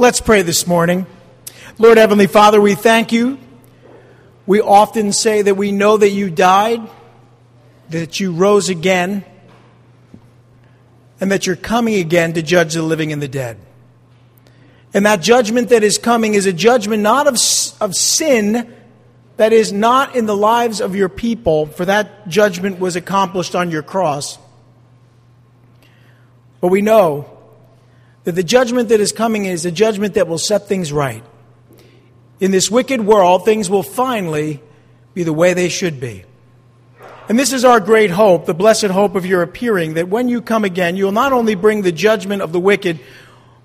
Let's 0.00 0.22
pray 0.22 0.40
this 0.40 0.66
morning. 0.66 1.04
Lord 1.76 1.98
Heavenly 1.98 2.26
Father, 2.26 2.58
we 2.58 2.74
thank 2.74 3.12
you. 3.12 3.38
We 4.46 4.62
often 4.62 5.12
say 5.12 5.42
that 5.42 5.56
we 5.56 5.72
know 5.72 5.98
that 5.98 6.08
you 6.08 6.30
died, 6.30 6.80
that 7.90 8.18
you 8.18 8.32
rose 8.32 8.70
again, 8.70 9.26
and 11.20 11.30
that 11.30 11.46
you're 11.46 11.54
coming 11.54 11.96
again 11.96 12.32
to 12.32 12.40
judge 12.40 12.72
the 12.72 12.82
living 12.82 13.12
and 13.12 13.20
the 13.20 13.28
dead. 13.28 13.58
And 14.94 15.04
that 15.04 15.20
judgment 15.20 15.68
that 15.68 15.82
is 15.82 15.98
coming 15.98 16.32
is 16.32 16.46
a 16.46 16.52
judgment 16.54 17.02
not 17.02 17.26
of, 17.26 17.34
of 17.82 17.94
sin 17.94 18.74
that 19.36 19.52
is 19.52 19.70
not 19.70 20.16
in 20.16 20.24
the 20.24 20.34
lives 20.34 20.80
of 20.80 20.96
your 20.96 21.10
people, 21.10 21.66
for 21.66 21.84
that 21.84 22.26
judgment 22.26 22.80
was 22.80 22.96
accomplished 22.96 23.54
on 23.54 23.70
your 23.70 23.82
cross. 23.82 24.38
But 26.62 26.68
we 26.68 26.80
know 26.80 27.29
that 28.24 28.32
the 28.32 28.42
judgment 28.42 28.88
that 28.90 29.00
is 29.00 29.12
coming 29.12 29.46
is 29.46 29.64
a 29.64 29.70
judgment 29.70 30.14
that 30.14 30.28
will 30.28 30.38
set 30.38 30.68
things 30.68 30.92
right. 30.92 31.24
In 32.38 32.50
this 32.50 32.70
wicked 32.70 33.00
world, 33.00 33.44
things 33.44 33.68
will 33.68 33.82
finally 33.82 34.62
be 35.14 35.22
the 35.22 35.32
way 35.32 35.54
they 35.54 35.68
should 35.68 36.00
be. 36.00 36.24
And 37.28 37.38
this 37.38 37.52
is 37.52 37.64
our 37.64 37.80
great 37.80 38.10
hope, 38.10 38.46
the 38.46 38.54
blessed 38.54 38.86
hope 38.86 39.14
of 39.14 39.24
your 39.24 39.42
appearing, 39.42 39.94
that 39.94 40.08
when 40.08 40.28
you 40.28 40.42
come 40.42 40.64
again, 40.64 40.96
you 40.96 41.04
will 41.04 41.12
not 41.12 41.32
only 41.32 41.54
bring 41.54 41.82
the 41.82 41.92
judgment 41.92 42.42
of 42.42 42.52
the 42.52 42.60
wicked, 42.60 42.98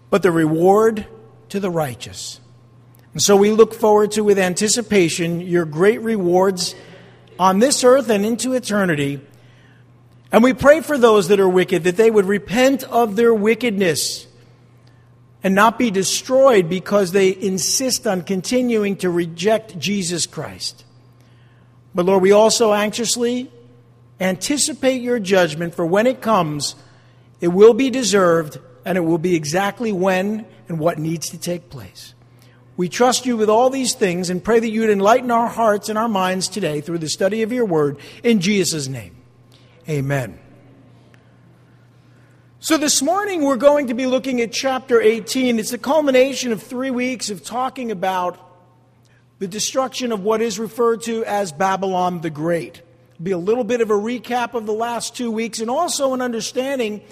but 0.09 0.21
the 0.21 0.31
reward 0.31 1.07
to 1.49 1.59
the 1.59 1.69
righteous. 1.69 2.39
And 3.13 3.21
so 3.21 3.35
we 3.35 3.51
look 3.51 3.73
forward 3.73 4.11
to, 4.11 4.23
with 4.23 4.37
anticipation, 4.37 5.41
your 5.41 5.65
great 5.65 6.01
rewards 6.01 6.75
on 7.39 7.59
this 7.59 7.83
earth 7.83 8.09
and 8.09 8.25
into 8.25 8.53
eternity. 8.53 9.19
And 10.31 10.43
we 10.43 10.53
pray 10.53 10.81
for 10.81 10.97
those 10.97 11.29
that 11.29 11.39
are 11.39 11.49
wicked 11.49 11.85
that 11.85 11.97
they 11.97 12.11
would 12.11 12.25
repent 12.25 12.83
of 12.83 13.15
their 13.15 13.33
wickedness 13.33 14.27
and 15.45 15.53
not 15.53 15.77
be 15.77 15.91
destroyed 15.91 16.67
because 16.67 17.11
they 17.11 17.29
insist 17.29 18.07
on 18.07 18.23
continuing 18.23 18.95
to 18.95 19.11
reject 19.11 19.77
Jesus 19.77 20.25
Christ. 20.25 20.83
But 21.93 22.07
Lord, 22.07 22.23
we 22.23 22.31
also 22.31 22.73
anxiously 22.73 23.51
anticipate 24.19 25.03
your 25.03 25.19
judgment, 25.19 25.75
for 25.75 25.85
when 25.85 26.07
it 26.07 26.19
comes, 26.19 26.73
it 27.41 27.49
will 27.49 27.75
be 27.75 27.91
deserved 27.91 28.57
and 28.85 28.97
it 28.97 29.01
will 29.01 29.19
be 29.19 29.35
exactly 29.35 29.91
when 29.91 30.47
and 30.67 30.79
what 30.79 30.97
needs 30.97 31.29
to 31.29 31.37
take 31.37 31.69
place. 31.69 32.15
We 32.75 32.89
trust 32.89 33.27
you 33.27 33.37
with 33.37 33.47
all 33.47 33.69
these 33.69 33.93
things 33.93 34.31
and 34.31 34.43
pray 34.43 34.59
that 34.59 34.69
you 34.69 34.81
would 34.81 34.89
enlighten 34.89 35.29
our 35.29 35.47
hearts 35.47 35.89
and 35.89 35.97
our 35.97 36.09
minds 36.09 36.47
today 36.47 36.81
through 36.81 36.97
the 36.97 37.09
study 37.09 37.43
of 37.43 37.53
your 37.53 37.65
word. 37.65 37.99
In 38.23 38.39
Jesus' 38.41 38.87
name, 38.87 39.15
amen. 39.87 40.39
So, 42.65 42.79
this 42.79 43.03
morning 43.03 43.43
we're 43.43 43.57
going 43.57 43.89
to 43.89 43.93
be 43.93 44.07
looking 44.07 44.41
at 44.41 44.51
chapter 44.51 44.99
18. 44.99 45.59
It's 45.59 45.69
the 45.69 45.77
culmination 45.77 46.51
of 46.51 46.63
three 46.63 46.89
weeks 46.89 47.29
of 47.29 47.43
talking 47.43 47.91
about 47.91 48.39
the 49.37 49.47
destruction 49.47 50.11
of 50.11 50.23
what 50.23 50.41
is 50.41 50.57
referred 50.57 51.03
to 51.03 51.23
as 51.25 51.51
Babylon 51.51 52.21
the 52.21 52.31
Great. 52.31 52.81
It'll 53.13 53.23
be 53.23 53.31
a 53.33 53.37
little 53.37 53.65
bit 53.65 53.81
of 53.81 53.91
a 53.91 53.93
recap 53.93 54.55
of 54.55 54.65
the 54.65 54.73
last 54.73 55.15
two 55.15 55.29
weeks 55.29 55.59
and 55.59 55.69
also 55.69 56.15
an 56.15 56.23
understanding 56.23 57.03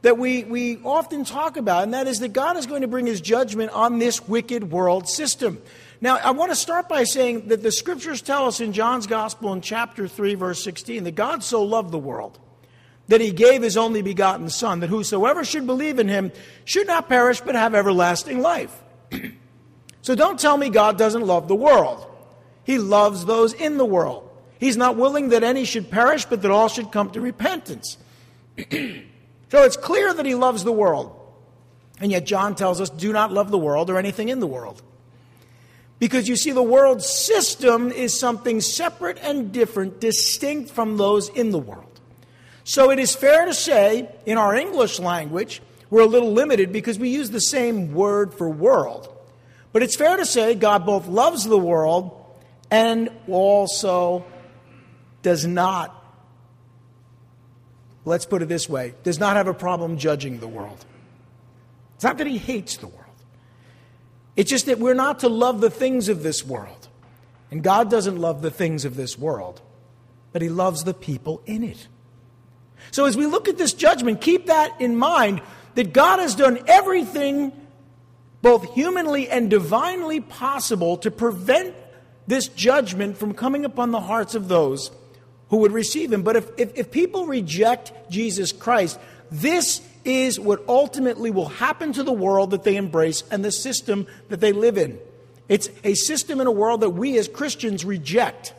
that 0.00 0.16
we, 0.16 0.44
we 0.44 0.78
often 0.82 1.26
talk 1.26 1.58
about, 1.58 1.82
and 1.82 1.92
that 1.92 2.06
is 2.06 2.20
that 2.20 2.32
God 2.32 2.56
is 2.56 2.64
going 2.64 2.80
to 2.80 2.88
bring 2.88 3.04
his 3.04 3.20
judgment 3.20 3.70
on 3.72 3.98
this 3.98 4.26
wicked 4.26 4.70
world 4.70 5.10
system. 5.10 5.60
Now, 6.00 6.16
I 6.16 6.30
want 6.30 6.52
to 6.52 6.56
start 6.56 6.88
by 6.88 7.04
saying 7.04 7.48
that 7.48 7.62
the 7.62 7.70
scriptures 7.70 8.22
tell 8.22 8.46
us 8.46 8.62
in 8.62 8.72
John's 8.72 9.06
Gospel 9.06 9.52
in 9.52 9.60
chapter 9.60 10.08
3, 10.08 10.36
verse 10.36 10.64
16, 10.64 11.04
that 11.04 11.16
God 11.16 11.44
so 11.44 11.62
loved 11.62 11.90
the 11.90 11.98
world 11.98 12.38
that 13.12 13.20
he 13.20 13.30
gave 13.30 13.60
his 13.60 13.76
only 13.76 14.00
begotten 14.00 14.48
Son, 14.48 14.80
that 14.80 14.88
whosoever 14.88 15.44
should 15.44 15.66
believe 15.66 15.98
in 15.98 16.08
him 16.08 16.32
should 16.64 16.86
not 16.86 17.10
perish 17.10 17.42
but 17.42 17.54
have 17.54 17.74
everlasting 17.74 18.40
life. 18.40 18.74
so 20.00 20.14
don't 20.14 20.40
tell 20.40 20.56
me 20.56 20.70
God 20.70 20.96
doesn't 20.96 21.26
love 21.26 21.46
the 21.46 21.54
world. 21.54 22.06
He 22.64 22.78
loves 22.78 23.26
those 23.26 23.52
in 23.52 23.76
the 23.76 23.84
world. 23.84 24.30
He's 24.58 24.78
not 24.78 24.96
willing 24.96 25.28
that 25.28 25.44
any 25.44 25.66
should 25.66 25.90
perish, 25.90 26.24
but 26.24 26.40
that 26.40 26.50
all 26.50 26.68
should 26.68 26.90
come 26.90 27.10
to 27.10 27.20
repentance. 27.20 27.98
So 29.50 29.64
it's 29.64 29.76
clear 29.76 30.14
that 30.14 30.24
he 30.24 30.34
loves 30.34 30.64
the 30.64 30.72
world. 30.72 31.14
And 32.00 32.10
yet 32.10 32.24
John 32.24 32.54
tells 32.54 32.80
us 32.80 32.88
do 32.88 33.12
not 33.12 33.30
love 33.30 33.50
the 33.50 33.58
world 33.58 33.90
or 33.90 33.98
anything 33.98 34.30
in 34.30 34.40
the 34.40 34.46
world. 34.46 34.80
Because 35.98 36.26
you 36.26 36.36
see, 36.36 36.52
the 36.52 36.62
world 36.62 37.02
system 37.02 37.92
is 37.92 38.18
something 38.18 38.62
separate 38.62 39.18
and 39.18 39.52
different, 39.52 40.00
distinct 40.00 40.70
from 40.70 40.96
those 40.96 41.28
in 41.28 41.50
the 41.50 41.58
world. 41.58 41.91
So 42.64 42.90
it 42.90 42.98
is 42.98 43.14
fair 43.14 43.46
to 43.46 43.54
say, 43.54 44.08
in 44.24 44.38
our 44.38 44.54
English 44.54 45.00
language, 45.00 45.62
we're 45.90 46.02
a 46.02 46.06
little 46.06 46.32
limited 46.32 46.72
because 46.72 46.98
we 46.98 47.08
use 47.08 47.30
the 47.30 47.40
same 47.40 47.92
word 47.92 48.34
for 48.34 48.48
world. 48.48 49.08
But 49.72 49.82
it's 49.82 49.96
fair 49.96 50.16
to 50.16 50.26
say 50.26 50.54
God 50.54 50.86
both 50.86 51.06
loves 51.06 51.44
the 51.44 51.58
world 51.58 52.18
and 52.70 53.10
also 53.28 54.24
does 55.22 55.46
not 55.46 56.02
let's 58.04 58.26
put 58.26 58.42
it 58.42 58.48
this 58.48 58.68
way, 58.68 58.94
does 59.02 59.18
not 59.18 59.36
have 59.36 59.46
a 59.46 59.54
problem 59.54 59.96
judging 59.96 60.40
the 60.40 60.48
world. 60.48 60.84
It's 61.94 62.04
not 62.04 62.18
that 62.18 62.26
he 62.26 62.38
hates 62.38 62.76
the 62.76 62.88
world. 62.88 62.98
It's 64.34 64.50
just 64.50 64.66
that 64.66 64.78
we're 64.78 64.94
not 64.94 65.20
to 65.20 65.28
love 65.28 65.60
the 65.60 65.70
things 65.70 66.08
of 66.08 66.22
this 66.22 66.44
world. 66.44 66.88
And 67.50 67.62
God 67.62 67.90
doesn't 67.90 68.16
love 68.16 68.42
the 68.42 68.50
things 68.50 68.84
of 68.84 68.96
this 68.96 69.18
world, 69.18 69.60
but 70.32 70.42
he 70.42 70.48
loves 70.48 70.84
the 70.84 70.94
people 70.94 71.42
in 71.46 71.62
it. 71.62 71.86
So 72.90 73.04
as 73.06 73.16
we 73.16 73.26
look 73.26 73.48
at 73.48 73.58
this 73.58 73.72
judgment, 73.72 74.20
keep 74.20 74.46
that 74.46 74.80
in 74.80 74.96
mind 74.96 75.40
that 75.74 75.92
God 75.92 76.18
has 76.18 76.34
done 76.34 76.58
everything, 76.66 77.52
both 78.42 78.74
humanly 78.74 79.28
and 79.28 79.48
divinely 79.48 80.20
possible, 80.20 80.96
to 80.98 81.10
prevent 81.10 81.74
this 82.26 82.48
judgment 82.48 83.16
from 83.16 83.34
coming 83.34 83.64
upon 83.64 83.90
the 83.90 84.00
hearts 84.00 84.34
of 84.34 84.48
those 84.48 84.90
who 85.48 85.58
would 85.58 85.72
receive 85.72 86.12
him. 86.12 86.22
But 86.22 86.36
if, 86.36 86.50
if, 86.56 86.72
if 86.76 86.90
people 86.90 87.26
reject 87.26 88.10
Jesus 88.10 88.52
Christ, 88.52 88.98
this 89.30 89.80
is 90.04 90.38
what 90.38 90.64
ultimately 90.68 91.30
will 91.30 91.48
happen 91.48 91.92
to 91.92 92.02
the 92.02 92.12
world 92.12 92.50
that 92.50 92.64
they 92.64 92.76
embrace 92.76 93.22
and 93.30 93.44
the 93.44 93.52
system 93.52 94.06
that 94.28 94.40
they 94.40 94.52
live 94.52 94.76
in. 94.78 94.98
It's 95.48 95.68
a 95.84 95.94
system 95.94 96.40
in 96.40 96.46
a 96.46 96.52
world 96.52 96.80
that 96.80 96.90
we 96.90 97.18
as 97.18 97.28
Christians 97.28 97.84
reject. 97.84 98.54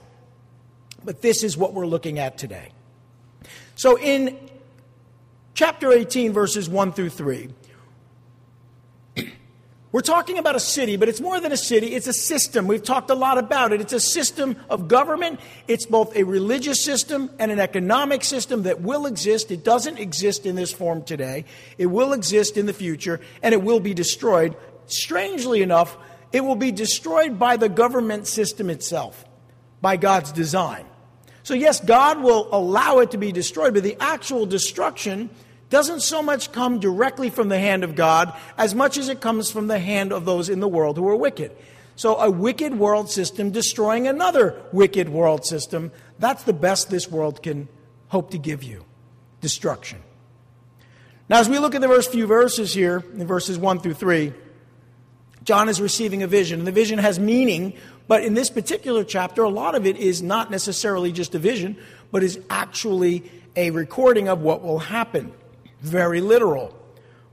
But 1.03 1.21
this 1.21 1.43
is 1.43 1.57
what 1.57 1.73
we're 1.73 1.87
looking 1.87 2.19
at 2.19 2.37
today. 2.37 2.72
So 3.75 3.97
in 3.97 4.37
chapter 5.53 5.91
18, 5.91 6.31
verses 6.31 6.69
1 6.69 6.93
through 6.93 7.09
3, 7.09 7.49
we're 9.91 10.01
talking 10.01 10.37
about 10.37 10.55
a 10.55 10.59
city, 10.59 10.95
but 10.95 11.09
it's 11.09 11.19
more 11.19 11.39
than 11.39 11.51
a 11.51 11.57
city, 11.57 11.95
it's 11.95 12.07
a 12.07 12.13
system. 12.13 12.67
We've 12.67 12.83
talked 12.83 13.09
a 13.09 13.15
lot 13.15 13.37
about 13.37 13.73
it. 13.73 13.81
It's 13.81 13.93
a 13.93 13.99
system 13.99 14.57
of 14.69 14.87
government. 14.87 15.39
It's 15.67 15.85
both 15.85 16.15
a 16.15 16.23
religious 16.23 16.83
system 16.83 17.31
and 17.39 17.51
an 17.51 17.59
economic 17.59 18.23
system 18.23 18.63
that 18.63 18.81
will 18.81 19.07
exist. 19.07 19.51
It 19.51 19.63
doesn't 19.63 19.97
exist 19.97 20.45
in 20.45 20.55
this 20.55 20.71
form 20.71 21.03
today, 21.03 21.45
it 21.77 21.87
will 21.87 22.13
exist 22.13 22.57
in 22.57 22.67
the 22.67 22.73
future, 22.73 23.19
and 23.41 23.53
it 23.53 23.63
will 23.63 23.79
be 23.79 23.93
destroyed. 23.93 24.55
Strangely 24.85 25.61
enough, 25.61 25.97
it 26.31 26.41
will 26.41 26.55
be 26.55 26.71
destroyed 26.71 27.39
by 27.39 27.57
the 27.57 27.69
government 27.69 28.27
system 28.27 28.69
itself, 28.69 29.23
by 29.81 29.97
God's 29.97 30.31
design. 30.31 30.85
So, 31.43 31.53
yes, 31.53 31.81
God 31.81 32.21
will 32.21 32.47
allow 32.51 32.99
it 32.99 33.11
to 33.11 33.17
be 33.17 33.31
destroyed, 33.31 33.73
but 33.73 33.83
the 33.83 33.97
actual 33.99 34.45
destruction 34.45 35.29
doesn't 35.69 36.01
so 36.01 36.21
much 36.21 36.51
come 36.51 36.79
directly 36.79 37.29
from 37.29 37.49
the 37.49 37.59
hand 37.59 37.83
of 37.83 37.95
God 37.95 38.33
as 38.57 38.73
much 38.73 38.97
as 38.97 39.09
it 39.09 39.19
comes 39.19 39.51
from 39.51 39.67
the 39.67 39.79
hand 39.79 40.13
of 40.13 40.23
those 40.23 40.47
in 40.47 40.59
the 40.59 40.67
world 40.67 40.97
who 40.97 41.07
are 41.07 41.15
wicked. 41.15 41.51
So, 41.95 42.15
a 42.15 42.31
wicked 42.31 42.77
world 42.77 43.11
system 43.11 43.51
destroying 43.51 44.07
another 44.07 44.61
wicked 44.71 45.09
world 45.09 45.45
system, 45.45 45.91
that's 46.17 46.43
the 46.43 46.53
best 46.53 46.89
this 46.89 47.09
world 47.11 47.43
can 47.43 47.67
hope 48.07 48.31
to 48.31 48.37
give 48.37 48.63
you 48.63 48.85
destruction. 49.41 49.99
Now, 51.29 51.39
as 51.39 51.49
we 51.49 51.59
look 51.59 51.75
at 51.75 51.81
the 51.81 51.87
first 51.87 52.11
few 52.11 52.25
verses 52.25 52.73
here, 52.73 53.03
in 53.13 53.27
verses 53.27 53.57
1 53.57 53.79
through 53.79 53.95
3, 53.95 54.33
John 55.43 55.69
is 55.69 55.81
receiving 55.81 56.23
a 56.23 56.27
vision, 56.27 56.59
and 56.59 56.67
the 56.67 56.71
vision 56.71 56.99
has 56.99 57.19
meaning, 57.19 57.73
but 58.07 58.23
in 58.23 58.33
this 58.33 58.49
particular 58.49 59.03
chapter, 59.03 59.43
a 59.43 59.49
lot 59.49 59.75
of 59.75 59.85
it 59.85 59.97
is 59.97 60.21
not 60.21 60.51
necessarily 60.51 61.11
just 61.11 61.35
a 61.35 61.39
vision, 61.39 61.77
but 62.11 62.23
is 62.23 62.39
actually 62.49 63.23
a 63.55 63.71
recording 63.71 64.27
of 64.27 64.41
what 64.41 64.61
will 64.61 64.79
happen 64.79 65.31
very 65.81 66.21
literal. 66.21 66.75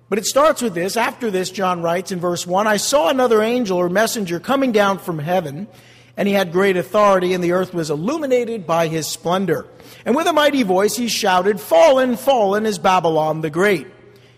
But 0.09 0.19
it 0.19 0.27
starts 0.27 0.61
with 0.61 0.75
this. 0.75 0.97
After 0.97 1.31
this, 1.31 1.51
John 1.51 1.83
writes 1.83 2.13
in 2.13 2.21
verse 2.21 2.47
1 2.47 2.67
I 2.67 2.77
saw 2.77 3.09
another 3.09 3.43
angel 3.43 3.79
or 3.79 3.89
messenger 3.89 4.41
coming 4.41 4.73
down 4.73 4.99
from 4.99 5.19
heaven, 5.19 5.69
and 6.17 6.27
he 6.27 6.35
had 6.35 6.53
great 6.53 6.77
authority, 6.77 7.33
and 7.33 7.43
the 7.43 7.53
earth 7.53 7.73
was 7.73 7.91
illuminated 7.91 8.67
by 8.67 8.89
his 8.89 9.07
splendor. 9.07 9.67
And 10.05 10.15
with 10.17 10.27
a 10.27 10.33
mighty 10.33 10.63
voice 10.63 10.97
he 10.97 11.09
shouted, 11.09 11.61
Fallen, 11.61 12.17
fallen 12.17 12.67
is 12.67 12.79
Babylon 12.79 13.41
the 13.41 13.51
Great. 13.51 13.87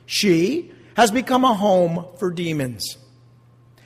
She 0.07 0.73
has 0.97 1.11
become 1.11 1.45
a 1.45 1.55
home 1.55 2.07
for 2.19 2.31
demons 2.31 2.99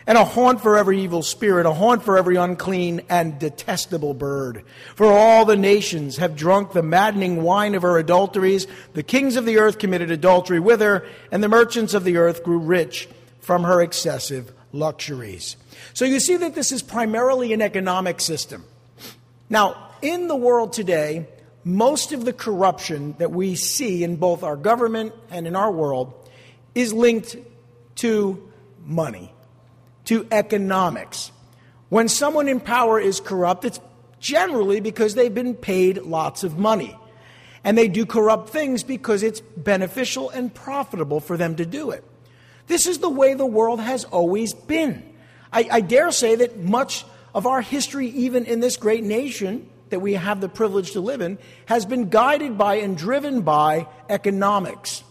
and 0.07 0.17
a 0.17 0.25
haunt 0.25 0.61
for 0.61 0.77
every 0.77 1.03
evil 1.03 1.23
spirit, 1.23 1.67
a 1.67 1.73
haunt 1.73 2.03
for 2.03 2.17
every 2.17 2.37
unclean 2.37 3.03
and 3.09 3.39
detestable 3.39 4.15
bird. 4.15 4.65
For 4.95 5.07
all 5.07 5.45
the 5.45 5.57
nations 5.57 6.19
have 6.19 6.37
drunk 6.37 6.73
the 6.73 6.83
maddening 6.83 7.43
wine 7.43 7.75
of 7.75 7.83
her 7.83 7.99
adulteries. 7.99 8.67
The 8.93 9.03
kings 9.03 9.37
of 9.37 9.45
the 9.45 9.59
earth 9.59 9.79
committed 9.79 10.11
adultery 10.11 10.61
with 10.61 10.81
her, 10.81 11.07
and 11.31 11.43
the 11.43 11.49
merchants 11.49 11.95
of 11.95 12.05
the 12.05 12.19
earth 12.19 12.45
grew 12.45 12.59
rich 12.59 13.09
from 13.41 13.65
her 13.65 13.81
excessive 13.81 14.53
luxuries. 14.73 15.57
So 15.95 16.05
you 16.05 16.21
see 16.21 16.37
that 16.37 16.55
this 16.55 16.73
is 16.73 16.83
primarily 16.83 17.53
an 17.53 17.63
economic 17.63 18.21
system. 18.21 18.65
Now, 19.49 19.91
in 20.03 20.29
the 20.29 20.37
world 20.37 20.73
today, 20.73 21.27
most 21.65 22.13
of 22.13 22.25
the 22.25 22.33
corruption 22.33 23.17
that 23.19 23.33
we 23.33 23.57
see 23.57 24.05
in 24.05 24.17
both 24.17 24.43
our 24.45 24.57
government 24.57 25.15
and 25.31 25.47
in 25.47 25.57
our 25.57 25.73
world 25.73 26.15
is 26.75 26.93
linked 26.93 27.37
to 27.97 28.51
money, 28.85 29.33
to 30.07 30.27
economics. 30.31 31.31
When 31.89 32.09
someone 32.09 32.49
in 32.49 32.61
power 32.61 32.99
is 32.99 33.21
corrupt, 33.21 33.65
it's 33.65 33.81
generally 34.19 34.81
because 34.81 35.15
they've 35.15 35.33
been 35.33 35.55
paid 35.55 35.99
lots 35.99 36.43
of 36.43 36.59
money. 36.59 36.99
And 37.63 37.77
they 37.77 37.89
do 37.89 38.07
corrupt 38.07 38.51
things 38.51 38.83
because 38.83 39.23
it's 39.23 39.41
beneficial 39.41 40.31
and 40.31 40.55
profitable 40.55 41.21
for 41.21 41.37
them 41.37 41.57
to 41.57 41.67
do 41.67 41.91
it. 41.91 42.05
This 42.67 42.87
is 42.87 42.99
the 42.99 43.11
way 43.11 43.35
the 43.35 43.47
world 43.47 43.81
has 43.81 44.05
always 44.05 44.55
been. 44.55 45.03
I, 45.53 45.69
I 45.71 45.81
dare 45.81 46.11
say 46.11 46.37
that 46.37 46.59
much 46.59 47.05
of 47.35 47.47
our 47.47 47.61
history, 47.61 48.09
even 48.09 48.45
in 48.45 48.61
this 48.61 48.77
great 48.77 49.05
nation 49.05 49.69
that 49.91 50.01
we 50.01 50.15
have 50.15 50.41
the 50.41 50.49
privilege 50.49 50.93
to 50.93 51.01
live 51.01 51.21
in, 51.21 51.39
has 51.67 51.87
been 51.87 52.09
guided 52.09 52.59
by 52.59 52.77
and 52.77 52.97
driven 52.97 53.43
by 53.43 53.87
economics. 54.09 55.05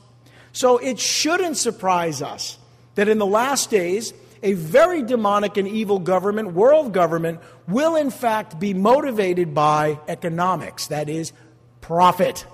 So 0.51 0.77
it 0.77 1.00
shouldn't 1.00 1.57
surprise 1.57 2.21
us 2.21 2.57
that 2.95 3.07
in 3.07 3.18
the 3.18 3.25
last 3.25 3.69
days, 3.69 4.13
a 4.45 4.53
very 4.53 5.01
demonic 5.01 5.57
and 5.57 5.68
evil 5.68 5.97
government, 5.97 6.53
world 6.53 6.94
government, 6.94 7.39
will 7.68 7.95
in 7.95 8.12
fact 8.12 8.59
be 8.59 8.75
motivated 8.75 9.56
by 9.56 10.00
economics, 10.07 10.88
that 10.88 11.09
is, 11.09 11.33
profit. 11.81 12.45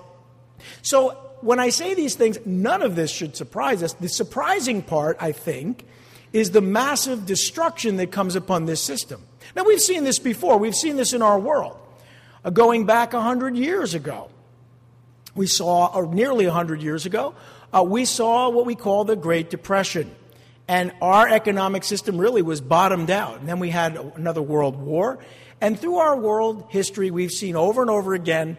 So 0.80 1.10
when 1.42 1.60
I 1.60 1.68
say 1.68 1.92
these 1.92 2.14
things, 2.14 2.38
none 2.46 2.80
of 2.80 2.96
this 2.96 3.10
should 3.10 3.36
surprise 3.36 3.82
us. 3.82 3.92
The 3.92 4.08
surprising 4.08 4.80
part, 4.80 5.18
I 5.20 5.32
think, 5.32 5.84
is 6.32 6.52
the 6.52 6.62
massive 6.62 7.26
destruction 7.26 7.98
that 7.98 8.10
comes 8.10 8.36
upon 8.36 8.64
this 8.64 8.80
system. 8.80 9.22
Now, 9.54 9.64
we've 9.64 9.80
seen 9.80 10.04
this 10.04 10.18
before, 10.18 10.56
we've 10.56 10.74
seen 10.74 10.96
this 10.96 11.12
in 11.12 11.20
our 11.20 11.38
world. 11.38 11.78
Uh, 12.42 12.50
going 12.50 12.86
back 12.86 13.12
100 13.12 13.54
years 13.54 13.92
ago, 13.92 14.30
we 15.34 15.46
saw, 15.46 15.92
or 15.94 16.06
nearly 16.06 16.46
100 16.46 16.80
years 16.80 17.04
ago, 17.04 17.34
uh, 17.74 17.82
we 17.82 18.06
saw 18.06 18.48
what 18.48 18.64
we 18.64 18.74
call 18.74 19.04
the 19.04 19.16
Great 19.16 19.50
Depression. 19.50 20.14
And 20.72 20.90
our 21.02 21.28
economic 21.28 21.84
system 21.84 22.16
really 22.16 22.40
was 22.40 22.62
bottomed 22.62 23.10
out. 23.10 23.38
And 23.38 23.46
then 23.46 23.58
we 23.58 23.68
had 23.68 23.94
another 24.16 24.40
world 24.40 24.74
war. 24.74 25.18
And 25.60 25.78
through 25.78 25.96
our 25.96 26.16
world 26.16 26.64
history, 26.70 27.10
we've 27.10 27.30
seen 27.30 27.56
over 27.56 27.82
and 27.82 27.90
over 27.90 28.14
again 28.14 28.56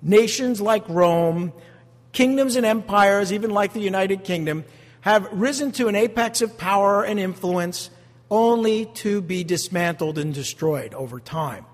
nations 0.00 0.60
like 0.60 0.88
Rome, 0.88 1.52
kingdoms 2.12 2.54
and 2.54 2.64
empires, 2.64 3.32
even 3.32 3.50
like 3.50 3.72
the 3.72 3.80
United 3.80 4.22
Kingdom, 4.22 4.64
have 5.00 5.28
risen 5.32 5.72
to 5.72 5.88
an 5.88 5.96
apex 5.96 6.40
of 6.40 6.56
power 6.56 7.02
and 7.02 7.18
influence 7.18 7.90
only 8.30 8.86
to 8.86 9.20
be 9.20 9.42
dismantled 9.42 10.18
and 10.18 10.32
destroyed 10.32 10.94
over 10.94 11.18
time. 11.18 11.66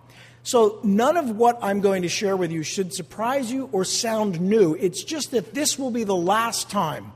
So, 0.42 0.81
none 0.82 1.19
of 1.19 1.36
what 1.36 1.58
I'm 1.60 1.82
going 1.82 2.00
to 2.00 2.08
share 2.08 2.34
with 2.38 2.50
you 2.50 2.62
should 2.62 2.94
surprise 2.94 3.52
you 3.52 3.69
or 3.72 3.84
sound 3.84 4.40
new. 4.40 4.74
It's 4.74 5.04
just 5.04 5.32
that 5.32 5.52
this 5.52 5.78
will 5.78 5.90
be 5.90 6.04
the 6.04 6.16
last 6.16 6.70
time 6.70 7.12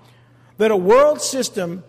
that 0.58 0.70
a 0.70 0.76
world 0.76 1.22
system 1.22 1.84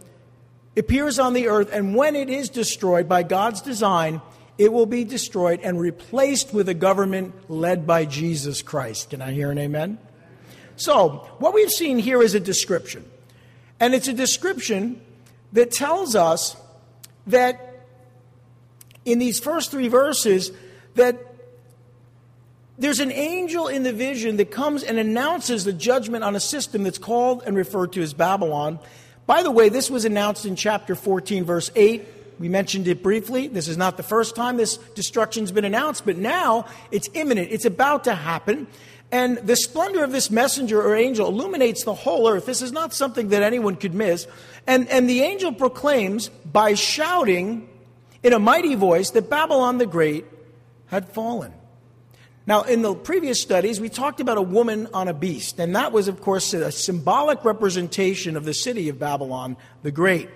appears 0.76 1.20
on 1.20 1.34
the 1.34 1.48
earth, 1.48 1.70
and 1.72 1.96
when 1.96 2.16
it 2.16 2.30
is 2.30 2.50
destroyed 2.50 3.08
by 3.08 3.24
God's 3.24 3.62
design, 3.62 4.22
it 4.58 4.72
will 4.72 4.86
be 4.86 5.04
destroyed 5.04 5.60
and 5.64 5.80
replaced 5.80 6.54
with 6.54 6.70
a 6.70 6.74
government 6.74 7.50
led 7.50 7.88
by 7.88 8.06
Jesus 8.06 8.62
Christ. 8.62 9.10
Can 9.10 9.22
I 9.22 9.32
hear 9.32 9.52
an 9.52 9.58
amen? 9.58 9.98
So, 10.76 11.28
what 11.38 11.54
we've 11.54 11.72
seen 11.72 12.00
here 12.00 12.22
is 12.22 12.36
a 12.36 12.40
description. 12.40 13.06
And 13.80 13.94
it's 13.94 14.08
a 14.08 14.14
description 14.14 15.02
that 15.54 15.72
tells 15.72 16.16
us 16.16 16.56
that 17.28 17.86
in 19.06 19.20
these 19.20 19.40
first 19.40 19.72
three 19.72 19.88
verses, 19.88 20.52
that 20.96 21.18
there's 22.78 23.00
an 23.00 23.12
angel 23.12 23.68
in 23.68 23.84
the 23.84 23.94
vision 23.94 24.38
that 24.38 24.52
comes 24.52 24.84
and 24.84 24.98
announces 24.98 25.64
the 25.64 25.74
judgment 25.74 26.24
on 26.24 26.36
a 26.36 26.40
system 26.40 26.84
that's 26.84 26.98
called 26.98 27.44
and 27.46 27.56
referred 27.56 27.94
to 27.94 28.02
as 28.02 28.14
Babylon. 28.14 28.80
By 29.26 29.44
the 29.44 29.52
way, 29.52 29.70
this 29.70 29.90
was 29.90 30.06
announced 30.06 30.46
in 30.46 30.56
chapter 30.56 30.96
14, 30.96 31.46
verse 31.46 31.72
8. 31.76 32.08
We 32.40 32.50
mentioned 32.50 32.88
it 32.88 33.02
briefly. 33.02 33.48
This 33.48 33.68
is 33.68 33.78
not 33.78 33.96
the 33.96 34.04
first 34.04 34.36
time 34.36 34.58
this 34.58 34.78
destruction's 34.96 35.52
been 35.52 35.66
announced, 35.66 36.06
but 36.06 36.18
now 36.18 36.66
it's 36.92 37.10
imminent. 37.14 37.52
It's 37.52 37.66
about 37.66 38.06
to 38.06 38.16
happen. 38.16 38.68
And 39.12 39.38
the 39.38 39.56
splendor 39.56 40.04
of 40.04 40.12
this 40.12 40.32
messenger 40.32 40.82
or 40.82 40.96
angel 40.96 41.28
illuminates 41.28 41.84
the 41.84 41.94
whole 41.94 42.28
earth. 42.28 42.46
This 42.46 42.62
is 42.62 42.72
not 42.72 42.94
something 42.94 43.30
that 43.30 43.44
anyone 43.44 43.76
could 43.76 43.94
miss. 43.94 44.28
And, 44.66 44.90
and 44.90 45.08
the 45.08 45.22
angel 45.22 45.54
proclaims 45.54 46.30
by 46.30 46.74
shouting 46.74 47.70
in 48.24 48.34
a 48.34 48.40
mighty 48.40 48.76
voice 48.76 49.12
that 49.12 49.30
Babylon 49.30 49.78
the 49.78 49.86
Great 49.86 50.26
had 50.88 51.10
fallen. 51.10 51.54
Now, 52.46 52.64
in 52.64 52.82
the 52.82 52.94
previous 52.94 53.42
studies, 53.42 53.80
we 53.80 53.88
talked 53.88 54.20
about 54.20 54.38
a 54.38 54.42
woman 54.42 54.90
on 54.94 55.08
a 55.08 55.14
beast, 55.14 55.60
and 55.60 55.76
that 55.78 55.94
was, 55.94 56.10
of 56.10 56.20
course, 56.20 56.54
a 56.54 56.72
symbolic 56.72 57.46
representation 57.46 58.36
of 58.36 58.44
the 58.44 58.54
city 58.54 58.90
of 58.90 59.00
Babylon 59.00 59.56
the 59.82 59.92
Great. 59.92 60.30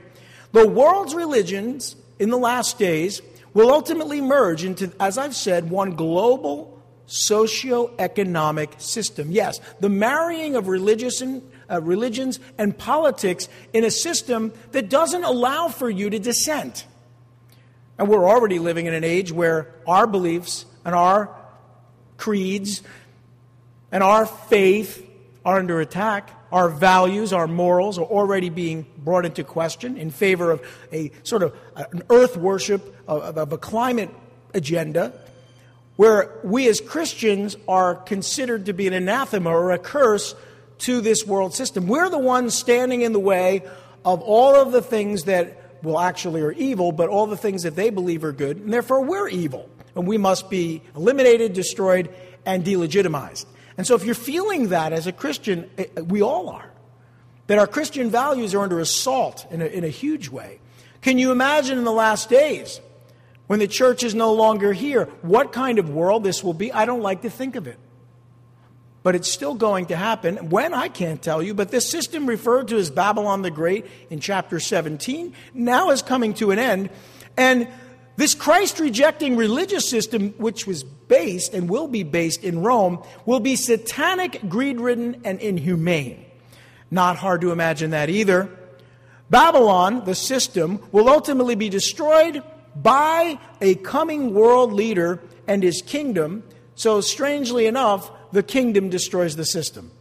The 0.54 0.68
world's 0.68 1.14
religions 1.14 1.98
in 2.18 2.30
the 2.30 2.38
last 2.38 2.80
days 2.80 3.22
will 3.54 3.72
ultimately 3.72 4.22
merge 4.22 4.64
into, 4.64 4.92
as 5.00 5.18
I've 5.18 5.36
said, 5.36 5.70
one 5.70 5.96
global 5.96 6.82
socio-economic 7.08 8.76
system. 8.78 9.32
Yes, 9.32 9.60
the 9.80 9.90
marrying 9.90 10.56
of 10.56 10.68
religious 10.68 11.20
and, 11.22 11.42
uh, 11.70 11.82
religions 11.82 12.40
and 12.58 12.78
politics 12.78 13.50
in 13.74 13.84
a 13.84 13.92
system 13.92 14.54
that 14.72 14.90
doesn't 14.90 15.24
allow 15.24 15.68
for 15.68 15.90
you 15.90 16.10
to 16.10 16.20
dissent. 16.20 16.86
And 17.98 18.08
we're 18.08 18.30
already 18.30 18.60
living 18.60 18.86
in 18.86 18.94
an 18.94 19.04
age 19.04 19.32
where 19.32 19.74
our 19.86 20.08
beliefs 20.08 20.66
and 20.86 20.94
our 20.94 21.30
creeds, 22.18 22.84
and 23.92 24.04
our 24.04 24.26
faith 24.26 25.08
are 25.46 25.60
under 25.60 25.80
attack. 25.80 26.32
Our 26.52 26.70
values, 26.70 27.34
our 27.34 27.48
morals 27.48 27.98
are 27.98 28.06
already 28.06 28.50
being 28.50 28.86
brought 28.98 29.26
into 29.26 29.44
question 29.44 29.98
in 29.98 30.12
favor 30.12 30.52
of 30.52 30.62
a 30.92 31.12
sort 31.24 31.44
of 31.44 31.56
uh, 31.76 31.86
an 31.92 32.04
earth 32.10 32.38
worship 32.38 32.96
of, 33.08 33.38
of 33.38 33.54
a 33.54 33.58
climate 33.58 34.10
agenda 34.54 35.14
where 35.98 36.40
we 36.44 36.68
as 36.70 36.80
Christians 36.80 37.58
are 37.68 37.96
considered 37.96 38.68
to 38.68 38.74
be 38.74 38.88
an 38.88 38.94
anathema 38.94 39.50
or 39.50 39.72
a 39.72 39.80
curse 39.80 40.36
to 40.80 41.02
this 41.02 41.26
world 41.26 41.54
system. 41.54 41.88
We're 41.88 42.10
the 42.10 42.20
ones 42.20 42.54
standing 42.54 43.02
in 43.02 43.14
the 43.14 43.20
way 43.20 43.64
of 44.06 44.22
all 44.22 44.56
of 44.56 44.72
the 44.72 44.82
things 44.82 45.24
that 45.24 45.80
well 45.84 46.00
actually 46.00 46.42
are 46.42 46.52
evil, 46.52 46.92
but 46.92 47.10
all 47.10 47.28
the 47.28 47.38
things 47.38 47.64
that 47.64 47.76
they 47.76 47.90
believe 47.90 48.24
are 48.24 48.32
good, 48.32 48.58
and 48.58 48.72
therefore 48.72 49.04
we're 49.04 49.28
evil 49.28 49.70
and 49.98 50.08
we 50.08 50.18
must 50.18 50.50
be 50.50 50.82
eliminated, 50.96 51.54
destroyed, 51.54 52.14
and 52.46 52.64
delegitimized. 52.64 53.48
And 53.78 53.86
so, 53.86 53.96
if 53.96 54.06
you're 54.06 54.16
feeling 54.16 54.70
that 54.70 54.94
as 54.94 55.08
a 55.08 55.12
Christian, 55.12 55.70
eh, 55.78 55.86
eh, 55.98 56.02
we 56.02 56.22
all 56.22 56.50
are, 56.50 56.72
that 57.48 57.58
our 57.58 57.68
Christian 57.68 58.10
values 58.10 58.54
are 58.54 58.62
under 58.62 58.80
assault 58.80 59.48
in 59.52 59.62
a, 59.62 59.66
in 59.66 59.84
a 59.84 59.90
huge 59.90 60.30
way. 60.30 60.60
Can 61.02 61.18
you 61.18 61.32
imagine 61.32 61.78
in 61.78 61.84
the 61.84 61.92
last 61.92 62.30
days 62.30 62.80
when 63.48 63.60
the 63.60 63.68
church 63.68 64.04
is 64.04 64.14
no 64.14 64.34
longer 64.34 64.72
here, 64.72 65.06
what 65.22 65.52
kind 65.52 65.80
of 65.80 65.90
world 65.90 66.24
this 66.24 66.44
will 66.44 66.54
be? 66.54 66.72
I 66.72 66.86
don't 66.86 67.02
like 67.02 67.24
to 67.24 67.30
think 67.30 67.56
of 67.56 67.66
it. 67.68 67.80
But 69.04 69.16
it's 69.16 69.32
still 69.32 69.56
going 69.56 69.88
to 69.88 69.96
happen. 69.96 70.50
When, 70.50 70.74
I 70.74 70.90
can't 70.90 71.22
tell 71.22 71.42
you, 71.42 71.54
but 71.54 71.72
this 71.72 71.90
system 71.90 72.28
referred 72.28 72.68
to 72.70 72.78
as 72.78 72.90
Babylon 72.90 73.42
the 73.42 73.52
Great 73.52 73.86
in 74.10 74.20
chapter 74.20 74.60
17 74.60 75.34
now 75.54 75.92
is 75.92 76.02
coming 76.02 76.34
to 76.36 76.52
an 76.52 76.60
end. 76.60 76.90
And 77.38 77.68
this 78.18 78.34
Christ 78.34 78.80
rejecting 78.80 79.38
religious 79.38 79.88
system, 79.88 80.32
which 80.38 80.66
was 80.66 80.84
based 80.84 81.54
and 81.54 81.70
will 81.70 81.88
be 81.88 82.02
based 82.02 82.44
in 82.44 82.64
Rome, 82.64 83.04
will 83.26 83.40
be 83.40 83.56
satanic, 83.56 84.50
greed 84.50 84.82
ridden, 84.82 85.22
and 85.24 85.40
inhumane. 85.40 86.26
Not 86.90 87.18
hard 87.18 87.42
to 87.42 87.52
imagine 87.52 87.92
that 87.92 88.10
either. 88.10 88.50
Babylon, 89.30 90.04
the 90.06 90.16
system, 90.16 90.82
will 90.92 91.10
ultimately 91.10 91.54
be 91.54 91.70
destroyed 91.70 92.42
by 92.76 93.40
a 93.62 93.76
coming 93.76 94.34
world 94.34 94.74
leader 94.74 95.20
and 95.48 95.62
his 95.62 95.84
kingdom. 95.84 96.44
So, 96.74 97.02
strangely 97.02 97.68
enough, 97.68 98.10
the 98.32 98.44
kingdom 98.44 98.90
destroys 98.90 99.36
the 99.36 99.46
system. 99.46 99.92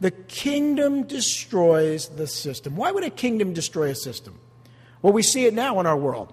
The 0.00 0.12
kingdom 0.12 1.04
destroys 1.04 2.08
the 2.08 2.28
system. 2.28 2.76
Why 2.76 2.92
would 2.92 3.04
a 3.04 3.10
kingdom 3.10 3.54
destroy 3.54 3.90
a 3.90 3.94
system? 3.94 4.38
Well, 5.00 5.12
we 5.12 5.22
see 5.22 5.46
it 5.46 5.54
now 5.54 5.80
in 5.80 5.86
our 5.86 5.96
world. 5.96 6.32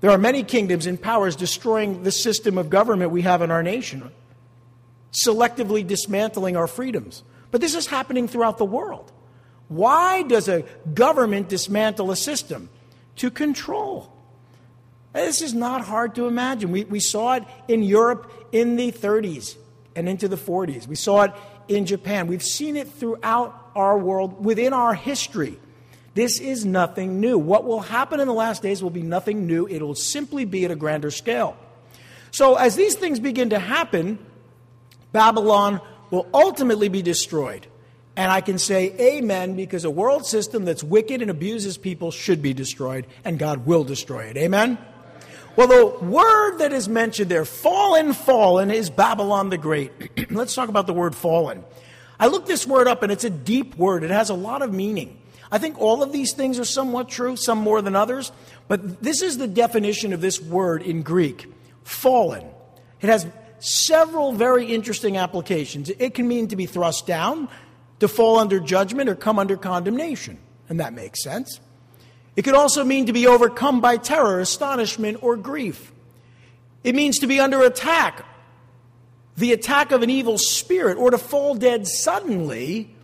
There 0.00 0.10
are 0.10 0.18
many 0.18 0.44
kingdoms 0.44 0.86
and 0.86 1.00
powers 1.00 1.34
destroying 1.34 2.04
the 2.04 2.12
system 2.12 2.56
of 2.56 2.70
government 2.70 3.10
we 3.10 3.22
have 3.22 3.42
in 3.42 3.50
our 3.50 3.62
nation, 3.62 4.10
selectively 5.12 5.86
dismantling 5.86 6.56
our 6.56 6.66
freedoms. 6.66 7.24
But 7.50 7.60
this 7.60 7.74
is 7.74 7.86
happening 7.86 8.28
throughout 8.28 8.58
the 8.58 8.64
world. 8.64 9.10
Why 9.68 10.22
does 10.22 10.48
a 10.48 10.62
government 10.94 11.48
dismantle 11.48 12.10
a 12.10 12.16
system? 12.16 12.68
To 13.16 13.30
control. 13.30 14.12
This 15.12 15.42
is 15.42 15.52
not 15.52 15.84
hard 15.84 16.14
to 16.14 16.26
imagine. 16.26 16.70
We, 16.70 16.84
we 16.84 17.00
saw 17.00 17.34
it 17.34 17.44
in 17.66 17.82
Europe 17.82 18.32
in 18.52 18.76
the 18.76 18.92
30s 18.92 19.56
and 19.96 20.08
into 20.08 20.28
the 20.28 20.36
40s. 20.36 20.86
We 20.86 20.94
saw 20.94 21.24
it 21.24 21.32
in 21.66 21.86
Japan. 21.86 22.28
We've 22.28 22.42
seen 22.42 22.76
it 22.76 22.88
throughout 22.88 23.70
our 23.74 23.98
world, 23.98 24.44
within 24.44 24.72
our 24.72 24.94
history 24.94 25.58
This 26.18 26.40
is 26.40 26.64
nothing 26.64 27.20
new. 27.20 27.38
What 27.38 27.64
will 27.64 27.78
happen 27.78 28.18
in 28.18 28.26
the 28.26 28.34
last 28.34 28.60
days 28.60 28.82
will 28.82 28.90
be 28.90 29.02
nothing 29.02 29.46
new. 29.46 29.68
It 29.68 29.80
will 29.80 29.94
simply 29.94 30.44
be 30.44 30.64
at 30.64 30.72
a 30.72 30.74
grander 30.74 31.12
scale. 31.12 31.56
So, 32.32 32.56
as 32.56 32.74
these 32.74 32.96
things 32.96 33.20
begin 33.20 33.50
to 33.50 33.60
happen, 33.60 34.18
Babylon 35.12 35.80
will 36.10 36.26
ultimately 36.34 36.88
be 36.88 37.02
destroyed. 37.02 37.68
And 38.16 38.32
I 38.32 38.40
can 38.40 38.58
say 38.58 38.92
amen 38.98 39.54
because 39.54 39.84
a 39.84 39.90
world 39.90 40.26
system 40.26 40.64
that's 40.64 40.82
wicked 40.82 41.22
and 41.22 41.30
abuses 41.30 41.78
people 41.78 42.10
should 42.10 42.42
be 42.42 42.52
destroyed, 42.52 43.06
and 43.24 43.38
God 43.38 43.64
will 43.64 43.84
destroy 43.84 44.24
it. 44.24 44.36
Amen? 44.36 44.76
Well, 45.54 45.68
the 45.68 46.04
word 46.04 46.58
that 46.58 46.72
is 46.72 46.88
mentioned 46.88 47.30
there, 47.30 47.44
fallen, 47.44 48.12
fallen, 48.12 48.72
is 48.72 48.90
Babylon 48.90 49.50
the 49.50 49.56
Great. 49.56 49.92
Let's 50.32 50.56
talk 50.56 50.68
about 50.68 50.88
the 50.88 50.94
word 50.94 51.14
fallen. 51.14 51.62
I 52.18 52.26
looked 52.26 52.48
this 52.48 52.66
word 52.66 52.88
up, 52.88 53.04
and 53.04 53.12
it's 53.12 53.22
a 53.22 53.30
deep 53.30 53.76
word, 53.76 54.02
it 54.02 54.10
has 54.10 54.30
a 54.30 54.34
lot 54.34 54.62
of 54.62 54.74
meaning. 54.74 55.16
I 55.50 55.58
think 55.58 55.78
all 55.78 56.02
of 56.02 56.12
these 56.12 56.32
things 56.32 56.58
are 56.58 56.64
somewhat 56.64 57.08
true, 57.08 57.36
some 57.36 57.58
more 57.58 57.80
than 57.80 57.96
others, 57.96 58.32
but 58.66 59.02
this 59.02 59.22
is 59.22 59.38
the 59.38 59.46
definition 59.46 60.12
of 60.12 60.20
this 60.20 60.40
word 60.40 60.82
in 60.82 61.02
Greek 61.02 61.52
fallen. 61.84 62.46
It 63.00 63.08
has 63.08 63.26
several 63.60 64.32
very 64.32 64.66
interesting 64.66 65.16
applications. 65.16 65.90
It 65.90 66.14
can 66.14 66.28
mean 66.28 66.48
to 66.48 66.56
be 66.56 66.66
thrust 66.66 67.06
down, 67.06 67.48
to 68.00 68.08
fall 68.08 68.38
under 68.38 68.60
judgment, 68.60 69.08
or 69.08 69.14
come 69.14 69.38
under 69.38 69.56
condemnation, 69.56 70.38
and 70.68 70.80
that 70.80 70.92
makes 70.92 71.22
sense. 71.22 71.60
It 72.36 72.42
could 72.42 72.54
also 72.54 72.84
mean 72.84 73.06
to 73.06 73.12
be 73.12 73.26
overcome 73.26 73.80
by 73.80 73.96
terror, 73.96 74.38
astonishment, 74.38 75.22
or 75.22 75.36
grief. 75.36 75.92
It 76.84 76.94
means 76.94 77.18
to 77.18 77.26
be 77.26 77.40
under 77.40 77.62
attack, 77.62 78.24
the 79.36 79.52
attack 79.52 79.90
of 79.90 80.02
an 80.02 80.10
evil 80.10 80.38
spirit, 80.38 80.98
or 80.98 81.10
to 81.10 81.18
fall 81.18 81.54
dead 81.54 81.88
suddenly. 81.88 82.94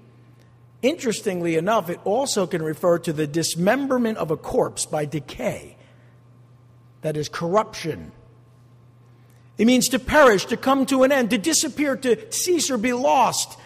Interestingly 0.85 1.57
enough, 1.57 1.91
it 1.91 1.99
also 2.05 2.47
can 2.47 2.63
refer 2.63 2.99
to 3.01 3.13
the 3.13 3.27
dismemberment 3.27 4.19
of 4.19 4.31
a 4.31 4.37
corpse 4.37 4.87
by 4.87 5.07
decay, 5.07 5.77
that 7.01 7.17
is, 7.17 7.29
corruption 7.29 8.13
it 9.57 9.67
means 9.67 9.89
to 9.89 9.99
perish, 9.99 10.47
to 10.47 10.57
come 10.57 10.87
to 10.87 11.05
an 11.05 11.13
end, 11.13 11.31
to 11.31 11.39
disappear, 11.39 11.97
to 11.97 12.33
cease 12.33 12.71
or 12.71 12.79
be 12.79 12.93
lost, 12.93 13.57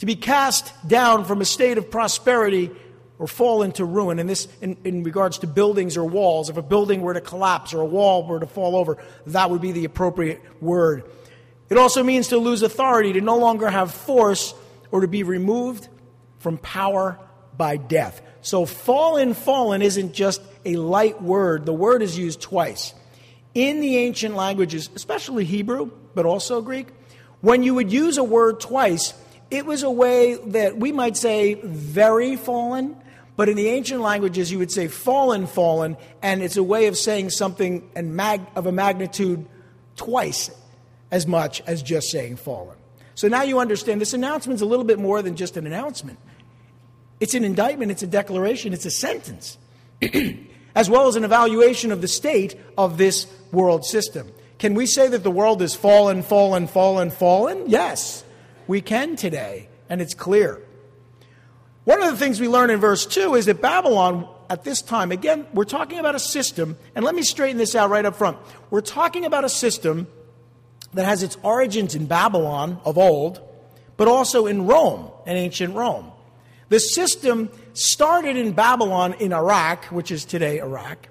to 0.00 0.06
be 0.06 0.16
cast 0.16 0.72
down 0.86 1.24
from 1.24 1.40
a 1.40 1.46
state 1.46 1.78
of 1.78 1.90
prosperity 1.90 2.70
or 3.18 3.26
fall 3.26 3.62
into 3.62 3.84
ruin. 3.84 4.18
And 4.18 4.28
this, 4.28 4.48
in, 4.60 4.76
in, 4.84 5.02
regards 5.02 5.38
to 5.38 5.46
buildings 5.46 5.96
or 5.96 6.04
walls, 6.04 6.50
if 6.50 6.56
a 6.58 6.62
building 6.62 7.00
were 7.00 7.14
to 7.14 7.22
collapse 7.22 7.72
or 7.72 7.80
a 7.80 7.86
wall 7.86 8.26
were 8.26 8.40
to 8.40 8.46
fall 8.46 8.76
over, 8.76 8.98
that 9.28 9.50
would 9.50 9.62
be 9.62 9.72
the 9.72 9.86
appropriate 9.86 10.42
word. 10.60 11.04
It 11.70 11.78
also 11.78 12.02
means 12.02 12.28
to 12.28 12.36
lose 12.36 12.62
authority, 12.62 13.14
to 13.14 13.22
no 13.22 13.38
longer 13.38 13.70
have 13.70 13.94
force, 13.94 14.52
or 14.90 15.00
to 15.00 15.08
be 15.08 15.22
removed 15.22 15.88
from 16.44 16.58
power 16.58 17.18
by 17.56 17.76
death. 17.76 18.22
So, 18.42 18.66
fallen, 18.66 19.34
fallen 19.34 19.82
isn't 19.82 20.14
just 20.14 20.40
a 20.64 20.76
light 20.76 21.20
word, 21.20 21.66
the 21.66 21.74
word 21.74 22.02
is 22.02 22.16
used 22.16 22.40
twice 22.40 22.94
in 23.54 23.80
the 23.80 23.96
ancient 23.98 24.34
languages, 24.34 24.90
especially 24.94 25.44
Hebrew, 25.44 25.90
but 26.14 26.26
also 26.26 26.60
Greek, 26.60 26.88
when 27.40 27.62
you 27.62 27.74
would 27.74 27.92
use 27.92 28.18
a 28.18 28.24
word 28.24 28.60
twice, 28.60 29.14
it 29.50 29.64
was 29.64 29.82
a 29.82 29.90
way 29.90 30.34
that 30.34 30.76
we 30.76 30.92
might 30.92 31.16
say 31.16 31.54
very 31.54 32.36
fallen, 32.36 32.96
but 33.36 33.48
in 33.48 33.56
the 33.56 33.68
ancient 33.68 34.00
languages 34.00 34.50
you 34.50 34.58
would 34.58 34.72
say 34.72 34.88
fallen, 34.88 35.46
fallen, 35.46 35.96
and 36.22 36.42
it's 36.42 36.56
a 36.56 36.62
way 36.62 36.86
of 36.86 36.96
saying 36.96 37.30
something 37.30 37.88
and 37.94 38.16
mag- 38.16 38.46
of 38.56 38.66
a 38.66 38.72
magnitude 38.72 39.46
twice 39.96 40.50
as 41.10 41.26
much 41.26 41.60
as 41.66 41.82
just 41.82 42.10
saying 42.10 42.36
fallen. 42.36 42.76
So 43.14 43.28
now 43.28 43.42
you 43.42 43.60
understand 43.60 44.00
this 44.00 44.14
announcement 44.14 44.56
is 44.56 44.62
a 44.62 44.66
little 44.66 44.84
bit 44.84 44.98
more 44.98 45.22
than 45.22 45.36
just 45.36 45.56
an 45.56 45.66
announcement. 45.66 46.18
It's 47.20 47.34
an 47.34 47.44
indictment, 47.44 47.90
it's 47.90 48.02
a 48.02 48.06
declaration, 48.06 48.72
it's 48.72 48.86
a 48.86 48.90
sentence. 48.90 49.58
as 50.74 50.90
well 50.90 51.06
as 51.06 51.16
an 51.16 51.24
evaluation 51.24 51.92
of 51.92 52.00
the 52.00 52.08
state 52.08 52.58
of 52.76 52.98
this 52.98 53.26
world 53.52 53.84
system. 53.84 54.30
Can 54.58 54.74
we 54.74 54.86
say 54.86 55.08
that 55.08 55.22
the 55.22 55.30
world 55.30 55.62
is 55.62 55.74
fallen, 55.74 56.22
fallen, 56.22 56.66
fallen, 56.66 57.10
fallen? 57.10 57.64
Yes, 57.66 58.24
we 58.66 58.80
can 58.80 59.16
today, 59.16 59.68
and 59.88 60.00
it's 60.00 60.14
clear. 60.14 60.60
One 61.84 62.02
of 62.02 62.10
the 62.10 62.16
things 62.16 62.40
we 62.40 62.48
learn 62.48 62.70
in 62.70 62.80
verse 62.80 63.04
2 63.06 63.34
is 63.34 63.46
that 63.46 63.60
Babylon, 63.60 64.28
at 64.48 64.64
this 64.64 64.80
time, 64.80 65.12
again, 65.12 65.46
we're 65.52 65.64
talking 65.64 65.98
about 65.98 66.14
a 66.14 66.18
system, 66.18 66.76
and 66.94 67.04
let 67.04 67.14
me 67.14 67.22
straighten 67.22 67.58
this 67.58 67.74
out 67.74 67.90
right 67.90 68.04
up 68.04 68.16
front. 68.16 68.38
We're 68.70 68.80
talking 68.80 69.24
about 69.24 69.44
a 69.44 69.48
system 69.48 70.08
that 70.94 71.04
has 71.04 71.22
its 71.22 71.36
origins 71.42 71.94
in 71.94 72.06
Babylon 72.06 72.80
of 72.84 72.96
old, 72.96 73.40
but 73.96 74.08
also 74.08 74.46
in 74.46 74.66
Rome, 74.66 75.10
in 75.26 75.36
ancient 75.36 75.74
Rome. 75.74 76.10
The 76.68 76.80
system 76.80 77.50
started 77.72 78.36
in 78.36 78.52
Babylon 78.52 79.14
in 79.14 79.32
Iraq, 79.32 79.86
which 79.86 80.10
is 80.10 80.24
today 80.24 80.58
Iraq, 80.58 81.08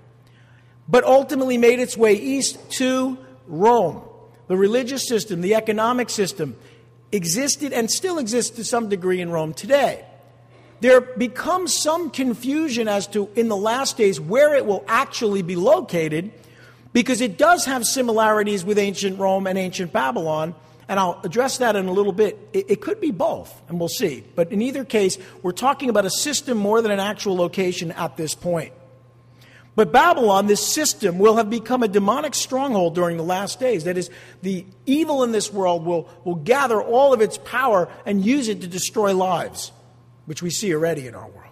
but 0.88 1.04
ultimately 1.04 1.58
made 1.58 1.80
its 1.80 1.96
way 1.96 2.14
east 2.14 2.58
to 2.72 3.18
Rome. 3.48 4.02
The 4.48 4.58
religious 4.58 5.08
system, 5.08 5.42
the 5.42 5.56
economic 5.56 6.10
system, 6.10 6.56
existed 7.12 7.72
and 7.72 7.90
still 7.90 8.18
exists 8.18 8.56
to 8.58 8.64
some 8.64 8.90
degree 8.90 9.22
in 9.22 9.30
Rome 9.30 9.54
today. 9.54 10.06
There 10.82 11.00
becomes 11.00 11.82
some 11.82 12.10
confusion 12.10 12.88
as 12.88 13.08
to, 13.08 13.30
in 13.36 13.48
the 13.48 13.56
last 13.56 13.96
days, 13.96 14.20
where 14.20 14.54
it 14.54 14.66
will 14.66 14.84
actually 14.88 15.42
be 15.42 15.56
located, 15.56 16.32
because 16.92 17.22
it 17.22 17.38
does 17.38 17.66
have 17.66 17.86
similarities 17.86 18.66
with 18.66 18.78
ancient 18.78 19.18
Rome 19.18 19.48
and 19.48 19.58
ancient 19.58 19.94
Babylon, 19.94 20.56
and 20.94 21.00
I'll 21.00 21.20
address 21.24 21.58
that 21.58 21.76
in 21.76 21.88
a 21.88 21.92
little 21.92 22.12
bit. 22.12 22.38
It, 22.54 22.70
it, 22.70 22.82
could 22.82 23.02
be 23.02 23.10
both, 23.10 23.52
and 23.68 23.80
we'll 23.80 23.90
see. 23.90 24.24
But 24.36 24.52
in 24.52 24.62
either 24.62 24.86
case, 24.86 25.18
we're 25.42 25.52
talking 25.52 25.90
about 25.90 26.06
a 26.06 26.10
system 26.12 26.56
more 26.56 26.84
than 26.84 26.92
an 26.92 27.00
actual 27.00 27.36
location 27.36 27.92
at 27.94 28.16
this 28.16 28.36
point. 28.36 28.74
But 29.76 29.92
Babylon, 29.92 30.46
this 30.46 30.64
system, 30.64 31.18
will 31.18 31.38
have 31.38 31.50
become 31.50 31.82
a 31.82 31.88
demonic 31.88 32.36
stronghold 32.36 32.94
during 32.94 33.18
the 33.18 33.24
last 33.24 33.60
days. 33.60 33.86
That 33.86 33.98
is, 33.98 34.12
the 34.44 34.68
evil 34.86 35.24
in 35.24 35.32
this 35.32 35.52
world 35.52 35.84
will, 35.84 36.08
will 36.26 36.36
gather 36.36 36.80
all 36.80 37.12
of 37.12 37.22
its 37.22 37.40
power 37.40 37.90
and 38.06 38.24
use 38.24 38.48
it 38.48 38.62
to 38.62 38.68
destroy 38.68 39.16
lives, 39.16 39.72
which 40.28 40.44
we 40.44 40.52
see 40.52 40.76
already 40.76 41.08
in 41.08 41.16
our 41.16 41.28
world. 41.28 41.43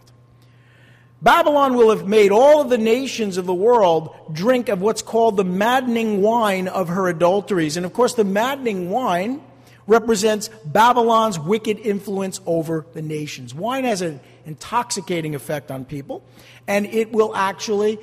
Babylon 1.22 1.76
will 1.76 1.92
have 1.92 2.08
made 2.08 2.32
all 2.32 2.62
of 2.62 2.70
the 2.70 2.80
nations 2.80 3.38
of 3.38 3.46
the 3.46 3.54
world 3.54 4.16
drink 4.32 4.70
of 4.70 4.82
what's 4.82 5.04
called 5.04 5.38
the 5.38 5.44
maddening 5.44 6.22
wine 6.22 6.68
of 6.68 6.90
her 6.90 7.08
adulteries. 7.08 7.78
And 7.78 7.86
of 7.86 7.94
course, 7.94 8.16
the 8.16 8.24
maddening 8.24 8.90
wine 8.90 9.42
represents 9.86 10.50
Babylon's 10.66 11.38
wicked 11.38 11.78
influence 11.80 12.40
over 12.48 12.88
the 12.94 13.04
nations. 13.04 13.54
Wine 13.54 13.84
has 13.84 14.02
an 14.02 14.20
intoxicating 14.46 15.36
effect 15.36 15.70
on 15.70 15.86
people, 15.86 16.24
and 16.68 16.88
it 16.88 17.12
will 17.12 17.36
actually 17.36 18.00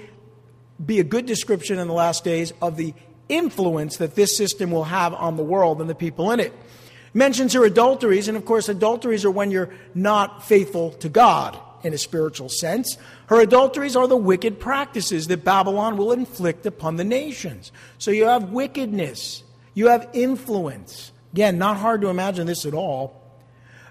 be 0.85 1.01
a 1.01 1.05
good 1.05 1.27
description 1.27 1.81
in 1.81 1.89
the 1.89 1.95
last 1.95 2.23
days 2.23 2.53
of 2.63 2.77
the 2.77 2.95
influence 3.29 3.97
that 3.97 4.15
this 4.15 4.37
system 4.37 4.71
will 4.71 4.85
have 4.85 5.13
on 5.13 5.37
the 5.37 5.43
world 5.43 5.81
and 5.81 5.91
the 5.91 5.95
people 5.95 6.31
in 6.31 6.39
it. 6.39 6.53
mentions 7.15 7.53
her 7.55 7.65
adulteries, 7.65 8.29
and 8.29 8.37
of 8.37 8.45
course, 8.45 8.69
adulteries 8.69 9.25
are 9.25 9.31
when 9.31 9.51
you're 9.51 9.71
not 9.93 10.45
faithful 10.45 10.93
to 10.93 11.09
God 11.09 11.59
in 11.83 11.93
a 11.93 11.99
spiritual 11.99 12.49
sense. 12.49 12.97
Her 13.27 13.41
adulteries 13.41 13.97
are 13.97 14.07
the 14.07 14.17
wicked 14.17 14.61
practices 14.61 15.29
that 15.29 15.45
Babylon 15.45 15.97
will 15.97 16.13
inflict 16.13 16.67
upon 16.67 16.97
the 16.97 17.05
nations. 17.05 17.73
So 17.99 18.11
you 18.11 18.27
have 18.27 18.51
wickedness, 18.51 19.43
you 19.75 19.89
have 19.89 20.09
influence. 20.13 21.13
Again, 21.33 21.59
not 21.59 21.77
hard 21.77 22.01
to 22.01 22.09
imagine 22.09 22.47
this 22.47 22.65
at 22.65 22.75
all. 22.75 23.23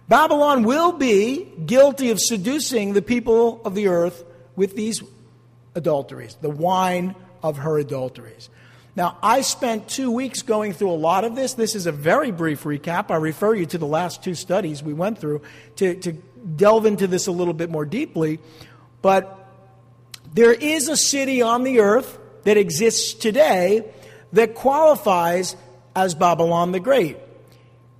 Babylon 0.09 0.63
will 0.63 0.93
be 0.93 1.45
guilty 1.65 2.11
of 2.11 2.19
seducing 2.19 2.93
the 2.93 3.01
people 3.01 3.61
of 3.65 3.75
the 3.75 3.87
earth 3.87 4.23
with 4.55 4.75
these 4.75 5.03
adulteries, 5.75 6.35
the 6.41 6.49
wine 6.49 7.15
of 7.43 7.57
her 7.57 7.77
adulteries. 7.77 8.49
Now, 8.95 9.17
I 9.21 9.41
spent 9.41 9.87
two 9.87 10.09
weeks 10.09 10.41
going 10.41 10.73
through 10.73 10.89
a 10.89 10.93
lot 10.93 11.23
of 11.23 11.35
this. 11.35 11.53
This 11.53 11.75
is 11.75 11.85
a 11.85 11.91
very 11.91 12.31
brief 12.31 12.63
recap. 12.63 13.11
I 13.11 13.17
refer 13.17 13.53
you 13.53 13.67
to 13.67 13.77
the 13.77 13.85
last 13.85 14.23
two 14.23 14.33
studies 14.33 14.81
we 14.81 14.93
went 14.93 15.19
through 15.19 15.43
to, 15.75 15.93
to 15.97 16.13
delve 16.55 16.85
into 16.85 17.07
this 17.07 17.27
a 17.27 17.31
little 17.31 17.53
bit 17.53 17.69
more 17.69 17.85
deeply, 17.85 18.39
but 19.01 19.33
there 20.33 20.53
is 20.53 20.87
a 20.87 20.97
city 20.97 21.41
on 21.41 21.63
the 21.63 21.79
earth 21.79 22.17
that 22.43 22.57
exists 22.57 23.13
today 23.13 23.83
that 24.33 24.55
qualifies 24.55 25.55
as 25.95 26.15
Babylon 26.15 26.71
the 26.71 26.79
Great. 26.79 27.17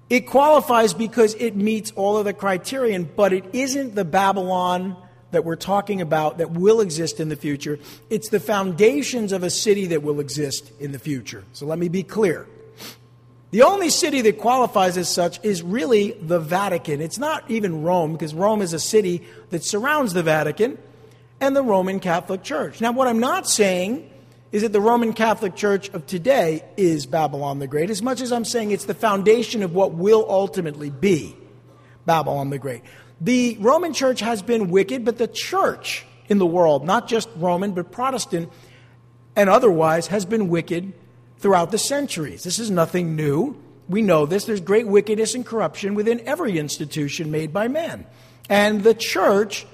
It 0.10 0.22
qualifies 0.22 0.94
because 0.94 1.34
it 1.36 1.56
meets 1.56 1.92
all 1.92 2.18
of 2.18 2.26
the 2.26 2.34
criterion, 2.34 3.10
but 3.16 3.34
it 3.34 3.44
isn't 3.54 3.96
the 3.96 4.06
Babylon 4.06 4.96
that 5.32 5.44
we're 5.44 5.58
talking 5.58 6.00
about 6.00 6.38
that 6.38 6.52
will 6.52 6.80
exist 6.80 7.20
in 7.20 7.28
the 7.28 7.36
future. 7.36 7.80
It's 8.10 8.30
the 8.30 8.40
foundations 8.40 9.34
of 9.34 9.44
a 9.44 9.50
city 9.50 9.88
that 9.88 10.04
will 10.04 10.20
exist 10.22 10.72
in 10.80 10.94
the 10.94 11.00
future. 11.00 11.44
So 11.52 11.66
let 11.66 11.78
me 11.78 11.90
be 11.90 12.04
clear. 12.04 12.48
The 13.58 13.64
only 13.64 13.90
city 13.90 14.22
that 14.22 14.38
qualifies 14.38 14.98
as 14.98 15.10
such 15.10 15.44
is 15.44 15.64
really 15.64 16.12
the 16.12 16.40
Vatican. 16.40 17.02
It's 17.02 17.18
not 17.18 17.50
even 17.50 17.82
Rome, 17.82 18.12
because 18.12 18.36
Rome 18.36 18.62
is 18.62 18.72
a 18.72 18.80
city 18.80 19.24
that 19.50 19.66
surrounds 19.66 20.14
the 20.14 20.22
Vatican 20.22 20.78
and 21.42 21.56
the 21.56 21.64
Roman 21.64 22.00
Catholic 22.00 22.44
Church. 22.44 22.82
Now, 22.82 22.92
what 22.92 23.08
I'm 23.08 23.18
not 23.18 23.50
saying 23.50 24.12
is 24.52 24.62
that 24.62 24.74
the 24.74 24.80
Roman 24.80 25.12
Catholic 25.12 25.56
Church 25.56 25.90
of 25.90 26.06
today 26.06 26.66
is 26.78 27.08
Babylon 27.08 27.58
the 27.58 27.66
Great, 27.66 27.90
as 27.90 28.04
much 28.04 28.22
as 28.22 28.32
I'm 28.32 28.46
saying 28.46 28.70
it's 28.70 28.86
the 28.86 28.94
foundation 28.94 29.64
of 29.64 29.74
what 29.74 29.92
will 29.92 30.28
ultimately 30.30 30.92
be 30.92 31.36
Babylon 32.06 32.52
the 32.52 32.60
Great. 32.60 32.84
The 33.20 33.58
Roman 33.60 33.92
Church 33.92 34.20
has 34.20 34.44
been 34.44 34.70
wicked, 34.70 35.04
but 35.04 35.18
the 35.18 35.28
church 35.28 36.06
in 36.30 36.38
the 36.38 36.46
world, 36.46 36.86
not 36.86 37.08
just 37.08 37.28
Roman, 37.36 37.72
but 37.72 37.92
Protestant 37.92 38.52
and 39.36 39.50
otherwise, 39.50 40.06
has 40.06 40.26
been 40.26 40.48
wicked 40.48 40.94
throughout 41.40 41.72
the 41.72 41.78
centuries. 41.78 42.44
This 42.44 42.60
is 42.60 42.72
nothing 42.72 43.16
new. 43.16 43.62
We 43.88 44.02
know 44.02 44.26
this. 44.26 44.46
There's 44.46 44.62
great 44.62 44.88
wickedness 44.88 45.36
and 45.36 45.46
corruption 45.46 45.96
within 45.96 46.22
every 46.28 46.58
institution 46.58 47.32
made 47.32 47.54
by 47.54 47.68
man. 47.68 48.06
And 48.50 48.84
the 48.84 48.94
church, 48.94 49.66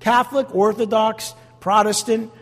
Catholic, 0.00 0.54
Orthodox, 0.54 1.34
Protestant, 1.60 2.32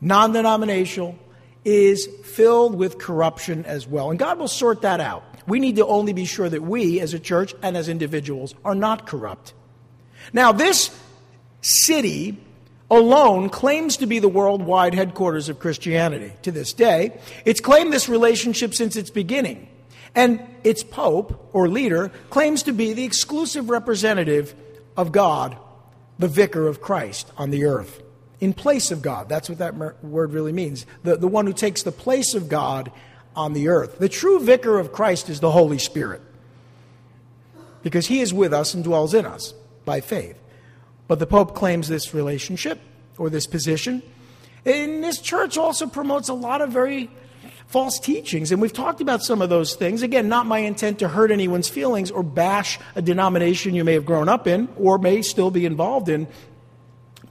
non 0.00 0.32
denominational, 0.32 1.18
is 1.64 2.06
filled 2.24 2.74
with 2.74 2.98
corruption 2.98 3.64
as 3.64 3.86
well. 3.86 4.10
And 4.10 4.18
God 4.18 4.38
will 4.38 4.48
sort 4.48 4.82
that 4.82 5.00
out. 5.00 5.24
We 5.46 5.58
need 5.58 5.76
to 5.76 5.86
only 5.86 6.12
be 6.12 6.24
sure 6.26 6.48
that 6.48 6.62
we, 6.62 7.00
as 7.00 7.14
a 7.14 7.18
church 7.18 7.54
and 7.62 7.76
as 7.76 7.88
individuals, 7.88 8.54
are 8.64 8.74
not 8.74 9.06
corrupt. 9.06 9.54
Now, 10.32 10.52
this 10.52 10.96
city 11.60 12.38
alone 12.90 13.48
claims 13.48 13.96
to 13.98 14.06
be 14.06 14.18
the 14.18 14.28
worldwide 14.28 14.94
headquarters 14.94 15.48
of 15.48 15.60
Christianity 15.60 16.32
to 16.42 16.50
this 16.50 16.72
day. 16.72 17.18
It's 17.44 17.60
claimed 17.60 17.92
this 17.92 18.08
relationship 18.08 18.74
since 18.74 18.96
its 18.96 19.10
beginning. 19.10 19.68
And 20.14 20.42
its 20.64 20.82
pope 20.82 21.50
or 21.52 21.68
leader 21.68 22.10
claims 22.30 22.64
to 22.64 22.72
be 22.72 22.92
the 22.92 23.04
exclusive 23.04 23.70
representative 23.70 24.54
of 24.96 25.12
God, 25.12 25.56
the 26.18 26.26
vicar 26.26 26.66
of 26.66 26.80
Christ 26.80 27.30
on 27.36 27.50
the 27.50 27.64
earth, 27.64 28.02
in 28.40 28.52
place 28.52 28.90
of 28.90 29.02
God. 29.02 29.28
That's 29.28 29.48
what 29.48 29.58
that 29.58 29.76
word 30.02 30.32
really 30.32 30.52
means. 30.52 30.84
The, 31.04 31.16
the 31.16 31.28
one 31.28 31.46
who 31.46 31.52
takes 31.52 31.84
the 31.84 31.92
place 31.92 32.34
of 32.34 32.48
God 32.48 32.90
on 33.36 33.52
the 33.52 33.68
earth. 33.68 33.98
The 33.98 34.08
true 34.08 34.40
vicar 34.40 34.80
of 34.80 34.92
Christ 34.92 35.28
is 35.28 35.38
the 35.38 35.52
Holy 35.52 35.78
Spirit 35.78 36.22
because 37.82 38.08
he 38.08 38.20
is 38.20 38.34
with 38.34 38.52
us 38.52 38.74
and 38.74 38.82
dwells 38.82 39.14
in 39.14 39.24
us 39.24 39.54
by 39.84 40.00
faith. 40.00 40.36
But 41.10 41.18
the 41.18 41.26
Pope 41.26 41.56
claims 41.56 41.88
this 41.88 42.14
relationship 42.14 42.78
or 43.18 43.30
this 43.30 43.44
position. 43.48 44.00
And 44.64 45.02
this 45.02 45.20
church 45.20 45.58
also 45.58 45.88
promotes 45.88 46.28
a 46.28 46.34
lot 46.34 46.60
of 46.60 46.70
very 46.70 47.10
false 47.66 47.98
teachings. 47.98 48.52
And 48.52 48.62
we've 48.62 48.72
talked 48.72 49.00
about 49.00 49.24
some 49.24 49.42
of 49.42 49.50
those 49.50 49.74
things. 49.74 50.02
Again, 50.02 50.28
not 50.28 50.46
my 50.46 50.58
intent 50.58 51.00
to 51.00 51.08
hurt 51.08 51.32
anyone's 51.32 51.68
feelings 51.68 52.12
or 52.12 52.22
bash 52.22 52.78
a 52.94 53.02
denomination 53.02 53.74
you 53.74 53.82
may 53.82 53.94
have 53.94 54.06
grown 54.06 54.28
up 54.28 54.46
in 54.46 54.68
or 54.76 54.98
may 54.98 55.20
still 55.22 55.50
be 55.50 55.66
involved 55.66 56.08
in 56.08 56.28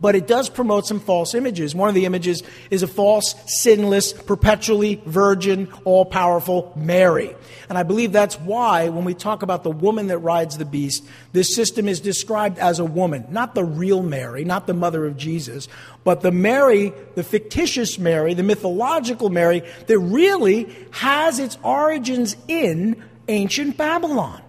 but 0.01 0.15
it 0.15 0.27
does 0.27 0.49
promote 0.49 0.85
some 0.85 0.99
false 0.99 1.33
images. 1.33 1.75
One 1.75 1.89
of 1.89 1.95
the 1.95 2.05
images 2.05 2.43
is 2.69 2.83
a 2.83 2.87
false, 2.87 3.35
sinless, 3.61 4.13
perpetually 4.13 5.01
virgin, 5.05 5.71
all 5.83 6.05
powerful 6.05 6.73
Mary. 6.75 7.35
And 7.67 7.77
I 7.77 7.83
believe 7.83 8.11
that's 8.11 8.39
why, 8.39 8.89
when 8.89 9.05
we 9.05 9.13
talk 9.13 9.43
about 9.43 9.63
the 9.63 9.71
woman 9.71 10.07
that 10.07 10.17
rides 10.19 10.57
the 10.57 10.65
beast, 10.65 11.05
this 11.33 11.53
system 11.53 11.87
is 11.87 11.99
described 11.99 12.57
as 12.57 12.79
a 12.79 12.85
woman, 12.85 13.27
not 13.29 13.55
the 13.55 13.63
real 13.63 14.01
Mary, 14.01 14.43
not 14.43 14.67
the 14.67 14.73
mother 14.73 15.05
of 15.05 15.17
Jesus, 15.17 15.67
but 16.03 16.21
the 16.21 16.31
Mary, 16.31 16.93
the 17.15 17.23
fictitious 17.23 17.99
Mary, 17.99 18.33
the 18.33 18.43
mythological 18.43 19.29
Mary, 19.29 19.63
that 19.87 19.99
really 19.99 20.75
has 20.91 21.39
its 21.39 21.57
origins 21.63 22.35
in 22.47 23.03
ancient 23.27 23.77
Babylon. 23.77 24.41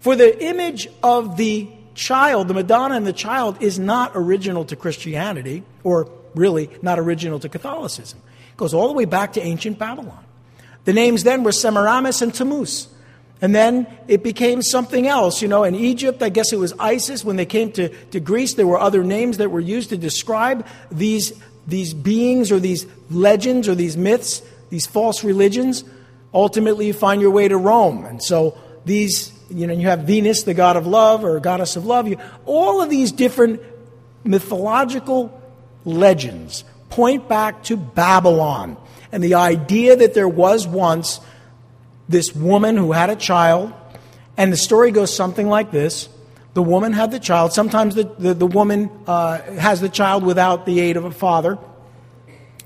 For 0.00 0.16
the 0.16 0.44
image 0.44 0.88
of 1.02 1.36
the 1.36 1.68
child, 1.98 2.48
the 2.48 2.54
Madonna 2.54 2.94
and 2.94 3.06
the 3.06 3.12
child, 3.12 3.60
is 3.60 3.78
not 3.78 4.12
original 4.14 4.64
to 4.66 4.76
Christianity, 4.76 5.64
or 5.84 6.08
really 6.34 6.70
not 6.80 6.98
original 6.98 7.38
to 7.40 7.48
Catholicism. 7.48 8.20
It 8.52 8.56
goes 8.56 8.72
all 8.72 8.88
the 8.88 8.94
way 8.94 9.04
back 9.04 9.34
to 9.34 9.42
ancient 9.42 9.78
Babylon. 9.78 10.24
The 10.84 10.92
names 10.92 11.24
then 11.24 11.42
were 11.42 11.52
Semiramis 11.52 12.22
and 12.22 12.32
Tammuz. 12.32 12.88
And 13.40 13.54
then 13.54 13.86
it 14.08 14.22
became 14.22 14.62
something 14.62 15.06
else. 15.06 15.42
You 15.42 15.48
know, 15.48 15.64
in 15.64 15.74
Egypt, 15.74 16.22
I 16.22 16.28
guess 16.28 16.52
it 16.52 16.58
was 16.58 16.72
Isis. 16.78 17.24
When 17.24 17.36
they 17.36 17.46
came 17.46 17.70
to, 17.72 17.88
to 18.06 18.20
Greece, 18.20 18.54
there 18.54 18.66
were 18.66 18.80
other 18.80 19.04
names 19.04 19.36
that 19.36 19.50
were 19.50 19.60
used 19.60 19.90
to 19.90 19.96
describe 19.96 20.66
these, 20.90 21.32
these 21.66 21.94
beings 21.94 22.50
or 22.50 22.58
these 22.58 22.86
legends 23.10 23.68
or 23.68 23.74
these 23.74 23.96
myths, 23.96 24.42
these 24.70 24.86
false 24.86 25.22
religions. 25.22 25.84
Ultimately, 26.34 26.86
you 26.86 26.92
find 26.92 27.20
your 27.20 27.30
way 27.30 27.46
to 27.48 27.56
Rome. 27.56 28.04
And 28.04 28.22
so 28.22 28.58
these 28.84 29.32
you 29.50 29.66
know, 29.66 29.74
you 29.74 29.88
have 29.88 30.00
Venus, 30.00 30.42
the 30.42 30.54
god 30.54 30.76
of 30.76 30.86
love, 30.86 31.24
or 31.24 31.38
goddess 31.40 31.76
of 31.76 31.86
love. 31.86 32.08
You, 32.08 32.18
all 32.44 32.82
of 32.82 32.90
these 32.90 33.12
different 33.12 33.62
mythological 34.24 35.40
legends 35.84 36.64
point 36.90 37.28
back 37.28 37.62
to 37.64 37.76
Babylon 37.76 38.76
and 39.12 39.22
the 39.22 39.34
idea 39.34 39.96
that 39.96 40.14
there 40.14 40.28
was 40.28 40.66
once 40.66 41.20
this 42.08 42.34
woman 42.34 42.76
who 42.76 42.92
had 42.92 43.10
a 43.10 43.16
child, 43.16 43.72
and 44.36 44.52
the 44.52 44.56
story 44.56 44.90
goes 44.90 45.14
something 45.14 45.48
like 45.48 45.70
this. 45.70 46.08
The 46.54 46.62
woman 46.62 46.92
had 46.92 47.10
the 47.10 47.20
child. 47.20 47.52
Sometimes 47.52 47.94
the, 47.94 48.04
the, 48.18 48.34
the 48.34 48.46
woman 48.46 48.90
uh, 49.06 49.40
has 49.42 49.80
the 49.80 49.88
child 49.88 50.24
without 50.24 50.66
the 50.66 50.80
aid 50.80 50.96
of 50.96 51.04
a 51.04 51.10
father. 51.10 51.58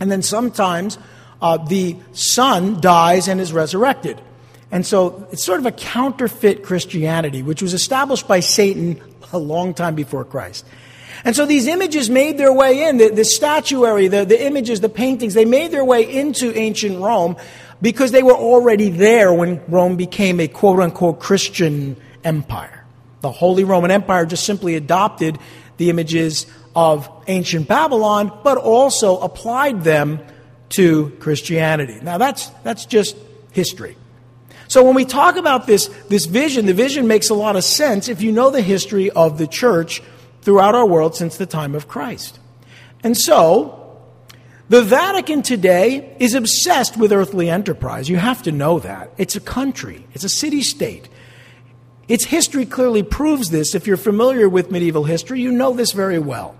And 0.01 0.11
then 0.11 0.23
sometimes 0.23 0.99
uh, 1.40 1.59
the 1.59 1.97
son 2.12 2.81
dies 2.81 3.29
and 3.29 3.40
is 3.40 3.53
resurrected. 3.53 4.21
And 4.72 4.87
so 4.87 5.28
it's 5.30 5.44
sort 5.44 5.61
of 5.61 5.66
a 5.66 5.70
counterfeit 5.70 6.64
Christianity, 6.64 7.42
which 7.42 7.61
was 7.61 7.74
established 7.74 8.26
by 8.26 8.40
Satan 8.40 9.00
a 9.32 9.38
long 9.38 9.74
time 9.74 9.94
before 9.94 10.24
Christ. 10.24 10.64
And 11.24 11.37
so 11.37 11.46
these 11.46 11.66
images 11.66 12.08
made 12.11 12.38
their 12.38 12.52
way 12.52 12.88
in, 12.88 12.96
the, 12.96 13.11
the 13.11 13.24
statuary, 13.24 14.08
the, 14.08 14.24
the 14.24 14.44
images, 14.44 14.80
the 14.80 14.88
paintings, 14.88 15.35
they 15.35 15.44
made 15.44 15.70
their 15.70 15.85
way 15.85 16.11
into 16.11 16.56
ancient 16.56 16.98
Rome 16.98 17.37
because 17.82 18.12
they 18.12 18.22
were 18.22 18.35
already 18.35 18.88
there 18.88 19.32
when 19.32 19.62
Rome 19.68 19.96
became 19.96 20.40
a 20.40 20.48
quote 20.48 20.80
unquote 20.80 21.20
Christian 21.20 21.96
empire. 22.24 22.85
The 23.20 23.30
Holy 23.30 23.64
Roman 23.64 23.90
Empire 23.90 24.24
just 24.24 24.44
simply 24.44 24.74
adopted 24.74 25.38
the 25.76 25.90
images 25.90 26.46
of 26.74 27.08
ancient 27.26 27.68
Babylon, 27.68 28.32
but 28.42 28.56
also 28.56 29.18
applied 29.18 29.85
them 29.85 30.18
to 30.70 31.11
Christianity. 31.20 31.98
Now 32.02 32.18
that's, 32.18 32.48
that's 32.64 32.87
just 32.87 33.16
history. 33.52 33.96
So 34.72 34.82
when 34.82 34.94
we 34.94 35.04
talk 35.04 35.37
about 35.37 35.66
this, 35.66 35.88
this 36.08 36.24
vision, 36.24 36.64
the 36.64 36.72
vision 36.72 37.06
makes 37.06 37.28
a 37.28 37.35
lot 37.35 37.56
of 37.56 37.62
sense 37.62 38.08
if 38.08 38.22
you 38.22 38.32
know 38.32 38.48
the 38.48 38.62
history 38.62 39.11
of 39.11 39.37
the 39.37 39.46
church 39.46 40.02
throughout 40.40 40.74
our 40.74 40.87
world 40.87 41.14
since 41.14 41.37
the 41.37 41.44
time 41.44 41.74
of 41.74 41.88
Christ. 41.88 42.38
And 43.04 43.14
so, 43.14 44.00
the 44.70 44.80
Vatican 44.80 45.42
today 45.42 46.16
is 46.18 46.35
obsessed 46.35 46.96
with 46.96 47.12
earthly 47.12 47.50
enterprise. 47.50 48.08
You 48.08 48.16
have 48.16 48.44
to 48.44 48.50
know 48.50 48.78
that. 48.78 49.11
It's 49.18 49.37
a 49.37 49.40
country, 49.40 50.06
it's 50.14 50.24
a 50.24 50.30
city 50.30 50.62
state. 50.62 51.06
Its 52.08 52.24
history 52.24 52.64
clearly 52.64 53.02
proves 53.02 53.50
this. 53.50 53.74
If 53.74 53.87
you're 53.87 53.98
familiar 53.98 54.48
with 54.48 54.70
medieval 54.70 55.04
history, 55.04 55.42
you 55.42 55.52
know 55.52 55.74
this 55.74 55.92
very 55.92 56.18
well. 56.18 56.56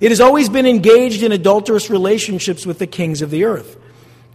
It 0.00 0.12
has 0.12 0.20
always 0.20 0.48
been 0.48 0.64
engaged 0.64 1.24
in 1.24 1.32
adulterous 1.32 1.90
relationships 1.90 2.64
with 2.64 2.78
the 2.78 2.86
kings 2.86 3.20
of 3.20 3.30
the 3.32 3.42
earth 3.42 3.76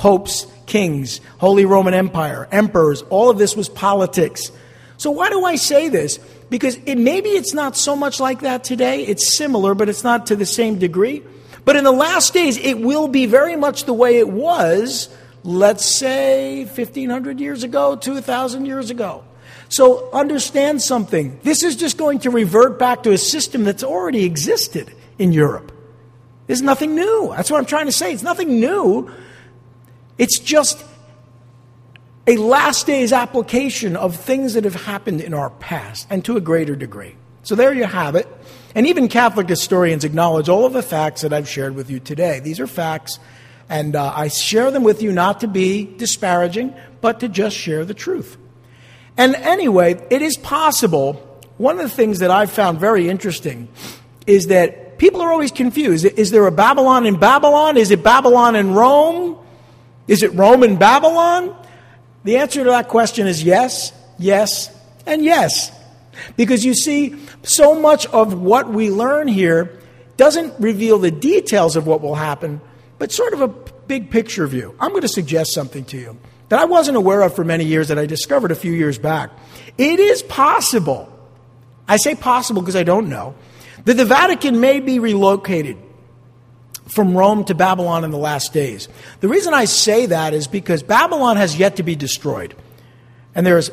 popes, 0.03 0.47
kings, 0.65 1.21
Holy 1.37 1.63
Roman 1.63 1.93
Empire, 1.93 2.45
emperors, 2.51 3.03
all 3.03 3.29
of 3.29 3.37
this 3.37 3.55
was 3.55 3.69
politics. 3.69 4.51
So 4.97 5.11
why 5.11 5.29
do 5.29 5.45
I 5.45 5.55
say 5.55 5.87
this? 5.87 6.19
Because 6.49 6.75
it, 6.85 6.97
maybe 6.97 7.29
it's 7.29 7.53
not 7.53 7.77
so 7.77 7.95
much 7.95 8.19
like 8.19 8.41
that 8.41 8.65
today. 8.65 9.05
It's 9.05 9.37
similar, 9.37 9.73
but 9.73 9.87
it's 9.87 10.03
not 10.03 10.25
to 10.25 10.35
the 10.35 10.45
same 10.45 10.77
degree. 10.77 11.23
But 11.63 11.77
in 11.77 11.85
the 11.85 11.93
last 11.93 12.33
days, 12.33 12.57
it 12.57 12.81
will 12.81 13.07
be 13.07 13.27
very 13.27 13.55
much 13.55 13.85
the 13.85 13.93
way 13.93 14.17
it 14.19 14.27
was, 14.27 15.07
let's 15.45 15.85
say, 15.85 16.65
1,500 16.65 17.39
years 17.39 17.63
ago, 17.63 17.95
2,000 17.95 18.65
years 18.65 18.89
ago. 18.89 19.23
So 19.69 20.11
understand 20.11 20.81
something. 20.81 21.39
This 21.43 21.63
is 21.63 21.77
just 21.77 21.97
going 21.97 22.19
to 22.19 22.29
revert 22.29 22.77
back 22.77 23.03
to 23.03 23.13
a 23.13 23.17
system 23.17 23.63
that's 23.63 23.85
already 23.85 24.25
existed 24.25 24.93
in 25.17 25.31
Europe. 25.31 25.71
There's 26.47 26.61
nothing 26.61 26.93
new. 26.93 27.31
That's 27.37 27.49
what 27.49 27.59
I'm 27.59 27.65
trying 27.65 27.85
to 27.85 27.93
say. 27.93 28.11
It's 28.11 28.21
nothing 28.21 28.59
new. 28.59 29.09
It's 30.17 30.39
just 30.39 30.83
a 32.25 32.37
last 32.37 32.87
days 32.87 33.11
application 33.11 33.95
of 33.95 34.15
things 34.15 34.53
that 34.53 34.63
have 34.63 34.85
happened 34.85 35.21
in 35.21 35.33
our 35.33 35.49
past 35.49 36.07
and 36.09 36.23
to 36.25 36.37
a 36.37 36.41
greater 36.41 36.75
degree. 36.75 37.15
So 37.43 37.55
there 37.55 37.73
you 37.73 37.83
have 37.83 38.15
it. 38.15 38.27
And 38.75 38.87
even 38.87 39.07
Catholic 39.09 39.49
historians 39.49 40.03
acknowledge 40.03 40.47
all 40.49 40.65
of 40.65 40.73
the 40.73 40.81
facts 40.81 41.21
that 41.21 41.33
I've 41.33 41.49
shared 41.49 41.75
with 41.75 41.89
you 41.89 41.99
today. 41.99 42.39
These 42.39 42.59
are 42.59 42.67
facts, 42.67 43.19
and 43.69 43.95
uh, 43.95 44.13
I 44.15 44.29
share 44.29 44.71
them 44.71 44.83
with 44.83 45.03
you 45.03 45.11
not 45.11 45.41
to 45.41 45.47
be 45.47 45.83
disparaging, 45.97 46.73
but 47.01 47.19
to 47.19 47.27
just 47.27 47.55
share 47.55 47.85
the 47.85 47.93
truth. 47.93 48.37
And 49.17 49.35
anyway, 49.35 50.01
it 50.09 50.21
is 50.21 50.37
possible. 50.37 51.13
One 51.57 51.77
of 51.77 51.83
the 51.83 51.95
things 51.95 52.19
that 52.19 52.31
I've 52.31 52.51
found 52.51 52.79
very 52.79 53.09
interesting 53.09 53.67
is 54.25 54.47
that 54.47 54.97
people 54.97 55.21
are 55.21 55.31
always 55.31 55.51
confused. 55.51 56.05
Is 56.05 56.31
there 56.31 56.47
a 56.47 56.51
Babylon 56.51 57.05
in 57.05 57.19
Babylon? 57.19 57.77
Is 57.77 57.91
it 57.91 58.01
Babylon 58.01 58.55
in 58.55 58.73
Rome? 58.73 59.37
Is 60.07 60.23
it 60.23 60.33
Rome 60.33 60.63
and 60.63 60.77
Babylon? 60.77 61.55
The 62.23 62.37
answer 62.37 62.63
to 62.63 62.69
that 62.71 62.87
question 62.87 63.27
is 63.27 63.43
yes, 63.43 63.91
yes, 64.17 64.75
and 65.05 65.23
yes. 65.23 65.71
Because 66.37 66.63
you 66.63 66.73
see, 66.73 67.15
so 67.43 67.79
much 67.79 68.05
of 68.07 68.39
what 68.39 68.69
we 68.69 68.89
learn 68.89 69.27
here 69.27 69.79
doesn't 70.17 70.53
reveal 70.59 70.99
the 70.99 71.11
details 71.11 71.75
of 71.75 71.87
what 71.87 72.01
will 72.01 72.15
happen, 72.15 72.61
but 72.99 73.11
sort 73.11 73.33
of 73.33 73.41
a 73.41 73.47
big 73.47 74.09
picture 74.11 74.47
view. 74.47 74.75
I'm 74.79 74.91
going 74.91 75.01
to 75.01 75.07
suggest 75.07 75.53
something 75.53 75.85
to 75.85 75.97
you 75.97 76.17
that 76.49 76.59
I 76.59 76.65
wasn't 76.65 76.97
aware 76.97 77.21
of 77.21 77.35
for 77.35 77.43
many 77.43 77.65
years 77.65 77.87
that 77.87 77.97
I 77.97 78.05
discovered 78.05 78.51
a 78.51 78.55
few 78.55 78.71
years 78.71 78.99
back. 78.99 79.31
It 79.77 79.99
is 79.99 80.21
possible, 80.21 81.11
I 81.87 81.97
say 81.97 82.15
possible 82.15 82.61
because 82.61 82.75
I 82.75 82.83
don't 82.83 83.09
know, 83.09 83.35
that 83.85 83.95
the 83.95 84.05
Vatican 84.05 84.59
may 84.59 84.79
be 84.79 84.99
relocated 84.99 85.77
from 86.87 87.15
Rome 87.15 87.45
to 87.45 87.55
Babylon 87.55 88.03
in 88.03 88.11
the 88.11 88.17
last 88.17 88.53
days. 88.53 88.87
The 89.21 89.27
reason 89.27 89.53
I 89.53 89.65
say 89.65 90.07
that 90.07 90.33
is 90.33 90.47
because 90.47 90.83
Babylon 90.83 91.37
has 91.37 91.57
yet 91.57 91.77
to 91.77 91.83
be 91.83 91.95
destroyed. 91.95 92.55
And 93.35 93.45
there's 93.45 93.71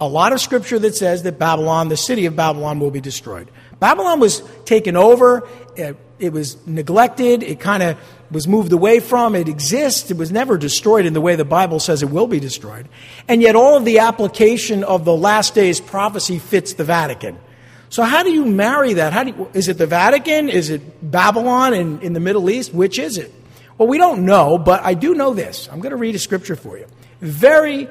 a 0.00 0.08
lot 0.08 0.32
of 0.32 0.40
scripture 0.40 0.78
that 0.78 0.94
says 0.94 1.22
that 1.24 1.38
Babylon, 1.38 1.88
the 1.88 1.96
city 1.96 2.26
of 2.26 2.36
Babylon, 2.36 2.80
will 2.80 2.90
be 2.90 3.00
destroyed. 3.00 3.50
Babylon 3.80 4.20
was 4.20 4.42
taken 4.64 4.96
over, 4.96 5.46
it, 5.74 5.96
it 6.18 6.32
was 6.32 6.56
neglected, 6.66 7.42
it 7.42 7.60
kind 7.60 7.82
of 7.82 7.98
was 8.30 8.48
moved 8.48 8.72
away 8.72 9.00
from, 9.00 9.34
it 9.34 9.48
exists, 9.48 10.10
it 10.10 10.16
was 10.16 10.32
never 10.32 10.58
destroyed 10.58 11.06
in 11.06 11.12
the 11.12 11.20
way 11.20 11.36
the 11.36 11.44
Bible 11.44 11.78
says 11.78 12.02
it 12.02 12.10
will 12.10 12.26
be 12.26 12.40
destroyed. 12.40 12.88
And 13.28 13.42
yet, 13.42 13.54
all 13.54 13.76
of 13.76 13.84
the 13.84 14.00
application 14.00 14.82
of 14.82 15.04
the 15.04 15.14
last 15.14 15.54
days 15.54 15.80
prophecy 15.80 16.38
fits 16.38 16.74
the 16.74 16.84
Vatican. 16.84 17.38
So, 17.88 18.02
how 18.02 18.22
do 18.22 18.30
you 18.30 18.44
marry 18.44 18.94
that? 18.94 19.12
How 19.12 19.24
do 19.24 19.30
you, 19.30 19.50
is 19.54 19.68
it 19.68 19.78
the 19.78 19.86
Vatican? 19.86 20.48
Is 20.48 20.70
it 20.70 21.10
Babylon 21.10 21.74
in, 21.74 22.00
in 22.00 22.12
the 22.12 22.20
Middle 22.20 22.50
East? 22.50 22.74
Which 22.74 22.98
is 22.98 23.16
it? 23.16 23.32
Well, 23.78 23.88
we 23.88 23.98
don't 23.98 24.24
know, 24.24 24.58
but 24.58 24.82
I 24.82 24.94
do 24.94 25.14
know 25.14 25.34
this. 25.34 25.68
I'm 25.70 25.80
going 25.80 25.90
to 25.90 25.96
read 25.96 26.14
a 26.14 26.18
scripture 26.18 26.56
for 26.56 26.78
you. 26.78 26.86
Very 27.20 27.88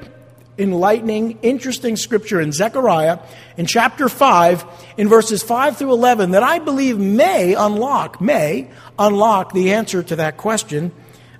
enlightening, 0.58 1.38
interesting 1.42 1.96
scripture 1.96 2.40
in 2.40 2.52
Zechariah 2.52 3.18
in 3.56 3.66
chapter 3.66 4.08
5, 4.08 4.64
in 4.96 5.08
verses 5.08 5.42
5 5.42 5.76
through 5.76 5.92
11, 5.92 6.32
that 6.32 6.42
I 6.42 6.58
believe 6.58 6.98
may 6.98 7.54
unlock, 7.54 8.20
may 8.20 8.70
unlock 8.98 9.52
the 9.52 9.74
answer 9.74 10.02
to 10.02 10.16
that 10.16 10.36
question. 10.36 10.92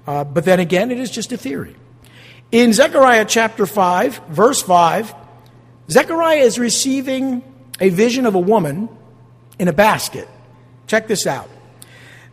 Uh, 0.06 0.24
but 0.24 0.44
then 0.44 0.60
again, 0.60 0.90
it 0.90 0.98
is 0.98 1.10
just 1.10 1.32
a 1.32 1.36
theory. 1.36 1.74
In 2.52 2.72
Zechariah 2.72 3.24
chapter 3.24 3.66
5, 3.66 4.28
verse 4.28 4.62
5, 4.62 5.14
Zechariah 5.90 6.38
is 6.38 6.58
receiving 6.58 7.42
a 7.80 7.88
vision 7.90 8.26
of 8.26 8.34
a 8.34 8.40
woman 8.40 8.88
in 9.58 9.68
a 9.68 9.72
basket. 9.72 10.28
Check 10.86 11.08
this 11.08 11.26
out. 11.26 11.48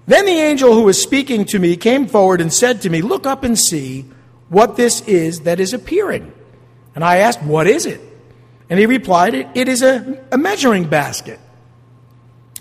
Then 0.06 0.26
the 0.26 0.32
angel 0.32 0.74
who 0.74 0.84
was 0.84 1.02
speaking 1.02 1.46
to 1.46 1.60
me 1.60 1.78
came 1.78 2.08
forward 2.08 2.42
and 2.42 2.52
said 2.52 2.82
to 2.82 2.90
me, 2.90 3.02
Look 3.02 3.26
up 3.26 3.44
and 3.44 3.58
see 3.58 4.06
what 4.50 4.76
this 4.76 5.02
is 5.02 5.42
that 5.42 5.60
is 5.60 5.74
appearing. 5.74 6.34
And 6.96 7.04
I 7.04 7.18
asked, 7.18 7.42
What 7.42 7.68
is 7.68 7.86
it? 7.86 8.02
And 8.70 8.80
he 8.80 8.86
replied, 8.86 9.34
It 9.34 9.68
is 9.68 9.82
a, 9.82 10.26
a 10.32 10.38
measuring 10.38 10.90
basket. 10.90 11.40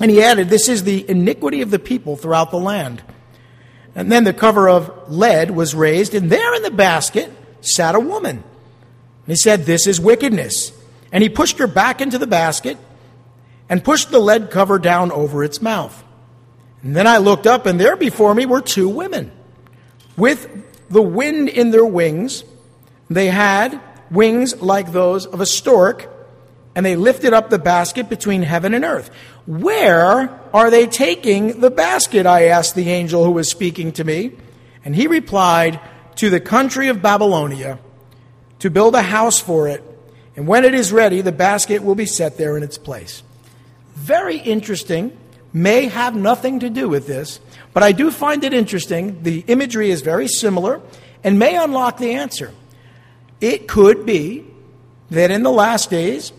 And 0.00 0.10
he 0.10 0.22
added, 0.22 0.48
This 0.48 0.68
is 0.68 0.84
the 0.84 1.08
iniquity 1.08 1.62
of 1.62 1.70
the 1.70 1.78
people 1.78 2.16
throughout 2.16 2.50
the 2.50 2.58
land. 2.58 3.02
And 3.94 4.10
then 4.10 4.24
the 4.24 4.32
cover 4.32 4.68
of 4.68 5.10
lead 5.10 5.50
was 5.50 5.74
raised, 5.74 6.14
and 6.14 6.30
there 6.30 6.54
in 6.54 6.62
the 6.62 6.70
basket 6.70 7.30
sat 7.60 7.94
a 7.94 8.00
woman. 8.00 8.36
And 8.36 9.26
he 9.26 9.36
said, 9.36 9.66
This 9.66 9.86
is 9.86 10.00
wickedness. 10.00 10.72
And 11.12 11.22
he 11.22 11.28
pushed 11.28 11.58
her 11.58 11.66
back 11.66 12.00
into 12.00 12.18
the 12.18 12.26
basket 12.26 12.78
and 13.68 13.84
pushed 13.84 14.10
the 14.10 14.18
lead 14.18 14.50
cover 14.50 14.78
down 14.78 15.12
over 15.12 15.44
its 15.44 15.62
mouth. 15.62 16.02
And 16.82 16.96
then 16.96 17.06
I 17.06 17.18
looked 17.18 17.46
up, 17.46 17.66
and 17.66 17.78
there 17.78 17.96
before 17.96 18.34
me 18.34 18.46
were 18.46 18.60
two 18.60 18.88
women 18.88 19.30
with 20.16 20.48
the 20.90 21.02
wind 21.02 21.48
in 21.48 21.70
their 21.70 21.84
wings. 21.84 22.44
They 23.08 23.28
had 23.28 23.80
wings 24.10 24.60
like 24.60 24.92
those 24.92 25.26
of 25.26 25.40
a 25.40 25.46
stork, 25.46 26.10
and 26.74 26.84
they 26.84 26.96
lifted 26.96 27.32
up 27.32 27.50
the 27.50 27.58
basket 27.58 28.08
between 28.08 28.42
heaven 28.42 28.74
and 28.74 28.84
earth. 28.84 29.10
Where 29.46 30.40
are 30.54 30.70
they 30.70 30.86
taking 30.86 31.60
the 31.60 31.70
basket? 31.70 32.26
I 32.26 32.44
asked 32.44 32.74
the 32.74 32.90
angel 32.90 33.24
who 33.24 33.32
was 33.32 33.50
speaking 33.50 33.92
to 33.92 34.04
me. 34.04 34.32
And 34.84 34.96
he 34.96 35.06
replied, 35.06 35.80
To 36.16 36.30
the 36.30 36.40
country 36.40 36.88
of 36.88 37.02
Babylonia, 37.02 37.78
to 38.60 38.70
build 38.70 38.94
a 38.94 39.02
house 39.02 39.40
for 39.40 39.68
it. 39.68 39.82
And 40.36 40.46
when 40.46 40.64
it 40.64 40.74
is 40.74 40.92
ready, 40.92 41.20
the 41.20 41.32
basket 41.32 41.82
will 41.82 41.94
be 41.94 42.06
set 42.06 42.38
there 42.38 42.56
in 42.56 42.62
its 42.62 42.78
place. 42.78 43.22
Very 43.94 44.38
interesting. 44.38 45.16
May 45.52 45.86
have 45.86 46.16
nothing 46.16 46.60
to 46.60 46.70
do 46.70 46.88
with 46.88 47.06
this, 47.06 47.38
but 47.74 47.82
I 47.82 47.92
do 47.92 48.10
find 48.10 48.42
it 48.42 48.54
interesting. 48.54 49.22
The 49.22 49.44
imagery 49.46 49.90
is 49.90 50.00
very 50.00 50.26
similar 50.26 50.80
and 51.22 51.38
may 51.38 51.56
unlock 51.56 51.98
the 51.98 52.12
answer. 52.14 52.52
It 53.40 53.68
could 53.68 54.06
be 54.06 54.46
that 55.10 55.30
in 55.30 55.42
the 55.42 55.50
last 55.50 55.90
days, 55.90 56.32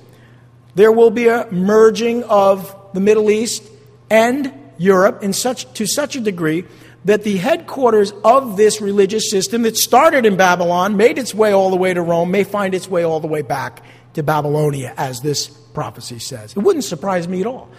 there 0.73 0.91
will 0.91 1.11
be 1.11 1.27
a 1.27 1.47
merging 1.51 2.23
of 2.23 2.75
the 2.93 2.99
Middle 2.99 3.29
East 3.29 3.63
and 4.09 4.51
Europe 4.79 5.21
in 5.21 5.33
such, 5.33 5.71
to 5.73 5.85
such 5.85 6.15
a 6.15 6.19
degree 6.19 6.65
that 7.05 7.23
the 7.23 7.37
headquarters 7.37 8.13
of 8.23 8.57
this 8.57 8.81
religious 8.81 9.29
system 9.29 9.63
that 9.63 9.77
started 9.77 10.25
in 10.25 10.37
Babylon, 10.37 10.95
made 10.97 11.17
its 11.17 11.33
way 11.33 11.51
all 11.51 11.69
the 11.69 11.75
way 11.75 11.93
to 11.93 12.01
Rome, 12.01 12.31
may 12.31 12.43
find 12.43 12.73
its 12.73 12.87
way 12.87 13.03
all 13.03 13.19
the 13.19 13.27
way 13.27 13.41
back 13.41 13.83
to 14.13 14.23
Babylonia, 14.23 14.93
as 14.95 15.21
this 15.21 15.47
prophecy 15.47 16.19
says. 16.19 16.53
It 16.55 16.59
wouldn't 16.59 16.85
surprise 16.85 17.27
me 17.27 17.41
at 17.41 17.47
all. 17.47 17.69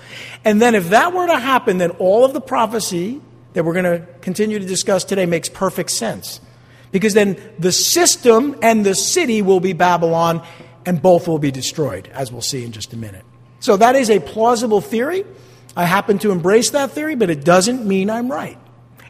And 0.44 0.60
then, 0.60 0.74
if 0.74 0.90
that 0.90 1.12
were 1.12 1.26
to 1.26 1.38
happen, 1.38 1.78
then 1.78 1.90
all 1.92 2.24
of 2.24 2.32
the 2.32 2.40
prophecy 2.40 3.20
that 3.54 3.64
we're 3.64 3.72
going 3.72 4.00
to 4.00 4.06
continue 4.20 4.58
to 4.58 4.66
discuss 4.66 5.04
today 5.04 5.26
makes 5.26 5.48
perfect 5.48 5.90
sense. 5.90 6.40
Because 6.92 7.14
then 7.14 7.38
the 7.58 7.72
system 7.72 8.56
and 8.62 8.84
the 8.84 8.94
city 8.94 9.42
will 9.42 9.60
be 9.60 9.72
Babylon, 9.72 10.44
and 10.84 11.00
both 11.00 11.26
will 11.26 11.38
be 11.38 11.50
destroyed, 11.50 12.08
as 12.12 12.30
we'll 12.30 12.42
see 12.42 12.64
in 12.64 12.72
just 12.72 12.92
a 12.92 12.96
minute. 12.96 13.24
So 13.60 13.76
that 13.78 13.96
is 13.96 14.10
a 14.10 14.20
plausible 14.20 14.80
theory. 14.80 15.24
I 15.76 15.86
happen 15.86 16.18
to 16.18 16.30
embrace 16.30 16.70
that 16.70 16.90
theory, 16.90 17.14
but 17.14 17.30
it 17.30 17.44
doesn't 17.44 17.86
mean 17.86 18.10
I'm 18.10 18.30
right. 18.30 18.58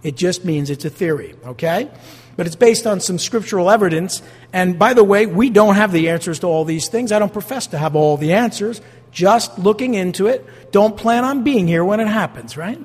It 0.04 0.16
just 0.16 0.44
means 0.44 0.70
it's 0.70 0.84
a 0.84 0.90
theory, 0.90 1.34
okay? 1.44 1.90
But 2.36 2.46
it's 2.46 2.56
based 2.56 2.86
on 2.86 3.00
some 3.00 3.18
scriptural 3.18 3.70
evidence. 3.70 4.22
And 4.52 4.78
by 4.78 4.94
the 4.94 5.02
way, 5.02 5.26
we 5.26 5.50
don't 5.50 5.74
have 5.74 5.90
the 5.90 6.10
answers 6.10 6.38
to 6.40 6.46
all 6.46 6.64
these 6.64 6.88
things. 6.88 7.10
I 7.10 7.18
don't 7.18 7.32
profess 7.32 7.66
to 7.68 7.78
have 7.78 7.96
all 7.96 8.16
the 8.16 8.34
answers. 8.34 8.80
Just 9.10 9.58
looking 9.58 9.94
into 9.94 10.26
it. 10.26 10.70
Don't 10.70 10.96
plan 10.96 11.24
on 11.24 11.42
being 11.42 11.66
here 11.66 11.84
when 11.84 12.00
it 12.00 12.08
happens, 12.08 12.56
right? 12.56 12.78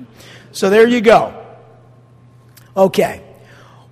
So 0.52 0.70
there 0.70 0.86
you 0.86 1.00
go. 1.00 1.36
Okay. 2.76 3.22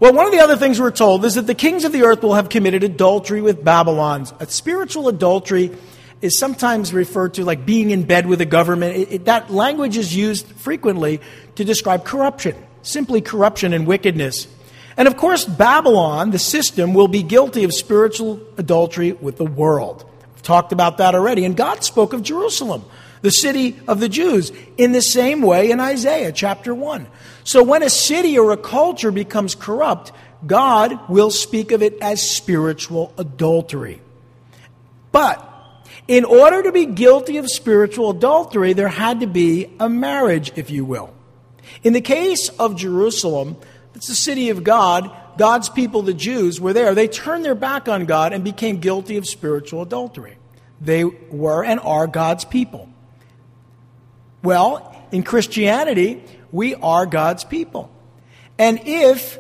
Well, 0.01 0.13
one 0.13 0.27
of 0.27 0.33
the 0.33 0.39
other 0.39 0.57
things 0.57 0.81
we're 0.81 0.93
told 0.93 1.25
is 1.25 1.35
that 1.35 1.49
the 1.49 1.55
kings 1.55 1.85
of 1.85 1.91
the 1.91 2.05
earth 2.05 2.23
will 2.23 2.35
have 2.35 2.49
committed 2.49 2.85
adultery 2.85 3.41
with 3.43 3.65
Babylon. 3.65 4.27
A 4.39 4.47
spiritual 4.47 5.09
adultery 5.09 5.73
is 6.21 6.39
sometimes 6.39 6.93
referred 6.93 7.35
to 7.35 7.45
like 7.45 7.67
being 7.67 7.91
in 7.91 8.05
bed 8.05 8.27
with 8.27 8.39
the 8.39 8.47
government. 8.47 8.97
It, 8.97 9.13
it, 9.13 9.25
that 9.25 9.51
language 9.51 9.97
is 9.97 10.15
used 10.15 10.47
frequently 10.47 11.21
to 11.57 11.65
describe 11.65 12.05
corruption, 12.05 12.55
simply 12.89 13.21
corruption 13.21 13.73
and 13.73 13.87
wickedness. 13.87 14.47
And 14.97 15.07
of 15.07 15.17
course, 15.17 15.45
Babylon, 15.45 16.33
the 16.33 16.39
system, 16.39 16.93
will 16.93 17.09
be 17.09 17.23
guilty 17.23 17.65
of 17.65 17.73
spiritual 17.73 18.41
adultery 18.57 19.13
with 19.13 19.37
the 19.37 19.45
world. 19.45 20.05
We've 20.35 20.43
talked 20.43 20.73
about 20.73 20.99
that 20.99 21.15
already. 21.15 21.45
And 21.45 21.57
God 21.57 21.85
spoke 21.85 22.13
of 22.13 22.23
Jerusalem, 22.23 22.85
the 23.23 23.31
city 23.31 23.79
of 23.87 24.01
the 24.01 24.09
Jews, 24.09 24.51
in 24.77 24.93
the 24.93 25.03
same 25.03 25.43
way 25.43 25.71
in 25.71 25.79
Isaiah 25.79 26.33
chapter 26.33 26.75
1. 26.75 27.07
So 27.45 27.63
when 27.63 27.83
a 27.83 27.91
city 27.91 28.39
or 28.39 28.51
a 28.51 28.57
culture 28.57 29.13
becomes 29.13 29.55
corrupt, 29.55 30.11
God 30.47 31.09
will 31.09 31.31
speak 31.31 31.73
of 31.73 31.83
it 31.83 31.99
as 32.01 32.21
spiritual 32.21 33.13
adultery. 33.19 34.01
But 35.13 35.45
in 36.09 36.25
order 36.25 36.63
to 36.63 36.73
be 36.73 36.87
guilty 36.87 37.37
of 37.37 37.49
spiritual 37.49 38.11
adultery, 38.11 38.73
there 38.73 38.89
had 38.89 39.21
to 39.21 39.27
be 39.27 39.71
a 39.79 39.89
marriage, 39.89 40.53
if 40.57 40.71
you 40.71 40.85
will. 40.85 41.13
In 41.83 41.93
the 41.93 42.01
case 42.01 42.49
of 42.51 42.77
Jerusalem, 42.77 43.57
it's 43.95 44.09
the 44.09 44.15
city 44.15 44.51
of 44.51 44.65
God, 44.65 45.11
God's 45.37 45.69
people, 45.69 46.03
the 46.03 46.15
Jews, 46.15 46.61
were 46.61 46.73
there. 46.73 46.95
They 46.95 47.09
turned 47.09 47.45
their 47.45 47.55
back 47.55 47.89
on 47.89 48.07
God 48.07 48.33
and 48.33 48.45
became 48.45 48.79
guilty 48.79 49.17
of 49.17 49.27
spiritual 49.27 49.83
adultery. 49.83 50.37
They 50.81 51.05
were 51.05 51.65
and 51.65 51.81
are 51.81 52.07
God's 52.07 52.45
people. 52.45 52.89
Well, 54.43 54.95
in 55.11 55.23
Christianity, 55.23 56.23
we 56.53 56.75
are 56.77 57.07
God's 57.07 57.45
people. 57.45 57.91
And 58.59 58.81
if 58.85 59.39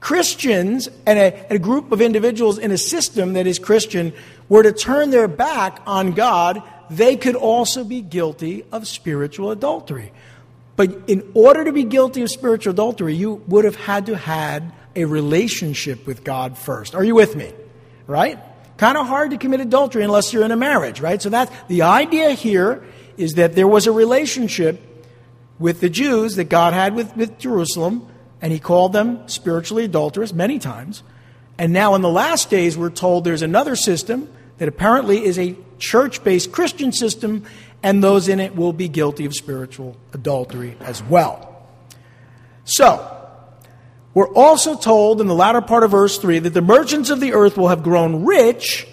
Christians 0.00 0.88
and 1.06 1.18
a, 1.18 1.54
a, 1.54 1.58
group 1.58 1.92
of 1.92 2.00
individuals 2.00 2.58
in 2.58 2.70
a 2.70 2.78
system 2.78 3.32
that 3.32 3.46
is 3.46 3.58
Christian 3.58 4.12
were 4.48 4.62
to 4.62 4.72
turn 4.72 5.10
their 5.10 5.28
back 5.28 5.80
on 5.86 6.12
God, 6.12 6.62
they 6.88 7.16
could 7.16 7.34
also 7.34 7.84
be 7.84 8.00
guilty 8.00 8.64
of 8.70 8.86
spiritual 8.86 9.50
adultery. 9.50 10.12
But 10.78 11.08
in 11.08 11.32
order 11.34 11.64
to 11.64 11.72
be 11.72 11.82
guilty 11.82 12.22
of 12.22 12.30
spiritual 12.30 12.70
adultery, 12.70 13.12
you 13.12 13.42
would 13.48 13.64
have 13.64 13.74
had 13.74 14.06
to 14.06 14.16
had 14.16 14.72
a 14.94 15.06
relationship 15.06 16.06
with 16.06 16.22
God 16.22 16.56
first. 16.56 16.94
Are 16.94 17.02
you 17.02 17.16
with 17.16 17.34
me? 17.34 17.52
Right? 18.06 18.38
Kind 18.76 18.96
of 18.96 19.08
hard 19.08 19.32
to 19.32 19.38
commit 19.38 19.58
adultery 19.58 20.04
unless 20.04 20.32
you're 20.32 20.44
in 20.44 20.52
a 20.52 20.56
marriage, 20.56 21.00
right? 21.00 21.20
So 21.20 21.30
that's 21.30 21.50
the 21.66 21.82
idea 21.82 22.30
here 22.30 22.84
is 23.16 23.32
that 23.32 23.56
there 23.56 23.66
was 23.66 23.88
a 23.88 23.92
relationship 23.92 24.80
with 25.58 25.80
the 25.80 25.90
Jews 25.90 26.36
that 26.36 26.44
God 26.44 26.74
had 26.74 26.94
with, 26.94 27.16
with 27.16 27.38
Jerusalem, 27.40 28.06
and 28.40 28.52
he 28.52 28.60
called 28.60 28.92
them 28.92 29.26
spiritually 29.26 29.82
adulterous 29.82 30.32
many 30.32 30.60
times. 30.60 31.02
And 31.58 31.72
now 31.72 31.96
in 31.96 32.02
the 32.02 32.08
last 32.08 32.50
days, 32.50 32.78
we're 32.78 32.90
told 32.90 33.24
there's 33.24 33.42
another 33.42 33.74
system 33.74 34.28
that 34.58 34.68
apparently 34.68 35.24
is 35.24 35.40
a 35.40 35.56
church 35.80 36.22
based 36.22 36.52
Christian 36.52 36.92
system, 36.92 37.44
and 37.82 38.02
those 38.02 38.28
in 38.28 38.40
it 38.40 38.56
will 38.56 38.72
be 38.72 38.88
guilty 38.88 39.24
of 39.24 39.34
spiritual 39.34 39.96
adultery 40.12 40.76
as 40.80 41.02
well. 41.02 41.66
So, 42.64 43.14
we're 44.14 44.32
also 44.32 44.76
told 44.76 45.20
in 45.20 45.26
the 45.26 45.34
latter 45.34 45.60
part 45.60 45.84
of 45.84 45.92
verse 45.92 46.18
3 46.18 46.40
that 46.40 46.50
the 46.50 46.62
merchants 46.62 47.10
of 47.10 47.20
the 47.20 47.34
earth 47.34 47.56
will 47.56 47.68
have 47.68 47.82
grown 47.82 48.24
rich 48.24 48.86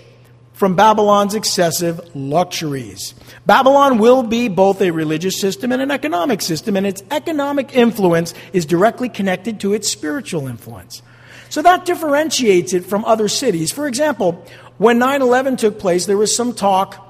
from 0.54 0.76
Babylon's 0.76 1.36
excessive 1.36 2.00
luxuries. 2.16 3.14
Babylon 3.46 3.98
will 3.98 4.24
be 4.24 4.48
both 4.48 4.82
a 4.82 4.92
religious 4.92 5.40
system 5.40 5.72
and 5.72 5.82
an 5.82 5.92
economic 5.92 6.42
system, 6.42 6.78
and 6.78 6.88
its 6.88 7.04
economic 7.12 7.76
influence 7.76 8.34
is 8.54 8.66
directly 8.66 9.10
connected 9.10 9.60
to 9.60 9.74
its 9.74 9.90
spiritual 9.90 10.48
influence. 10.48 11.02
So 11.50 11.62
that 11.62 11.86
differentiates 11.86 12.74
it 12.74 12.86
from 12.86 13.04
other 13.06 13.28
cities. 13.28 13.72
For 13.72 13.88
example, 13.88 14.46
when 14.78 14.98
9 14.98 15.22
11 15.22 15.58
took 15.58 15.80
place, 15.80 16.06
there 16.06 16.18
was 16.18 16.36
some 16.36 16.54
talk 16.54 17.05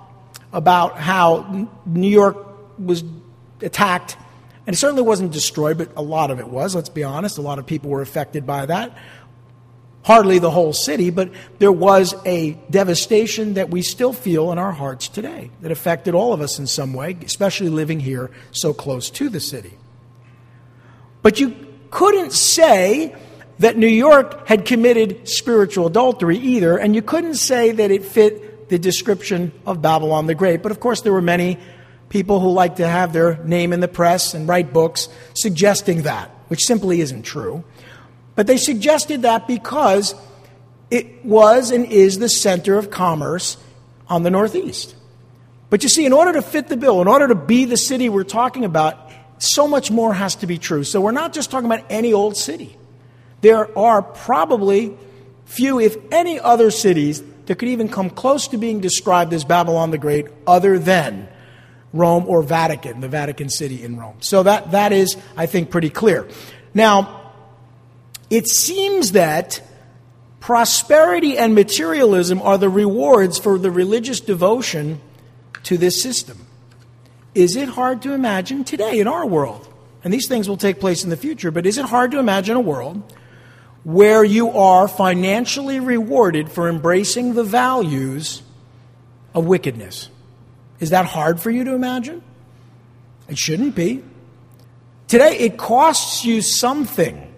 about 0.53 0.97
how 0.97 1.69
New 1.85 2.09
York 2.09 2.37
was 2.79 3.03
attacked, 3.61 4.17
and 4.67 4.73
it 4.73 4.77
certainly 4.77 5.03
wasn't 5.03 5.31
destroyed, 5.31 5.77
but 5.77 5.89
a 5.95 6.01
lot 6.01 6.31
of 6.31 6.39
it 6.39 6.47
was, 6.47 6.75
let's 6.75 6.89
be 6.89 7.03
honest. 7.03 7.37
A 7.37 7.41
lot 7.41 7.59
of 7.59 7.65
people 7.65 7.89
were 7.89 8.01
affected 8.01 8.45
by 8.45 8.65
that. 8.65 8.97
Hardly 10.03 10.39
the 10.39 10.51
whole 10.51 10.73
city, 10.73 11.09
but 11.09 11.31
there 11.57 11.71
was 11.71 12.15
a 12.25 12.53
devastation 12.69 13.55
that 13.55 13.69
we 13.69 13.81
still 13.81 14.13
feel 14.13 14.51
in 14.51 14.57
our 14.57 14.71
hearts 14.71 15.07
today 15.07 15.49
that 15.61 15.71
affected 15.71 16.13
all 16.13 16.31
of 16.31 16.41
us 16.41 16.59
in 16.59 16.67
some 16.67 16.93
way, 16.93 17.17
especially 17.25 17.69
living 17.69 17.99
here 17.99 18.29
so 18.51 18.73
close 18.73 19.09
to 19.11 19.29
the 19.29 19.39
city. 19.39 19.73
But 21.21 21.39
you 21.39 21.55
couldn't 21.89 22.33
say 22.33 23.15
that 23.59 23.77
New 23.77 23.87
York 23.87 24.47
had 24.47 24.65
committed 24.65 25.27
spiritual 25.27 25.87
adultery 25.87 26.37
either, 26.37 26.77
and 26.77 26.93
you 26.93 27.01
couldn't 27.01 27.35
say 27.35 27.71
that 27.71 27.89
it 27.89 28.03
fit 28.03 28.54
the 28.67 28.79
description 28.79 29.51
of 29.65 29.81
Babylon 29.81 30.27
the 30.27 30.35
Great. 30.35 30.63
But 30.63 30.71
of 30.71 30.79
course, 30.79 31.01
there 31.01 31.13
were 31.13 31.21
many 31.21 31.59
people 32.09 32.39
who 32.39 32.51
like 32.51 32.77
to 32.77 32.87
have 32.87 33.13
their 33.13 33.43
name 33.43 33.73
in 33.73 33.79
the 33.79 33.87
press 33.87 34.33
and 34.33 34.47
write 34.47 34.73
books 34.73 35.09
suggesting 35.33 36.03
that, 36.03 36.29
which 36.47 36.61
simply 36.61 37.01
isn't 37.01 37.23
true. 37.23 37.63
But 38.35 38.47
they 38.47 38.57
suggested 38.57 39.23
that 39.23 39.47
because 39.47 40.15
it 40.91 41.25
was 41.25 41.71
and 41.71 41.85
is 41.85 42.19
the 42.19 42.29
center 42.29 42.77
of 42.77 42.89
commerce 42.89 43.57
on 44.07 44.23
the 44.23 44.29
Northeast. 44.29 44.95
But 45.69 45.83
you 45.83 45.89
see, 45.89 46.05
in 46.05 46.13
order 46.13 46.33
to 46.33 46.41
fit 46.41 46.67
the 46.67 46.77
bill, 46.77 47.01
in 47.01 47.07
order 47.07 47.27
to 47.27 47.35
be 47.35 47.65
the 47.65 47.77
city 47.77 48.09
we're 48.09 48.23
talking 48.23 48.65
about, 48.65 49.11
so 49.37 49.67
much 49.67 49.89
more 49.91 50.13
has 50.13 50.35
to 50.37 50.47
be 50.47 50.57
true. 50.57 50.83
So 50.83 51.01
we're 51.01 51.11
not 51.11 51.33
just 51.33 51.51
talking 51.51 51.65
about 51.65 51.85
any 51.89 52.13
old 52.13 52.37
city 52.37 52.77
there 53.45 53.77
are 53.77 54.01
probably 54.01 54.97
few, 55.45 55.79
if 55.79 55.95
any, 56.11 56.39
other 56.39 56.71
cities 56.71 57.21
that 57.45 57.55
could 57.55 57.69
even 57.69 57.89
come 57.89 58.09
close 58.09 58.47
to 58.49 58.57
being 58.57 58.79
described 58.79 59.33
as 59.33 59.43
Babylon 59.43 59.91
the 59.91 59.97
Great 59.97 60.27
other 60.47 60.79
than 60.79 61.27
Rome 61.93 62.25
or 62.27 62.43
Vatican, 62.43 62.99
the 62.99 63.07
Vatican 63.07 63.49
City 63.49 63.83
in 63.83 63.97
Rome. 63.97 64.17
So 64.19 64.43
that, 64.43 64.71
that 64.71 64.91
is, 64.91 65.15
I 65.37 65.45
think, 65.45 65.69
pretty 65.69 65.89
clear. 65.89 66.27
Now, 66.73 67.31
it 68.29 68.47
seems 68.47 69.13
that 69.13 69.61
prosperity 70.39 71.37
and 71.37 71.55
materialism 71.55 72.41
are 72.41 72.57
the 72.57 72.69
rewards 72.69 73.39
for 73.39 73.57
the 73.57 73.71
religious 73.71 74.19
devotion 74.19 74.99
to 75.63 75.77
this 75.77 76.01
system. 76.01 76.45
Is 77.33 77.55
it 77.55 77.69
hard 77.69 78.01
to 78.03 78.13
imagine 78.13 78.63
today 78.63 78.99
in 78.99 79.07
our 79.07 79.25
world? 79.25 79.67
And 80.03 80.13
these 80.13 80.27
things 80.27 80.47
will 80.47 80.57
take 80.57 80.79
place 80.79 81.03
in 81.03 81.09
the 81.09 81.17
future, 81.17 81.49
but 81.49 81.65
is 81.65 81.77
it 81.77 81.85
hard 81.85 82.11
to 82.11 82.19
imagine 82.19 82.55
a 82.55 82.61
world 82.61 83.01
where 83.85 84.23
you 84.23 84.49
are 84.49 84.87
financially 84.87 85.79
rewarded 85.79 86.51
for 86.51 86.67
embracing 86.67 87.35
the 87.35 87.43
values 87.43 88.41
of 89.35 89.45
wickedness. 89.45 90.09
Is 90.79 90.89
that 90.89 91.05
hard 91.05 91.39
for 91.39 91.51
you 91.51 91.63
to 91.63 91.73
imagine? 91.73 92.23
It 93.29 93.37
shouldn't 93.37 93.75
be. 93.75 94.03
Today, 95.07 95.37
it 95.37 95.57
costs 95.57 96.25
you 96.25 96.41
something 96.41 97.31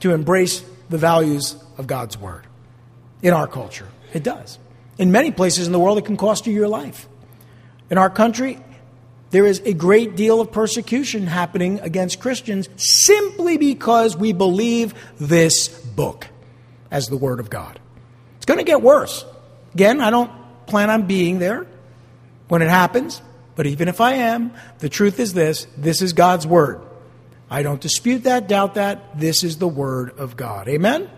to 0.00 0.12
embrace 0.12 0.64
the 0.88 0.98
values 0.98 1.54
of 1.78 1.86
God's 1.86 2.18
Word 2.18 2.48
in 3.22 3.32
our 3.32 3.46
culture. 3.46 3.86
It 4.12 4.24
does. 4.24 4.58
In 4.98 5.12
many 5.12 5.30
places 5.30 5.66
in 5.66 5.72
the 5.72 5.78
world, 5.78 5.98
it 5.98 6.04
can 6.04 6.16
cost 6.16 6.48
you 6.48 6.52
your 6.52 6.68
life. 6.68 7.08
In 7.90 7.96
our 7.96 8.10
country, 8.10 8.58
there 9.30 9.46
is 9.46 9.60
a 9.64 9.72
great 9.72 10.16
deal 10.16 10.40
of 10.40 10.50
persecution 10.50 11.26
happening 11.26 11.80
against 11.80 12.20
Christians 12.20 12.68
simply 12.76 13.56
because 13.58 14.16
we 14.16 14.32
believe 14.32 14.94
this 15.18 15.68
book 15.68 16.26
as 16.90 17.08
the 17.08 17.16
Word 17.16 17.38
of 17.38 17.48
God. 17.48 17.78
It's 18.36 18.46
going 18.46 18.58
to 18.58 18.64
get 18.64 18.82
worse. 18.82 19.24
Again, 19.74 20.00
I 20.00 20.10
don't 20.10 20.30
plan 20.66 20.90
on 20.90 21.06
being 21.06 21.38
there 21.38 21.66
when 22.48 22.62
it 22.62 22.68
happens, 22.68 23.22
but 23.54 23.66
even 23.66 23.86
if 23.86 24.00
I 24.00 24.14
am, 24.14 24.52
the 24.78 24.88
truth 24.88 25.20
is 25.20 25.32
this 25.32 25.66
this 25.76 26.02
is 26.02 26.12
God's 26.12 26.46
Word. 26.46 26.80
I 27.48 27.62
don't 27.62 27.80
dispute 27.80 28.24
that, 28.24 28.48
doubt 28.48 28.74
that. 28.74 29.18
This 29.18 29.44
is 29.44 29.58
the 29.58 29.68
Word 29.68 30.18
of 30.18 30.36
God. 30.36 30.68
Amen? 30.68 31.08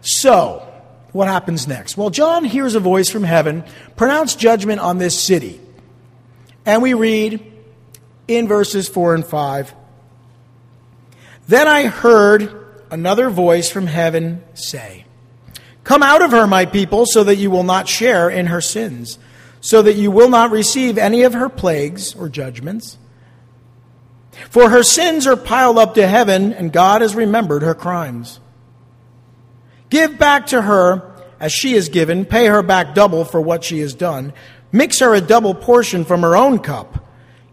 So, 0.00 0.72
what 1.12 1.26
happens 1.26 1.66
next? 1.66 1.96
Well, 1.96 2.10
John 2.10 2.44
hears 2.44 2.74
a 2.76 2.80
voice 2.80 3.10
from 3.10 3.24
heaven 3.24 3.64
pronounce 3.96 4.36
judgment 4.36 4.80
on 4.80 4.98
this 4.98 5.18
city. 5.18 5.60
And 6.66 6.82
we 6.82 6.94
read 6.94 7.52
in 8.26 8.48
verses 8.48 8.88
4 8.88 9.14
and 9.14 9.24
5 9.24 9.74
Then 11.46 11.68
I 11.68 11.86
heard 11.86 12.66
another 12.90 13.30
voice 13.30 13.70
from 13.70 13.86
heaven 13.86 14.42
say, 14.54 15.04
Come 15.84 16.02
out 16.02 16.22
of 16.22 16.32
her, 16.32 16.48
my 16.48 16.66
people, 16.66 17.06
so 17.06 17.22
that 17.22 17.36
you 17.36 17.52
will 17.52 17.62
not 17.62 17.88
share 17.88 18.28
in 18.28 18.46
her 18.46 18.60
sins, 18.60 19.20
so 19.60 19.82
that 19.82 19.94
you 19.94 20.10
will 20.10 20.28
not 20.28 20.50
receive 20.50 20.98
any 20.98 21.22
of 21.22 21.32
her 21.32 21.48
plagues 21.48 22.16
or 22.16 22.28
judgments. 22.28 22.98
For 24.50 24.68
her 24.68 24.82
sins 24.82 25.28
are 25.28 25.36
piled 25.36 25.78
up 25.78 25.94
to 25.94 26.06
heaven, 26.06 26.52
and 26.52 26.72
God 26.72 27.02
has 27.02 27.14
remembered 27.14 27.62
her 27.62 27.74
crimes. 27.74 28.40
Give 29.88 30.18
back 30.18 30.48
to 30.48 30.60
her 30.60 31.12
as 31.38 31.52
she 31.52 31.74
has 31.74 31.88
given, 31.88 32.24
pay 32.24 32.46
her 32.46 32.62
back 32.62 32.94
double 32.94 33.24
for 33.24 33.40
what 33.40 33.62
she 33.62 33.80
has 33.80 33.94
done. 33.94 34.32
Mix 34.76 34.98
her 34.98 35.14
a 35.14 35.22
double 35.22 35.54
portion 35.54 36.04
from 36.04 36.20
her 36.20 36.36
own 36.36 36.58
cup. 36.58 37.02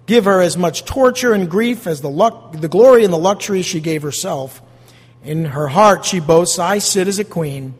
Give 0.07 0.25
her 0.25 0.41
as 0.41 0.57
much 0.57 0.83
torture 0.83 1.31
and 1.31 1.49
grief 1.49 1.87
as 1.87 2.01
the, 2.01 2.09
luck, 2.09 2.51
the 2.51 2.67
glory 2.67 3.05
and 3.05 3.13
the 3.13 3.17
luxury 3.17 3.61
she 3.61 3.79
gave 3.79 4.01
herself. 4.01 4.61
In 5.23 5.45
her 5.45 5.69
heart 5.69 6.03
she 6.03 6.19
boasts, 6.19 6.59
I 6.59 6.79
sit 6.79 7.07
as 7.07 7.19
a 7.19 7.23
queen. 7.23 7.75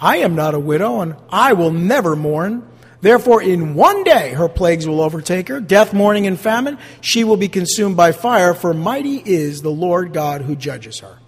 I 0.00 0.16
am 0.16 0.34
not 0.34 0.56
a 0.56 0.58
widow, 0.58 1.00
and 1.00 1.14
I 1.30 1.52
will 1.52 1.70
never 1.70 2.16
mourn. 2.16 2.68
Therefore, 3.02 3.40
in 3.40 3.76
one 3.76 4.02
day 4.02 4.34
her 4.34 4.48
plagues 4.48 4.88
will 4.88 5.00
overtake 5.00 5.46
her 5.46 5.60
death, 5.60 5.94
mourning, 5.94 6.26
and 6.26 6.38
famine. 6.38 6.76
She 7.00 7.22
will 7.22 7.36
be 7.36 7.48
consumed 7.48 7.96
by 7.96 8.10
fire, 8.10 8.52
for 8.52 8.74
mighty 8.74 9.22
is 9.24 9.62
the 9.62 9.70
Lord 9.70 10.12
God 10.12 10.42
who 10.42 10.56
judges 10.56 10.98
her. 10.98 11.18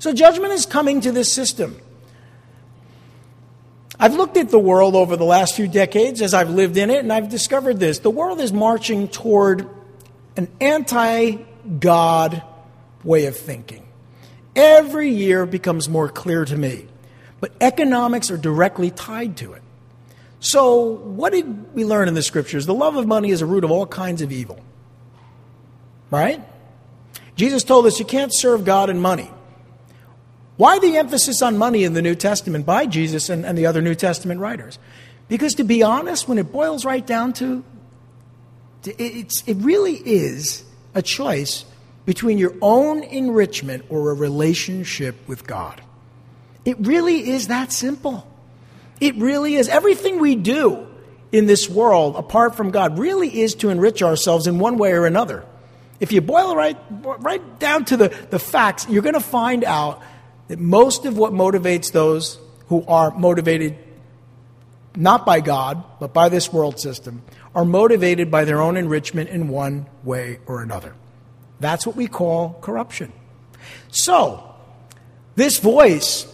So, 0.00 0.12
judgment 0.12 0.52
is 0.52 0.66
coming 0.66 1.00
to 1.00 1.12
this 1.12 1.32
system. 1.32 1.80
I've 4.00 4.14
looked 4.14 4.36
at 4.36 4.50
the 4.50 4.58
world 4.58 4.94
over 4.94 5.16
the 5.16 5.24
last 5.24 5.56
few 5.56 5.66
decades 5.66 6.22
as 6.22 6.32
I've 6.32 6.50
lived 6.50 6.76
in 6.76 6.90
it, 6.90 6.98
and 6.98 7.12
I've 7.12 7.28
discovered 7.28 7.80
this. 7.80 7.98
The 7.98 8.10
world 8.10 8.40
is 8.40 8.52
marching 8.52 9.08
toward 9.08 9.68
an 10.36 10.48
anti 10.60 11.36
God 11.80 12.42
way 13.02 13.26
of 13.26 13.36
thinking. 13.36 13.86
Every 14.54 15.10
year 15.10 15.46
becomes 15.46 15.88
more 15.88 16.08
clear 16.08 16.44
to 16.44 16.56
me. 16.56 16.86
But 17.40 17.52
economics 17.60 18.30
are 18.30 18.36
directly 18.36 18.90
tied 18.90 19.36
to 19.38 19.52
it. 19.52 19.62
So, 20.40 20.82
what 20.82 21.32
did 21.32 21.74
we 21.74 21.84
learn 21.84 22.08
in 22.08 22.14
the 22.14 22.22
scriptures? 22.22 22.66
The 22.66 22.74
love 22.74 22.96
of 22.96 23.06
money 23.06 23.30
is 23.30 23.42
a 23.42 23.46
root 23.46 23.64
of 23.64 23.70
all 23.70 23.86
kinds 23.86 24.22
of 24.22 24.32
evil. 24.32 24.60
Right? 26.10 26.40
Jesus 27.36 27.64
told 27.64 27.86
us 27.86 27.98
you 27.98 28.04
can't 28.04 28.32
serve 28.34 28.64
God 28.64 28.90
and 28.90 29.00
money. 29.00 29.30
Why 30.58 30.80
the 30.80 30.96
emphasis 30.96 31.40
on 31.40 31.56
money 31.56 31.84
in 31.84 31.94
the 31.94 32.02
New 32.02 32.16
Testament 32.16 32.66
by 32.66 32.86
Jesus 32.86 33.30
and, 33.30 33.46
and 33.46 33.56
the 33.56 33.66
other 33.66 33.80
New 33.80 33.94
Testament 33.94 34.40
writers? 34.40 34.78
Because 35.28 35.54
to 35.54 35.64
be 35.64 35.84
honest, 35.84 36.28
when 36.28 36.36
it 36.36 36.50
boils 36.50 36.84
right 36.84 37.06
down 37.06 37.32
to, 37.34 37.64
it's, 38.84 39.46
it 39.46 39.56
really 39.58 39.94
is 39.94 40.64
a 40.94 41.02
choice 41.02 41.64
between 42.06 42.38
your 42.38 42.54
own 42.60 43.04
enrichment 43.04 43.84
or 43.88 44.10
a 44.10 44.14
relationship 44.14 45.14
with 45.28 45.46
God. 45.46 45.80
It 46.64 46.76
really 46.80 47.30
is 47.30 47.48
that 47.48 47.72
simple. 47.72 48.26
It 49.00 49.14
really 49.14 49.54
is. 49.54 49.68
Everything 49.68 50.18
we 50.18 50.34
do 50.34 50.88
in 51.30 51.46
this 51.46 51.68
world, 51.68 52.16
apart 52.16 52.56
from 52.56 52.72
God, 52.72 52.98
really 52.98 53.42
is 53.42 53.54
to 53.56 53.68
enrich 53.68 54.02
ourselves 54.02 54.48
in 54.48 54.58
one 54.58 54.76
way 54.76 54.90
or 54.92 55.06
another. 55.06 55.44
If 56.00 56.10
you 56.10 56.20
boil 56.20 56.56
right, 56.56 56.76
right 56.90 57.60
down 57.60 57.84
to 57.86 57.96
the, 57.96 58.08
the 58.30 58.40
facts, 58.40 58.88
you're 58.88 59.02
going 59.02 59.14
to 59.14 59.20
find 59.20 59.62
out 59.62 60.02
that 60.48 60.58
most 60.58 61.04
of 61.04 61.16
what 61.16 61.32
motivates 61.32 61.92
those 61.92 62.38
who 62.68 62.84
are 62.86 63.16
motivated 63.16 63.78
not 64.96 65.24
by 65.24 65.40
God, 65.40 65.82
but 66.00 66.12
by 66.12 66.28
this 66.28 66.52
world 66.52 66.80
system, 66.80 67.22
are 67.54 67.64
motivated 67.64 68.30
by 68.30 68.44
their 68.44 68.60
own 68.60 68.76
enrichment 68.76 69.30
in 69.30 69.48
one 69.48 69.86
way 70.02 70.40
or 70.46 70.62
another. 70.62 70.94
That's 71.60 71.86
what 71.86 71.96
we 71.96 72.08
call 72.08 72.58
corruption. 72.60 73.12
So, 73.90 74.42
this 75.36 75.58
voice, 75.58 76.26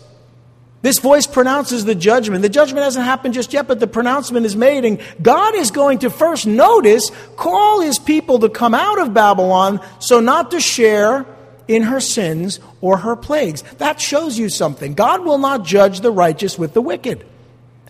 this 0.83 0.99
voice 0.99 1.27
pronounces 1.27 1.85
the 1.85 1.95
judgment. 1.95 2.43
The 2.43 2.49
judgment 2.49 2.85
hasn't 2.85 3.05
happened 3.05 3.35
just 3.35 3.53
yet, 3.53 3.67
but 3.67 3.81
the 3.81 3.87
pronouncement 3.87 4.47
is 4.47 4.57
made, 4.57 4.85
and 4.85 5.01
God 5.21 5.55
is 5.57 5.71
going 5.71 5.99
to 6.01 6.11
first 6.11 6.47
notice, 6.47 7.11
call 7.37 7.81
his 7.81 7.99
people 7.99 8.39
to 8.41 8.49
come 8.49 8.75
out 8.75 8.99
of 8.99 9.13
Babylon 9.13 9.81
so 9.99 10.21
not 10.21 10.53
to 10.53 10.61
share 10.61 11.27
in 11.69 11.83
her 11.85 12.01
sins 12.01 12.61
or 12.81 12.99
her 12.99 13.17
plagues. 13.17 13.63
That 13.79 14.01
shows 14.01 14.39
you 14.39 14.49
something. 14.49 14.95
God 14.95 15.25
will 15.25 15.39
not 15.39 15.65
judge 15.65 16.01
the 16.01 16.11
righteous 16.11 16.59
with 16.59 16.75
the 16.75 16.83
wicked. 16.83 17.27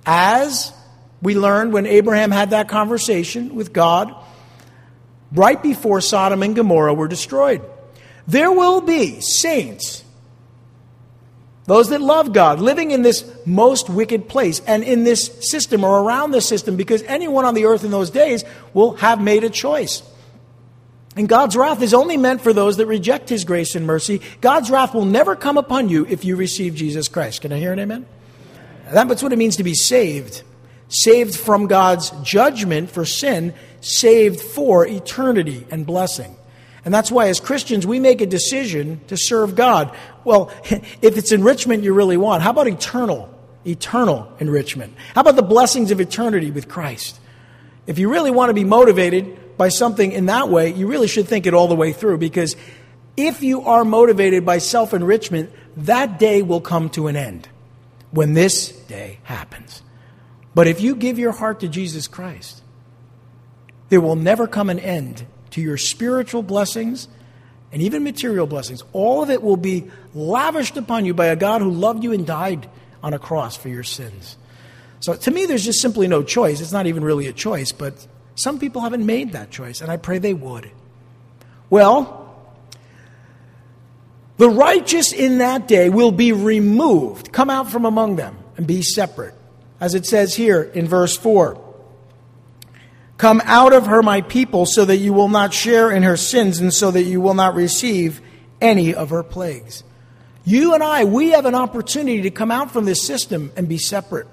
As 0.07 0.73
we 1.23 1.35
learned 1.35 1.73
when 1.73 1.87
Abraham 1.87 2.31
had 2.31 2.51
that 2.51 2.69
conversation 2.69 3.55
with 3.55 3.73
God, 3.73 4.15
right 5.33 5.61
before 5.63 6.01
Sodom 6.01 6.43
and 6.43 6.55
Gomorrah 6.55 6.95
were 6.95 7.09
destroyed. 7.09 7.63
There 8.27 8.53
will 8.53 8.81
be 8.81 9.21
saints, 9.21 10.05
those 11.67 11.89
that 11.89 12.01
love 12.01 12.33
God, 12.33 12.61
living 12.61 12.91
in 12.91 13.03
this 13.03 13.25
most 13.47 13.89
wicked 13.89 14.29
place 14.29 14.61
and 14.67 14.85
in 14.85 15.05
this 15.05 15.31
system 15.51 15.83
or 15.83 16.01
around 16.01 16.31
this 16.31 16.47
system, 16.47 16.77
because 16.77 17.03
anyone 17.05 17.45
on 17.45 17.55
the 17.55 17.65
earth 17.65 17.85
in 17.85 17.91
those 17.91 18.11
days 18.11 18.45
will 18.73 18.95
have 18.97 19.21
made 19.21 19.45
a 19.45 19.51
choice. 19.51 20.03
And 21.17 21.29
God's 21.29 21.57
wrath 21.57 21.81
is 21.81 21.95
only 21.95 22.17
meant 22.17 22.41
for 22.41 22.53
those 22.53 22.77
that 22.79 22.87
reject 22.87 23.29
His 23.29 23.45
grace 23.45 23.75
and 23.75 23.87
mercy. 23.87 24.21
God's 24.41 24.71
wrath 24.71 24.95
will 24.95 25.05
never 25.05 25.37
come 25.37 25.57
upon 25.57 25.89
you 25.89 26.07
if 26.07 26.25
you 26.25 26.35
receive 26.37 26.75
Jesus 26.75 27.09
Christ. 27.09 27.43
Can 27.43 27.53
I 27.53 27.59
hear 27.59 27.73
an 27.73 27.79
amen? 27.79 28.07
That's 28.93 29.23
what 29.23 29.33
it 29.33 29.39
means 29.39 29.57
to 29.57 29.65
be 29.65 29.75
saved. 29.75 30.43
Saved 30.89 31.37
from 31.37 31.67
God's 31.67 32.11
judgment 32.23 32.91
for 32.91 33.05
sin, 33.05 33.55
saved 33.81 34.41
for 34.41 34.87
eternity 34.87 35.67
and 35.71 35.87
blessing. 35.87 36.37
And 36.85 36.93
that's 36.93 37.11
why, 37.11 37.29
as 37.29 37.41
Christians, 37.41 37.87
we 37.87 37.99
make 37.99 38.21
a 38.21 38.27
decision 38.27 39.01
to 39.07 39.17
serve 39.17 39.55
God. 39.55 39.97
Well, 40.25 40.53
if 40.65 41.17
it's 41.17 41.33
enrichment 41.33 41.85
you 41.85 41.95
really 41.95 42.17
want, 42.17 42.43
how 42.43 42.51
about 42.51 42.67
eternal, 42.67 43.33
eternal 43.67 44.31
enrichment? 44.41 44.95
How 45.15 45.23
about 45.23 45.37
the 45.37 45.43
blessings 45.43 45.91
of 45.91 46.01
eternity 46.01 46.51
with 46.51 46.69
Christ? 46.69 47.19
If 47.87 47.99
you 47.99 48.11
really 48.11 48.31
want 48.31 48.51
to 48.51 48.55
be 48.55 48.65
motivated 48.65 49.39
by 49.57 49.69
something 49.69 50.13
in 50.13 50.27
that 50.27 50.49
way, 50.49 50.73
you 50.73 50.87
really 50.87 51.09
should 51.09 51.29
think 51.29 51.47
it 51.47 51.55
all 51.55 51.69
the 51.69 51.77
way 51.77 51.93
through 51.93 52.19
because 52.19 52.57
if 53.17 53.43
you 53.43 53.63
are 53.63 53.85
motivated 53.85 54.45
by 54.45 54.59
self 54.59 54.93
enrichment, 54.93 55.51
that 55.77 56.19
day 56.19 56.43
will 56.43 56.61
come 56.61 56.91
to 56.91 57.07
an 57.07 57.17
end 57.17 57.49
when 58.11 58.35
this 58.35 58.69
day 58.69 59.19
happens. 59.25 59.83
But 60.55 60.67
if 60.67 60.81
you 60.81 60.95
give 60.95 61.19
your 61.19 61.33
heart 61.33 61.61
to 61.61 61.69
Jesus 61.69 62.07
Christ, 62.07 62.63
there 63.89 64.01
will 64.01 64.17
never 64.17 64.47
come 64.47 64.71
an 64.71 64.79
end 64.79 65.27
to 65.51 65.61
your 65.61 65.77
spiritual 65.77 66.43
blessings 66.43 67.09
and 67.73 67.83
even 67.83 68.05
material 68.05 68.47
blessings. 68.47 68.83
All 68.93 69.23
of 69.23 69.31
it 69.31 69.43
will 69.43 69.57
be 69.57 69.91
lavished 70.15 70.77
upon 70.77 71.05
you 71.05 71.15
by 71.15 71.27
a 71.27 71.37
God 71.37 71.61
who 71.61 71.71
loved 71.71 72.05
you 72.05 72.13
and 72.13 72.27
died 72.27 72.69
on 73.03 73.15
a 73.15 73.19
cross 73.19 73.57
for 73.57 73.69
your 73.69 73.83
sins. 73.83 74.37
So 75.01 75.15
to 75.15 75.31
me, 75.31 75.45
there's 75.47 75.65
just 75.65 75.81
simply 75.81 76.09
no 76.09 76.23
choice. 76.23 76.61
It's 76.61 76.73
not 76.73 76.87
even 76.87 77.05
really 77.05 77.27
a 77.27 77.33
choice, 77.33 77.73
but 77.73 78.07
some 78.35 78.59
people 78.59 78.83
haven't 78.83 79.05
made 79.07 79.33
that 79.33 79.51
choice, 79.51 79.81
and 79.81 79.91
I 79.91 79.97
pray 79.97 80.19
they 80.19 80.35
would. 80.35 80.71
Well, 81.71 82.21
the 84.37 84.49
righteous 84.49 85.13
in 85.13 85.39
that 85.39 85.69
day 85.69 85.89
will 85.89 86.13
be 86.13 86.33
removed, 86.33 87.33
come 87.33 87.51
out 87.51 87.71
from 87.71 87.85
among 87.85 88.17
them, 88.17 88.37
and 88.57 88.67
be 88.67 88.83
separate. 88.83 89.35
As 89.81 89.95
it 89.95 90.07
says 90.07 90.35
here 90.35 90.63
in 90.63 90.87
verse 90.89 91.17
4 91.17 91.61
Come 93.17 93.41
out 93.45 93.73
of 93.73 93.87
her, 93.87 94.03
my 94.03 94.23
people, 94.23 94.67
so 94.67 94.85
that 94.85 94.97
you 94.97 95.13
will 95.13 95.29
not 95.29 95.55
share 95.55 95.91
in 95.91 96.03
her 96.03 96.17
sins 96.17 96.59
and 96.59 96.75
so 96.75 96.91
that 96.91 97.05
you 97.05 97.21
will 97.21 97.35
not 97.35 97.55
receive 97.55 98.21
any 98.61 98.93
of 98.95 99.11
her 99.11 99.23
plagues. 99.23 99.85
You 100.45 100.75
and 100.75 100.83
I, 100.83 101.05
we 101.05 101.31
have 101.31 101.47
an 101.47 101.55
opportunity 101.55 102.23
to 102.23 102.31
come 102.31 102.51
out 102.51 102.73
from 102.73 102.85
this 102.85 103.03
system 103.03 103.53
and 103.57 103.69
be 103.69 103.79
separate. 103.79 104.27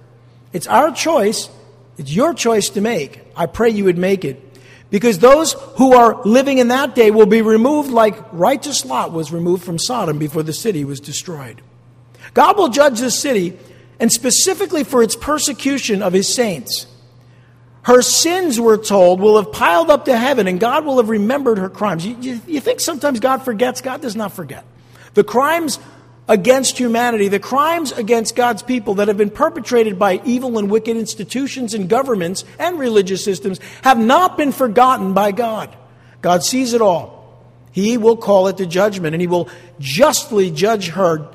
It's 0.51 0.67
our 0.67 0.91
choice. 0.91 1.49
It's 1.97 2.11
your 2.11 2.33
choice 2.33 2.69
to 2.71 2.81
make. 2.81 3.21
I 3.35 3.45
pray 3.45 3.69
you 3.69 3.85
would 3.85 3.97
make 3.97 4.25
it. 4.25 4.47
Because 4.89 5.19
those 5.19 5.53
who 5.53 5.93
are 5.93 6.21
living 6.25 6.57
in 6.57 6.67
that 6.67 6.95
day 6.95 7.11
will 7.11 7.25
be 7.25 7.41
removed 7.41 7.89
like 7.91 8.15
righteous 8.33 8.83
Lot 8.85 9.13
was 9.13 9.31
removed 9.31 9.63
from 9.63 9.79
Sodom 9.79 10.19
before 10.19 10.43
the 10.43 10.53
city 10.53 10.83
was 10.83 10.99
destroyed. 10.99 11.61
God 12.33 12.57
will 12.57 12.67
judge 12.69 12.99
this 12.99 13.17
city, 13.17 13.57
and 13.99 14.11
specifically 14.11 14.83
for 14.83 15.01
its 15.01 15.15
persecution 15.15 16.01
of 16.01 16.13
his 16.13 16.33
saints. 16.33 16.87
Her 17.83 18.01
sins, 18.01 18.59
we're 18.59 18.77
told, 18.77 19.19
will 19.19 19.41
have 19.41 19.51
piled 19.51 19.89
up 19.89 20.05
to 20.05 20.17
heaven, 20.17 20.47
and 20.47 20.59
God 20.59 20.85
will 20.85 20.97
have 20.97 21.09
remembered 21.09 21.57
her 21.57 21.69
crimes. 21.69 22.05
You, 22.05 22.17
you, 22.19 22.41
you, 22.45 22.59
think 22.59 22.79
sometimes 22.79 23.19
God 23.19 23.43
forgets? 23.43 23.81
God 23.81 24.01
does 24.01 24.15
not 24.15 24.33
forget. 24.33 24.63
The 25.15 25.23
crimes 25.23 25.79
against 26.31 26.77
humanity, 26.77 27.27
the 27.27 27.39
crimes 27.39 27.91
against 27.91 28.37
God's 28.37 28.63
people 28.63 28.95
that 28.95 29.09
have 29.09 29.17
been 29.17 29.29
perpetrated 29.29 29.99
by 29.99 30.21
evil 30.23 30.57
and 30.57 30.71
wicked 30.71 30.95
institutions 30.95 31.73
and 31.73 31.89
governments 31.89 32.45
and 32.57 32.79
religious 32.79 33.21
systems 33.21 33.59
have 33.81 33.99
not 33.99 34.37
been 34.37 34.53
forgotten 34.53 35.13
by 35.13 35.33
God. 35.33 35.75
God 36.21 36.41
sees 36.41 36.71
it 36.73 36.81
all. 36.81 37.43
He 37.73 37.97
will 37.97 38.15
call 38.15 38.47
it 38.47 38.57
to 38.57 38.65
judgment, 38.65 39.13
and 39.13 39.19
He 39.21 39.27
will 39.27 39.49
justly 39.77 40.51
judge 40.51 40.89
her 40.91 41.29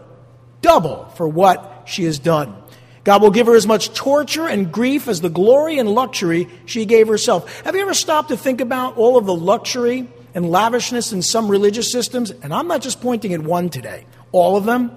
double 0.63 1.05
for 1.17 1.29
what 1.29 1.83
she 1.85 2.05
has 2.05 2.19
done. 2.19 2.57
God 3.05 3.21
will 3.21 3.31
give 3.31 3.49
her 3.49 3.55
as 3.55 3.67
much 3.67 3.93
torture 3.93 4.49
and 4.49 4.73
grief 4.73 5.09
as 5.09 5.21
the 5.21 5.29
glory 5.29 5.79
and 5.79 5.91
luxury 5.91 6.49
she 6.65 6.87
gave 6.87 7.07
herself. 7.07 7.61
Have 7.61 7.75
you 7.75 7.83
ever 7.83 7.93
stopped 7.93 8.31
to 8.31 8.37
think 8.37 8.63
about 8.63 8.97
all 8.97 9.19
of 9.19 9.27
the 9.27 9.37
luxury 9.37 10.09
and 10.35 10.51
lavishness 10.51 11.13
in 11.13 11.21
some 11.21 11.49
religious 11.49 11.93
systems? 11.93 12.31
And 12.31 12.55
I'm 12.55 12.67
not 12.67 12.81
just 12.81 13.03
pointing 13.03 13.35
at 13.35 13.43
one 13.43 13.69
today, 13.69 14.07
all 14.37 14.57
of 14.57 14.65
them. 14.65 14.97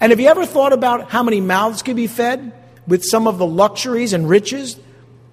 And 0.00 0.10
have 0.10 0.20
you 0.20 0.28
ever 0.28 0.46
thought 0.46 0.72
about 0.72 1.10
how 1.10 1.22
many 1.22 1.40
mouths 1.40 1.82
can 1.82 1.96
be 1.96 2.06
fed 2.06 2.52
with 2.86 3.04
some 3.04 3.26
of 3.26 3.38
the 3.38 3.46
luxuries 3.46 4.12
and 4.12 4.28
riches 4.28 4.78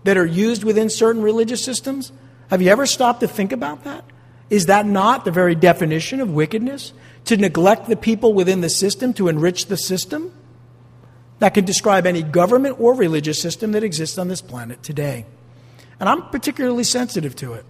that 0.03 0.17
are 0.17 0.25
used 0.25 0.63
within 0.63 0.89
certain 0.89 1.21
religious 1.21 1.63
systems? 1.63 2.11
Have 2.49 2.61
you 2.61 2.69
ever 2.69 2.85
stopped 2.85 3.21
to 3.21 3.27
think 3.27 3.51
about 3.51 3.83
that? 3.83 4.03
Is 4.49 4.67
that 4.67 4.85
not 4.85 5.25
the 5.25 5.31
very 5.31 5.55
definition 5.55 6.19
of 6.19 6.29
wickedness? 6.29 6.93
To 7.25 7.37
neglect 7.37 7.87
the 7.87 7.95
people 7.95 8.33
within 8.33 8.61
the 8.61 8.69
system, 8.69 9.13
to 9.13 9.27
enrich 9.27 9.65
the 9.65 9.77
system? 9.77 10.31
that 11.39 11.53
can 11.53 11.65
describe 11.65 12.05
any 12.05 12.23
government 12.23 12.79
or 12.79 12.93
religious 12.93 13.41
system 13.41 13.73
that 13.73 13.83
exists 13.83 14.17
on 14.17 14.27
this 14.27 14.41
planet 14.41 14.81
today. 14.83 15.25
And 15.99 16.09
I'm 16.09 16.23
particularly 16.29 16.83
sensitive 16.83 17.35
to 17.37 17.53
it. 17.53 17.65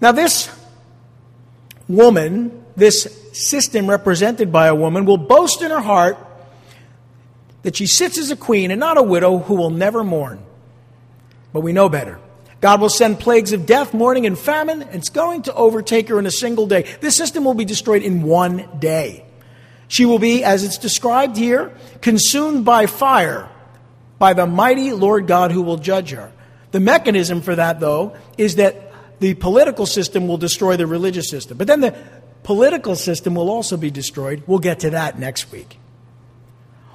Now, 0.00 0.12
this 0.12 0.50
woman, 1.88 2.64
this 2.76 3.06
system 3.32 3.88
represented 3.88 4.52
by 4.52 4.66
a 4.66 4.74
woman, 4.74 5.04
will 5.04 5.18
boast 5.18 5.62
in 5.62 5.70
her 5.70 5.80
heart 5.80 6.16
that 7.62 7.76
she 7.76 7.86
sits 7.86 8.18
as 8.18 8.30
a 8.30 8.36
queen 8.36 8.70
and 8.70 8.80
not 8.80 8.98
a 8.98 9.02
widow 9.02 9.38
who 9.38 9.54
will 9.54 9.70
never 9.70 10.04
mourn. 10.04 10.42
But 11.52 11.60
we 11.60 11.72
know 11.72 11.88
better. 11.88 12.18
God 12.60 12.80
will 12.80 12.88
send 12.88 13.18
plagues 13.18 13.52
of 13.52 13.66
death, 13.66 13.92
mourning, 13.92 14.24
and 14.24 14.38
famine. 14.38 14.82
It's 14.92 15.08
going 15.08 15.42
to 15.42 15.54
overtake 15.54 16.08
her 16.08 16.18
in 16.18 16.26
a 16.26 16.30
single 16.30 16.66
day. 16.66 16.82
This 17.00 17.16
system 17.16 17.44
will 17.44 17.54
be 17.54 17.64
destroyed 17.64 18.02
in 18.02 18.22
one 18.22 18.68
day. 18.78 19.24
She 19.88 20.06
will 20.06 20.20
be, 20.20 20.44
as 20.44 20.64
it's 20.64 20.78
described 20.78 21.36
here, 21.36 21.72
consumed 22.00 22.64
by 22.64 22.86
fire 22.86 23.48
by 24.18 24.32
the 24.32 24.46
mighty 24.46 24.92
Lord 24.92 25.26
God 25.26 25.50
who 25.50 25.62
will 25.62 25.76
judge 25.76 26.10
her. 26.10 26.32
The 26.70 26.80
mechanism 26.80 27.42
for 27.42 27.56
that, 27.56 27.80
though, 27.80 28.16
is 28.38 28.56
that 28.56 28.92
the 29.18 29.34
political 29.34 29.84
system 29.84 30.28
will 30.28 30.38
destroy 30.38 30.76
the 30.76 30.86
religious 30.86 31.28
system. 31.28 31.58
But 31.58 31.66
then 31.66 31.80
the 31.80 31.96
political 32.42 32.96
system 32.96 33.34
will 33.34 33.50
also 33.50 33.76
be 33.76 33.90
destroyed. 33.90 34.42
We'll 34.46 34.58
get 34.58 34.80
to 34.80 34.90
that 34.90 35.18
next 35.18 35.50
week. 35.52 35.78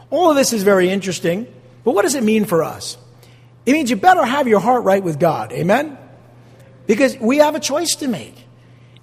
All 0.10 0.30
of 0.30 0.36
this 0.36 0.54
is 0.54 0.64
very 0.64 0.90
interesting, 0.90 1.48
but 1.84 1.94
what 1.94 2.04
does 2.04 2.16
it 2.16 2.24
mean 2.24 2.46
for 2.46 2.64
us? 2.64 2.98
It 3.66 3.74
means 3.74 3.90
you 3.90 3.98
better 3.98 4.24
have 4.24 4.48
your 4.48 4.62
heart 4.62 4.84
right 4.84 5.04
with 5.04 5.20
God. 5.20 5.52
Amen? 5.52 5.98
Because 6.86 7.18
we 7.18 7.38
have 7.38 7.56
a 7.56 7.60
choice 7.60 7.96
to 7.96 8.08
make. 8.08 8.36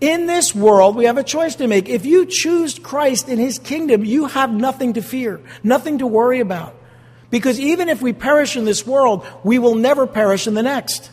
In 0.00 0.26
this 0.26 0.54
world, 0.54 0.96
we 0.96 1.04
have 1.04 1.18
a 1.18 1.22
choice 1.22 1.57
to 1.57 1.66
make. 1.66 1.88
If 1.88 2.07
you 2.07 2.26
choose 2.26 2.78
Christ 2.78 3.28
in 3.28 3.38
His 3.38 3.59
kingdom, 3.59 4.04
you 4.04 4.26
have 4.26 4.52
nothing 4.52 4.94
to 4.94 5.02
fear, 5.02 5.40
nothing 5.62 5.98
to 5.98 6.07
worry 6.07 6.40
about. 6.40 6.74
Because 7.30 7.61
even 7.61 7.88
if 7.88 8.00
we 8.00 8.12
perish 8.12 8.57
in 8.57 8.64
this 8.64 8.87
world, 8.87 9.26
we 9.44 9.59
will 9.59 9.74
never 9.74 10.07
perish 10.07 10.46
in 10.46 10.54
the 10.54 10.62
next. 10.62 11.11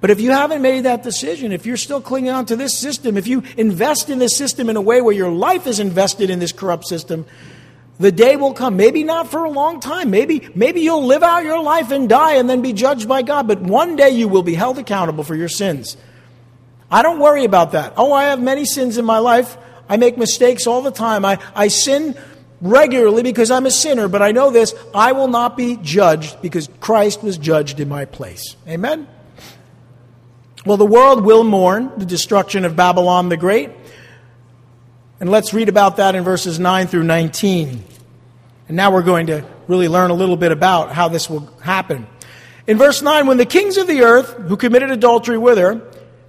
But 0.00 0.10
if 0.10 0.20
you 0.20 0.30
haven't 0.30 0.62
made 0.62 0.84
that 0.84 1.02
decision, 1.02 1.52
if 1.52 1.64
you're 1.64 1.76
still 1.76 2.00
clinging 2.00 2.30
on 2.30 2.46
to 2.46 2.56
this 2.56 2.78
system, 2.78 3.16
if 3.16 3.26
you 3.26 3.42
invest 3.56 4.10
in 4.10 4.18
this 4.18 4.36
system 4.36 4.68
in 4.68 4.76
a 4.76 4.80
way 4.80 5.00
where 5.00 5.14
your 5.14 5.30
life 5.30 5.66
is 5.66 5.80
invested 5.80 6.28
in 6.28 6.38
this 6.38 6.52
corrupt 6.52 6.86
system, 6.86 7.24
the 7.98 8.12
day 8.12 8.36
will 8.36 8.52
come. 8.52 8.76
Maybe 8.76 9.04
not 9.04 9.30
for 9.30 9.44
a 9.44 9.50
long 9.50 9.80
time. 9.80 10.10
Maybe, 10.10 10.48
maybe 10.54 10.82
you'll 10.82 11.06
live 11.06 11.22
out 11.22 11.44
your 11.44 11.62
life 11.62 11.90
and 11.90 12.08
die 12.08 12.34
and 12.34 12.48
then 12.48 12.60
be 12.60 12.74
judged 12.74 13.08
by 13.08 13.22
God. 13.22 13.48
But 13.48 13.62
one 13.62 13.96
day 13.96 14.10
you 14.10 14.28
will 14.28 14.42
be 14.42 14.54
held 14.54 14.78
accountable 14.78 15.24
for 15.24 15.34
your 15.34 15.48
sins. 15.48 15.96
I 16.90 17.02
don't 17.02 17.18
worry 17.18 17.44
about 17.44 17.72
that. 17.72 17.94
Oh, 17.96 18.12
I 18.12 18.24
have 18.24 18.40
many 18.40 18.66
sins 18.66 18.98
in 18.98 19.04
my 19.04 19.18
life. 19.18 19.56
I 19.88 19.96
make 19.96 20.18
mistakes 20.18 20.66
all 20.66 20.82
the 20.82 20.90
time. 20.90 21.24
I, 21.24 21.38
I 21.54 21.68
sin 21.68 22.16
regularly 22.60 23.22
because 23.22 23.50
I'm 23.50 23.66
a 23.66 23.70
sinner, 23.70 24.08
but 24.08 24.22
I 24.22 24.32
know 24.32 24.50
this 24.50 24.74
I 24.94 25.12
will 25.12 25.28
not 25.28 25.56
be 25.56 25.76
judged 25.76 26.40
because 26.42 26.68
Christ 26.80 27.22
was 27.22 27.38
judged 27.38 27.80
in 27.80 27.88
my 27.88 28.04
place. 28.04 28.56
Amen? 28.68 29.08
Well, 30.66 30.76
the 30.76 30.84
world 30.84 31.24
will 31.24 31.44
mourn 31.44 31.92
the 31.96 32.04
destruction 32.04 32.64
of 32.64 32.74
Babylon 32.74 33.28
the 33.28 33.36
Great. 33.36 33.70
And 35.20 35.30
let's 35.30 35.54
read 35.54 35.68
about 35.68 35.98
that 35.98 36.16
in 36.16 36.24
verses 36.24 36.58
9 36.58 36.88
through 36.88 37.04
19. 37.04 37.84
And 38.66 38.76
now 38.76 38.90
we're 38.90 39.04
going 39.04 39.28
to 39.28 39.44
really 39.68 39.86
learn 39.86 40.10
a 40.10 40.14
little 40.14 40.36
bit 40.36 40.50
about 40.50 40.90
how 40.90 41.06
this 41.06 41.30
will 41.30 41.46
happen. 41.62 42.08
In 42.66 42.78
verse 42.78 43.00
9, 43.00 43.28
when 43.28 43.36
the 43.36 43.46
kings 43.46 43.76
of 43.76 43.86
the 43.86 44.02
earth 44.02 44.32
who 44.32 44.56
committed 44.56 44.90
adultery 44.90 45.38
with 45.38 45.56
her 45.56 45.80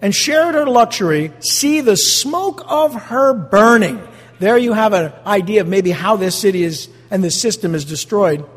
and 0.04 0.14
shared 0.14 0.54
her 0.54 0.68
luxury, 0.68 1.32
see 1.40 1.82
the 1.82 1.98
smoke 1.98 2.64
of 2.68 2.94
her 2.94 3.34
burning. 3.34 4.00
There 4.38 4.60
you 4.60 4.74
have 4.74 4.94
an 4.94 5.14
idea 5.26 5.62
of 5.62 5.68
maybe 5.68 5.90
how 5.90 6.16
this 6.16 6.36
city 6.36 6.62
is 6.62 6.90
and 7.10 7.24
this 7.24 7.42
system 7.42 7.74
is 7.74 7.86
destroyed. 7.86 8.48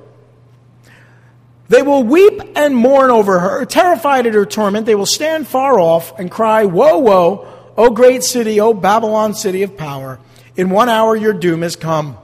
They 1.71 1.83
will 1.83 2.03
weep 2.03 2.43
and 2.57 2.75
mourn 2.75 3.13
over 3.13 3.39
her. 3.39 3.65
Terrified 3.65 4.27
at 4.27 4.35
her 4.35 4.45
torment, 4.45 4.87
they 4.87 4.97
will 4.97 5.07
stand 5.07 5.47
far 5.47 5.79
off 5.79 6.19
and 6.19 6.29
cry, 6.29 6.65
Woe, 6.65 6.99
woe, 6.99 7.47
O 7.79 7.91
great 7.91 8.25
city, 8.25 8.59
O 8.59 8.75
Babylon, 8.75 9.35
city 9.35 9.63
of 9.63 9.77
power. 9.77 10.19
In 10.57 10.71
one 10.71 10.89
hour 10.89 11.15
your 11.15 11.33
doom 11.33 11.63
has 11.63 11.77
come. 11.77 12.19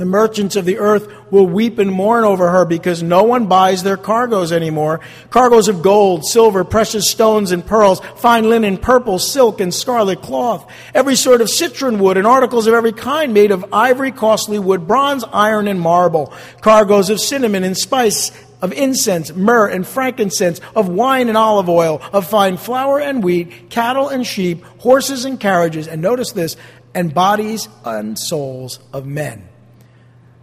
The 0.00 0.06
merchants 0.06 0.56
of 0.56 0.64
the 0.64 0.78
earth 0.78 1.12
will 1.30 1.46
weep 1.46 1.78
and 1.78 1.92
mourn 1.92 2.24
over 2.24 2.48
her 2.48 2.64
because 2.64 3.02
no 3.02 3.22
one 3.22 3.48
buys 3.48 3.82
their 3.82 3.98
cargoes 3.98 4.50
anymore. 4.50 5.00
Cargoes 5.28 5.68
of 5.68 5.82
gold, 5.82 6.24
silver, 6.24 6.64
precious 6.64 7.10
stones, 7.10 7.52
and 7.52 7.66
pearls, 7.66 8.00
fine 8.16 8.48
linen, 8.48 8.78
purple, 8.78 9.18
silk, 9.18 9.60
and 9.60 9.74
scarlet 9.74 10.22
cloth, 10.22 10.66
every 10.94 11.16
sort 11.16 11.42
of 11.42 11.50
citron 11.50 11.98
wood, 11.98 12.16
and 12.16 12.26
articles 12.26 12.66
of 12.66 12.72
every 12.72 12.92
kind 12.92 13.34
made 13.34 13.50
of 13.50 13.62
ivory, 13.74 14.10
costly 14.10 14.58
wood, 14.58 14.86
bronze, 14.86 15.22
iron, 15.34 15.68
and 15.68 15.82
marble, 15.82 16.32
cargoes 16.62 17.10
of 17.10 17.20
cinnamon 17.20 17.62
and 17.62 17.76
spice, 17.76 18.32
of 18.62 18.72
incense, 18.72 19.34
myrrh, 19.34 19.68
and 19.68 19.86
frankincense, 19.86 20.62
of 20.74 20.88
wine 20.88 21.28
and 21.28 21.36
olive 21.36 21.68
oil, 21.68 22.00
of 22.14 22.26
fine 22.26 22.56
flour 22.56 22.98
and 22.98 23.22
wheat, 23.22 23.68
cattle 23.68 24.08
and 24.08 24.26
sheep, 24.26 24.64
horses 24.78 25.26
and 25.26 25.38
carriages, 25.38 25.86
and 25.86 26.00
notice 26.00 26.32
this, 26.32 26.56
and 26.94 27.12
bodies 27.12 27.68
and 27.84 28.18
souls 28.18 28.80
of 28.94 29.04
men. 29.04 29.49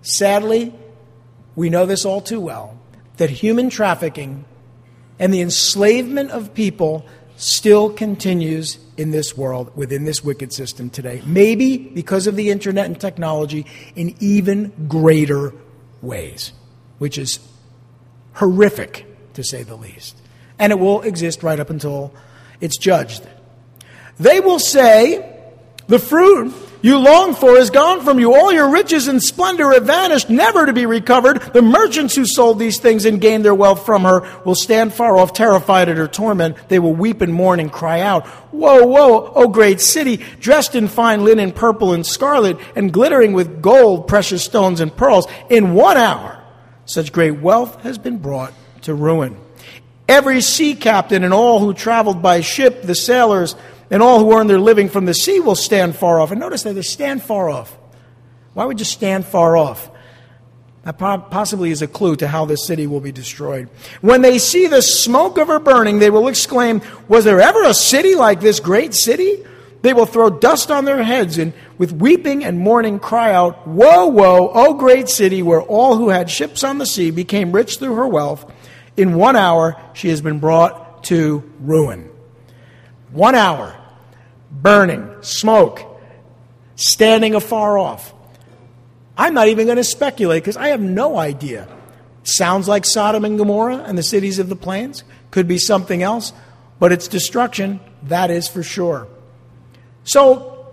Sadly, 0.07 0.73
we 1.57 1.69
know 1.69 1.85
this 1.85 2.05
all 2.05 2.21
too 2.21 2.39
well 2.39 2.79
that 3.17 3.29
human 3.29 3.69
trafficking 3.69 4.45
and 5.19 5.33
the 5.33 5.41
enslavement 5.41 6.31
of 6.31 6.53
people 6.53 7.05
still 7.35 7.89
continues 7.89 8.77
in 8.95 9.11
this 9.11 9.35
world, 9.35 9.69
within 9.75 10.05
this 10.05 10.23
wicked 10.23 10.53
system 10.53 10.89
today. 10.89 11.21
Maybe 11.25 11.77
because 11.77 12.25
of 12.25 12.37
the 12.37 12.51
internet 12.51 12.85
and 12.85 12.97
technology 12.97 13.65
in 13.97 14.15
even 14.21 14.87
greater 14.87 15.53
ways, 16.01 16.53
which 16.99 17.17
is 17.17 17.39
horrific, 18.33 19.05
to 19.33 19.43
say 19.43 19.63
the 19.63 19.75
least. 19.75 20.15
And 20.57 20.71
it 20.71 20.79
will 20.79 21.01
exist 21.01 21.43
right 21.43 21.59
up 21.59 21.69
until 21.69 22.13
it's 22.61 22.77
judged. 22.77 23.27
They 24.19 24.39
will 24.39 24.59
say, 24.59 25.37
The 25.87 25.99
fruit 25.99 26.53
you 26.81 26.97
long 26.97 27.33
for 27.33 27.57
is 27.57 27.69
gone 27.69 28.03
from 28.03 28.19
you. 28.19 28.33
All 28.33 28.53
your 28.53 28.69
riches 28.69 29.07
and 29.07 29.21
splendor 29.21 29.71
have 29.71 29.85
vanished, 29.85 30.29
never 30.29 30.65
to 30.65 30.73
be 30.73 30.85
recovered. 30.85 31.41
The 31.53 31.61
merchants 31.61 32.15
who 32.15 32.25
sold 32.25 32.59
these 32.59 32.79
things 32.79 33.05
and 33.05 33.19
gained 33.19 33.43
their 33.43 33.55
wealth 33.55 33.85
from 33.85 34.03
her 34.03 34.27
will 34.43 34.55
stand 34.55 34.93
far 34.93 35.17
off, 35.17 35.33
terrified 35.33 35.89
at 35.89 35.97
her 35.97 36.07
torment. 36.07 36.55
They 36.69 36.79
will 36.79 36.93
weep 36.93 37.21
and 37.21 37.33
mourn 37.33 37.59
and 37.59 37.71
cry 37.71 38.01
out, 38.01 38.27
Woe, 38.53 38.85
woe, 38.85 39.31
O 39.35 39.47
great 39.47 39.81
city, 39.81 40.17
dressed 40.39 40.75
in 40.75 40.87
fine 40.87 41.23
linen, 41.23 41.51
purple 41.51 41.93
and 41.93 42.05
scarlet, 42.05 42.57
and 42.75 42.93
glittering 42.93 43.33
with 43.33 43.61
gold, 43.61 44.07
precious 44.07 44.43
stones, 44.43 44.79
and 44.79 44.95
pearls. 44.95 45.27
In 45.49 45.73
one 45.73 45.97
hour, 45.97 46.43
such 46.85 47.11
great 47.11 47.39
wealth 47.41 47.81
has 47.81 47.97
been 47.97 48.17
brought 48.17 48.53
to 48.83 48.93
ruin. 48.93 49.37
Every 50.07 50.39
sea 50.41 50.73
captain 50.73 51.23
and 51.23 51.33
all 51.33 51.59
who 51.59 51.73
traveled 51.73 52.21
by 52.21 52.39
ship, 52.41 52.83
the 52.83 52.95
sailors, 52.95 53.55
and 53.89 54.03
all 54.03 54.19
who 54.19 54.33
earn 54.33 54.47
their 54.47 54.59
living 54.59 54.89
from 54.89 55.05
the 55.05 55.13
sea 55.13 55.39
will 55.39 55.55
stand 55.55 55.95
far 55.95 56.19
off. 56.19 56.31
And 56.31 56.39
notice 56.39 56.63
that 56.63 56.73
they 56.73 56.81
stand 56.81 57.23
far 57.23 57.49
off. 57.49 57.77
Why 58.53 58.65
would 58.65 58.79
you 58.79 58.85
stand 58.85 59.25
far 59.25 59.55
off? 59.55 59.89
That 60.83 60.97
possibly 60.97 61.71
is 61.71 61.81
a 61.81 61.87
clue 61.87 62.15
to 62.15 62.29
how 62.29 62.45
this 62.45 62.65
city 62.65 62.87
will 62.87 63.01
be 63.01 63.11
destroyed. 63.11 63.69
When 63.99 64.21
they 64.21 64.37
see 64.37 64.67
the 64.67 64.81
smoke 64.81 65.37
of 65.37 65.49
her 65.49 65.59
burning, 65.59 65.99
they 65.99 66.09
will 66.09 66.29
exclaim, 66.29 66.81
Was 67.09 67.25
there 67.25 67.41
ever 67.41 67.63
a 67.63 67.73
city 67.73 68.15
like 68.15 68.39
this 68.39 68.61
great 68.61 68.93
city? 68.93 69.43
They 69.81 69.93
will 69.93 70.05
throw 70.05 70.29
dust 70.29 70.71
on 70.71 70.85
their 70.85 71.03
heads 71.03 71.37
and 71.37 71.53
with 71.77 71.91
weeping 71.91 72.43
and 72.43 72.59
mourning 72.59 72.99
cry 72.99 73.33
out, 73.33 73.67
Woe, 73.67 74.07
woe, 74.07 74.49
O 74.53 74.73
great 74.73 75.09
city, 75.09 75.41
where 75.41 75.61
all 75.61 75.97
who 75.97 76.09
had 76.09 76.29
ships 76.29 76.63
on 76.63 76.77
the 76.77 76.85
sea 76.85 77.11
became 77.11 77.51
rich 77.51 77.77
through 77.77 77.95
her 77.95 78.07
wealth. 78.07 78.51
In 78.95 79.15
one 79.15 79.35
hour 79.35 79.75
she 79.93 80.09
has 80.09 80.21
been 80.21 80.39
brought 80.39 81.03
to 81.05 81.43
ruin. 81.59 82.09
One 83.11 83.35
hour, 83.35 83.76
burning, 84.51 85.09
smoke, 85.21 85.81
standing 86.75 87.35
afar 87.35 87.77
off. 87.77 88.13
I'm 89.17 89.33
not 89.33 89.47
even 89.47 89.65
going 89.65 89.77
to 89.77 89.83
speculate 89.83 90.43
because 90.43 90.57
I 90.57 90.69
have 90.69 90.81
no 90.81 91.17
idea. 91.17 91.67
Sounds 92.23 92.67
like 92.67 92.85
Sodom 92.85 93.25
and 93.25 93.37
Gomorrah 93.37 93.77
and 93.77 93.97
the 93.97 94.03
cities 94.03 94.37
of 94.37 94.49
the 94.49 94.55
plains. 94.55 95.03
Could 95.31 95.47
be 95.47 95.57
something 95.57 96.03
else, 96.03 96.33
but 96.79 96.91
it's 96.91 97.07
destruction, 97.07 97.79
that 98.03 98.29
is 98.29 98.47
for 98.47 98.63
sure. 98.63 99.07
So, 100.03 100.67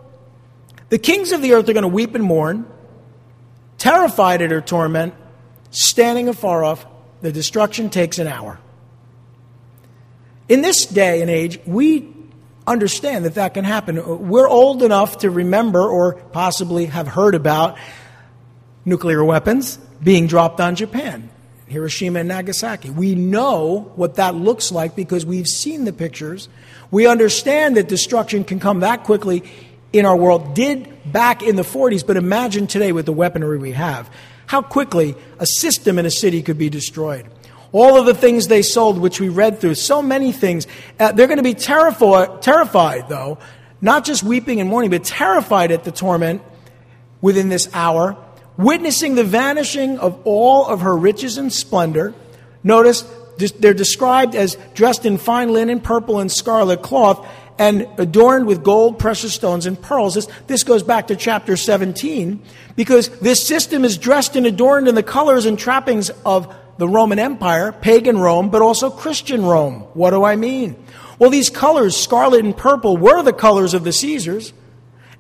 the 0.91 0.99
kings 0.99 1.33
of 1.33 1.43
the 1.43 1.55
earth 1.55 1.68
are 1.68 1.72
going 1.72 1.83
to 1.83 1.89
weep 1.89 2.14
and 2.14 2.22
mourn, 2.22 2.66
terrified 3.79 4.43
at 4.43 4.51
her 4.51 4.61
torment, 4.61 5.14
standing 5.70 6.29
afar 6.29 6.62
off. 6.62 6.87
The 7.20 7.33
destruction 7.33 7.89
takes 7.89 8.18
an 8.18 8.29
hour. 8.29 8.61
In 10.49 10.61
this 10.61 10.85
day 10.85 11.22
and 11.22 11.31
age, 11.31 11.59
we 11.66 12.14
understand 12.67 13.25
that 13.25 13.35
that 13.35 13.55
can 13.55 13.65
happen. 13.65 14.29
We're 14.29 14.49
old 14.49 14.83
enough 14.83 15.19
to 15.19 15.31
remember 15.31 15.87
or 15.87 16.15
possibly 16.15 16.87
have 16.87 17.07
heard 17.07 17.35
about 17.35 17.77
nuclear 18.85 19.25
weapons 19.25 19.77
being 20.03 20.27
dropped 20.27 20.61
on 20.61 20.75
Japan, 20.75 21.31
Hiroshima 21.67 22.21
and 22.21 22.29
Nagasaki. 22.29 22.91
We 22.91 23.15
know 23.15 23.93
what 23.97 24.17
that 24.17 24.35
looks 24.35 24.73
like 24.73 24.97
because 24.97 25.25
we've 25.25 25.47
seen 25.47 25.85
the 25.85 25.93
pictures. 25.93 26.49
We 26.91 27.07
understand 27.07 27.77
that 27.77 27.89
destruction 27.89 28.45
can 28.45 28.61
come 28.61 28.81
that 28.81 29.05
quickly 29.05 29.45
in 29.93 30.05
our 30.07 30.17
world, 30.17 30.55
did 30.55 30.91
back 31.11 31.43
in 31.43 31.57
the 31.57 31.62
40s, 31.62 32.05
but 32.05 32.17
imagine 32.17 32.67
today 32.67 32.93
with 32.93 33.07
the 33.07 33.12
weaponry 33.12 33.59
we 33.59 33.73
have, 33.73 34.11
how 34.47 34.61
quickly 34.61 35.15
a 35.39 35.47
system 35.47 35.99
in 35.99 36.07
a 36.07 36.11
city 36.11 36.43
could 36.43 36.59
be 36.59 36.69
destroyed 36.69 37.27
all 37.75 37.99
of 37.99 38.07
the 38.07 38.14
things 38.14 38.47
they 38.47 38.62
sold, 38.62 38.99
which 38.99 39.20
we 39.20 39.29
read 39.29 39.59
through, 39.59 39.75
so 39.75 40.01
many 40.01 40.31
things. 40.31 40.68
Uh, 40.99 41.11
they're 41.11 41.27
going 41.27 41.39
to 41.39 41.43
be 41.43 41.55
terrified, 41.55 42.41
terrified, 42.41 43.09
though, 43.09 43.37
not 43.81 44.05
just 44.05 44.22
weeping 44.22 44.61
and 44.61 44.70
mourning, 44.70 44.91
but 44.91 45.03
terrified 45.03 45.72
at 45.72 45.83
the 45.83 45.91
torment 45.91 46.41
within 47.20 47.49
this 47.49 47.68
hour, 47.75 48.16
witnessing 48.57 49.16
the 49.16 49.25
vanishing 49.25 49.99
of 49.99 50.20
all 50.25 50.66
of 50.66 50.83
her 50.83 50.97
riches 50.97 51.37
and 51.37 51.53
splendor. 51.53 52.14
Notice 52.62 53.03
they're 53.59 53.75
described 53.75 54.37
as 54.37 54.57
dressed 54.75 55.05
in 55.05 55.18
fine 55.18 55.53
linen, 55.53 55.81
purple, 55.81 56.20
and 56.20 56.31
scarlet 56.31 56.81
cloth, 56.81 57.29
and 57.59 57.89
adorned 57.99 58.47
with 58.47 58.62
gold, 58.62 59.01
precious 59.01 59.35
stones, 59.35 59.66
and 59.66 59.81
pearls. 59.83 60.14
This, 60.14 60.29
this 60.47 60.62
goes 60.62 60.85
back 60.85 61.09
to 61.09 61.16
chapter 61.16 61.57
17, 61.57 62.41
because 62.77 63.09
this 63.18 63.45
system 63.45 63.85
is 63.85 63.99
dressed 63.99 64.37
and 64.37 64.47
adorned 64.47 64.87
in 64.87 64.95
the 64.95 65.03
colors 65.03 65.45
and 65.45 65.59
trappings 65.59 66.11
of 66.25 66.55
the 66.79 66.89
Roman 66.89 67.18
Empire, 67.18 67.72
pagan 67.72 68.18
Rome, 68.18 68.51
but 68.51 68.62
also 68.62 68.91
Christian 68.91 69.45
Rome. 69.45 69.81
What 69.95 70.11
do 70.11 70.25
I 70.25 70.37
mean? 70.37 70.77
Well, 71.18 71.31
these 71.31 71.51
colors, 71.51 71.97
scarlet 71.97 72.45
and 72.45 72.57
purple, 72.57 72.97
were 72.97 73.22
the 73.22 73.33
colors 73.33 73.75
of 73.75 73.85
the 73.85 73.93
Caesars, 73.93 74.53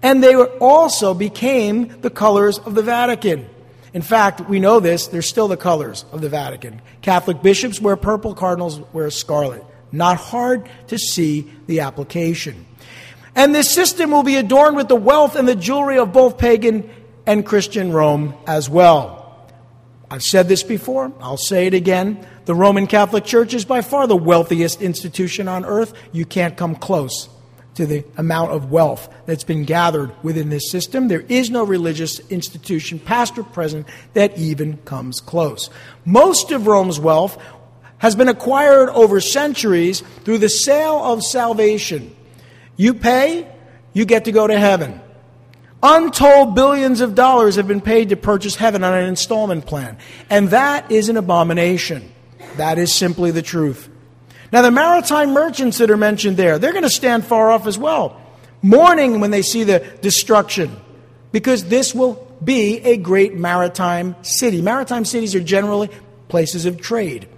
and 0.02 0.22
they 0.22 0.34
also 0.34 1.14
became 1.14 2.00
the 2.00 2.10
colors 2.10 2.58
of 2.58 2.74
the 2.74 2.82
Vatican. 2.82 3.48
In 3.92 4.02
fact, 4.02 4.48
we 4.48 4.58
know 4.58 4.80
this, 4.80 5.06
they're 5.06 5.22
still 5.22 5.46
the 5.46 5.56
colors 5.56 6.04
of 6.10 6.20
the 6.20 6.28
Vatican. 6.28 6.82
Catholic 7.00 7.42
bishops 7.42 7.80
wear 7.80 7.96
purple, 7.96 8.34
cardinals 8.34 8.80
wear 8.92 9.08
scarlet. 9.10 9.64
Not 9.92 10.16
hard 10.16 10.68
to 10.88 10.98
see 10.98 11.52
the 11.68 11.80
application. 11.80 12.66
And 13.36 13.54
this 13.54 13.70
system 13.70 14.10
will 14.10 14.24
be 14.24 14.36
adorned 14.36 14.76
with 14.76 14.88
the 14.88 14.96
wealth 14.96 15.36
and 15.36 15.46
the 15.46 15.54
jewelry 15.54 15.98
of 15.98 16.12
both 16.12 16.38
pagan 16.38 16.90
and 17.26 17.46
Christian 17.46 17.92
Rome 17.92 18.34
as 18.46 18.68
well. 18.68 19.23
I've 20.14 20.22
said 20.22 20.46
this 20.46 20.62
before, 20.62 21.12
I'll 21.18 21.36
say 21.36 21.66
it 21.66 21.74
again. 21.74 22.24
The 22.44 22.54
Roman 22.54 22.86
Catholic 22.86 23.24
Church 23.24 23.52
is 23.52 23.64
by 23.64 23.80
far 23.80 24.06
the 24.06 24.16
wealthiest 24.16 24.80
institution 24.80 25.48
on 25.48 25.64
earth. 25.64 25.92
You 26.12 26.24
can't 26.24 26.56
come 26.56 26.76
close 26.76 27.28
to 27.74 27.84
the 27.84 28.04
amount 28.16 28.52
of 28.52 28.70
wealth 28.70 29.12
that's 29.26 29.42
been 29.42 29.64
gathered 29.64 30.12
within 30.22 30.50
this 30.50 30.70
system. 30.70 31.08
There 31.08 31.24
is 31.28 31.50
no 31.50 31.64
religious 31.64 32.20
institution, 32.30 33.00
past 33.00 33.36
or 33.38 33.42
present, 33.42 33.88
that 34.12 34.38
even 34.38 34.76
comes 34.84 35.20
close. 35.20 35.68
Most 36.04 36.52
of 36.52 36.68
Rome's 36.68 37.00
wealth 37.00 37.36
has 37.98 38.14
been 38.14 38.28
acquired 38.28 38.90
over 38.90 39.20
centuries 39.20 40.04
through 40.22 40.38
the 40.38 40.48
sale 40.48 41.02
of 41.02 41.24
salvation. 41.24 42.14
You 42.76 42.94
pay, 42.94 43.52
you 43.92 44.04
get 44.04 44.26
to 44.26 44.32
go 44.32 44.46
to 44.46 44.56
heaven. 44.56 45.00
Untold 45.86 46.54
billions 46.54 47.02
of 47.02 47.14
dollars 47.14 47.56
have 47.56 47.68
been 47.68 47.82
paid 47.82 48.08
to 48.08 48.16
purchase 48.16 48.56
heaven 48.56 48.82
on 48.82 48.94
an 48.94 49.04
installment 49.04 49.66
plan. 49.66 49.98
And 50.30 50.48
that 50.48 50.90
is 50.90 51.10
an 51.10 51.18
abomination. 51.18 52.10
That 52.56 52.78
is 52.78 52.94
simply 52.94 53.32
the 53.32 53.42
truth. 53.42 53.90
Now, 54.50 54.62
the 54.62 54.70
maritime 54.70 55.34
merchants 55.34 55.76
that 55.78 55.90
are 55.90 55.98
mentioned 55.98 56.38
there, 56.38 56.58
they're 56.58 56.72
going 56.72 56.84
to 56.84 56.90
stand 56.90 57.26
far 57.26 57.50
off 57.50 57.66
as 57.66 57.76
well, 57.76 58.18
mourning 58.62 59.20
when 59.20 59.30
they 59.30 59.42
see 59.42 59.62
the 59.64 59.80
destruction, 60.00 60.74
because 61.32 61.64
this 61.64 61.94
will 61.94 62.14
be 62.42 62.78
a 62.78 62.96
great 62.96 63.34
maritime 63.34 64.16
city. 64.22 64.62
Maritime 64.62 65.04
cities 65.04 65.34
are 65.34 65.40
generally 65.40 65.90
places 66.28 66.64
of 66.64 66.80
trade. 66.80 67.28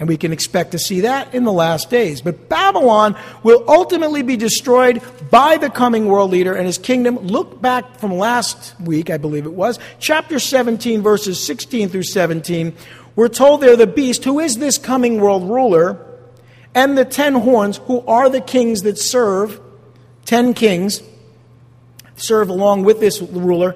And 0.00 0.08
we 0.08 0.16
can 0.16 0.32
expect 0.32 0.72
to 0.72 0.80
see 0.80 1.02
that 1.02 1.32
in 1.34 1.44
the 1.44 1.52
last 1.52 1.88
days. 1.88 2.22
But 2.22 2.48
Babylon 2.48 3.16
will 3.44 3.64
ultimately 3.68 4.22
be 4.22 4.36
destroyed 4.36 5.00
by 5.32 5.56
the 5.56 5.70
coming 5.70 6.08
world 6.08 6.30
leader 6.30 6.54
and 6.54 6.66
his 6.66 6.76
kingdom. 6.76 7.16
Look 7.16 7.62
back 7.62 7.96
from 7.98 8.12
last 8.18 8.78
week, 8.78 9.08
I 9.08 9.16
believe 9.16 9.46
it 9.46 9.54
was, 9.54 9.78
chapter 9.98 10.38
17, 10.38 11.00
verses 11.00 11.42
16 11.42 11.88
through 11.88 12.02
17, 12.02 12.76
we're 13.16 13.28
told 13.28 13.62
there 13.62 13.74
the 13.74 13.86
beast, 13.86 14.24
who 14.24 14.38
is 14.40 14.58
this 14.58 14.76
coming 14.76 15.20
world 15.20 15.48
ruler, 15.48 15.98
and 16.74 16.98
the 16.98 17.06
ten 17.06 17.32
horns, 17.32 17.78
who 17.78 18.04
are 18.06 18.28
the 18.28 18.42
kings 18.42 18.82
that 18.82 18.98
serve, 18.98 19.58
ten 20.26 20.52
kings, 20.52 21.02
serve 22.14 22.50
along 22.50 22.84
with 22.84 23.00
this 23.00 23.22
ruler. 23.22 23.74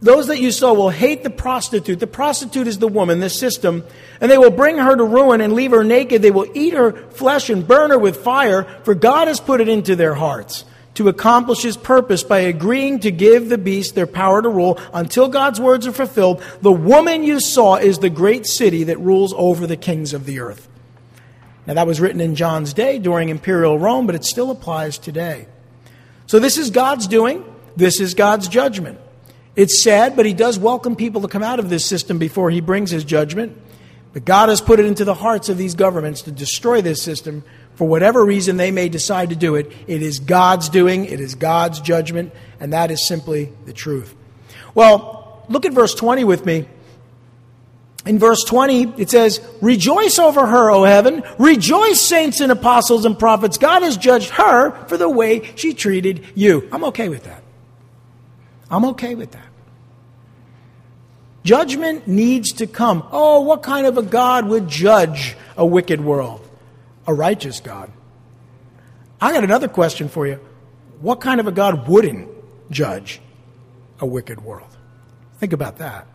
Those 0.00 0.26
that 0.26 0.40
you 0.40 0.50
saw 0.50 0.72
will 0.74 0.90
hate 0.90 1.22
the 1.22 1.30
prostitute. 1.30 2.00
The 2.00 2.06
prostitute 2.06 2.66
is 2.66 2.78
the 2.78 2.88
woman, 2.88 3.20
the 3.20 3.30
system, 3.30 3.84
and 4.20 4.30
they 4.30 4.38
will 4.38 4.50
bring 4.50 4.76
her 4.76 4.96
to 4.96 5.04
ruin 5.04 5.40
and 5.40 5.52
leave 5.52 5.70
her 5.70 5.84
naked. 5.84 6.20
They 6.20 6.30
will 6.30 6.50
eat 6.52 6.74
her 6.74 6.92
flesh 7.10 7.48
and 7.48 7.66
burn 7.66 7.90
her 7.90 7.98
with 7.98 8.18
fire, 8.18 8.64
for 8.82 8.94
God 8.94 9.28
has 9.28 9.40
put 9.40 9.60
it 9.60 9.68
into 9.68 9.94
their 9.94 10.14
hearts 10.14 10.64
to 10.94 11.08
accomplish 11.08 11.62
his 11.62 11.76
purpose 11.76 12.24
by 12.24 12.40
agreeing 12.40 12.98
to 12.98 13.12
give 13.12 13.48
the 13.48 13.56
beast 13.56 13.94
their 13.94 14.06
power 14.06 14.42
to 14.42 14.48
rule 14.48 14.80
until 14.92 15.28
God's 15.28 15.60
words 15.60 15.86
are 15.86 15.92
fulfilled. 15.92 16.42
The 16.60 16.72
woman 16.72 17.22
you 17.22 17.38
saw 17.38 17.76
is 17.76 18.00
the 18.00 18.10
great 18.10 18.46
city 18.46 18.82
that 18.84 18.98
rules 18.98 19.32
over 19.34 19.64
the 19.68 19.76
kings 19.76 20.12
of 20.12 20.26
the 20.26 20.40
earth. 20.40 20.68
Now, 21.66 21.74
that 21.74 21.86
was 21.86 22.00
written 22.00 22.20
in 22.20 22.34
John's 22.34 22.72
day 22.72 22.98
during 22.98 23.28
imperial 23.28 23.78
Rome, 23.78 24.06
but 24.06 24.16
it 24.16 24.24
still 24.24 24.50
applies 24.50 24.98
today. 24.98 25.46
So, 26.26 26.40
this 26.40 26.58
is 26.58 26.70
God's 26.70 27.06
doing, 27.06 27.44
this 27.76 28.00
is 28.00 28.14
God's 28.14 28.48
judgment. 28.48 28.98
It's 29.58 29.82
sad, 29.82 30.14
but 30.14 30.24
he 30.24 30.34
does 30.34 30.56
welcome 30.56 30.94
people 30.94 31.22
to 31.22 31.28
come 31.28 31.42
out 31.42 31.58
of 31.58 31.68
this 31.68 31.84
system 31.84 32.16
before 32.16 32.48
he 32.48 32.60
brings 32.60 32.92
his 32.92 33.02
judgment. 33.02 33.60
But 34.12 34.24
God 34.24 34.50
has 34.50 34.60
put 34.60 34.78
it 34.78 34.86
into 34.86 35.04
the 35.04 35.14
hearts 35.14 35.48
of 35.48 35.58
these 35.58 35.74
governments 35.74 36.22
to 36.22 36.30
destroy 36.30 36.80
this 36.80 37.02
system 37.02 37.42
for 37.74 37.88
whatever 37.88 38.24
reason 38.24 38.56
they 38.56 38.70
may 38.70 38.88
decide 38.88 39.30
to 39.30 39.36
do 39.36 39.56
it, 39.56 39.72
it 39.88 40.00
is 40.00 40.20
God's 40.20 40.68
doing, 40.68 41.06
it 41.06 41.18
is 41.18 41.34
God's 41.34 41.80
judgment, 41.80 42.32
and 42.60 42.72
that 42.72 42.92
is 42.92 43.04
simply 43.04 43.52
the 43.64 43.72
truth. 43.72 44.14
Well, 44.76 45.44
look 45.48 45.66
at 45.66 45.72
verse 45.72 45.92
20 45.92 46.22
with 46.22 46.46
me. 46.46 46.68
In 48.06 48.20
verse 48.20 48.44
20, 48.44 49.00
it 49.00 49.10
says, 49.10 49.40
Rejoice 49.60 50.20
over 50.20 50.46
her, 50.46 50.70
O 50.70 50.84
heaven. 50.84 51.24
Rejoice, 51.36 52.00
saints 52.00 52.38
and 52.38 52.52
apostles 52.52 53.04
and 53.04 53.18
prophets. 53.18 53.58
God 53.58 53.82
has 53.82 53.96
judged 53.96 54.30
her 54.30 54.70
for 54.86 54.96
the 54.96 55.10
way 55.10 55.52
she 55.56 55.74
treated 55.74 56.24
you. 56.36 56.68
I'm 56.70 56.84
okay 56.84 57.08
with 57.08 57.24
that. 57.24 57.42
I'm 58.70 58.84
okay 58.86 59.14
with 59.14 59.32
that. 59.32 59.47
Judgment 61.44 62.06
needs 62.06 62.52
to 62.54 62.66
come. 62.66 63.06
Oh, 63.12 63.40
what 63.40 63.62
kind 63.62 63.86
of 63.86 63.96
a 63.96 64.02
God 64.02 64.46
would 64.48 64.68
judge 64.68 65.36
a 65.56 65.64
wicked 65.64 66.00
world? 66.00 66.44
a 67.08 67.14
righteous 67.14 67.58
God. 67.58 67.90
I 69.20 69.32
got 69.32 69.42
another 69.42 69.66
question 69.66 70.08
for 70.08 70.26
you. 70.26 70.38
What 71.00 71.20
kind 71.20 71.40
of 71.40 71.48
a 71.48 71.52
God 71.52 71.88
wouldn't 71.88 72.28
judge 72.70 73.20
a 73.98 74.06
wicked 74.06 74.44
world? 74.44 74.68
Think 75.38 75.54
about 75.54 75.78
that. 75.78 76.06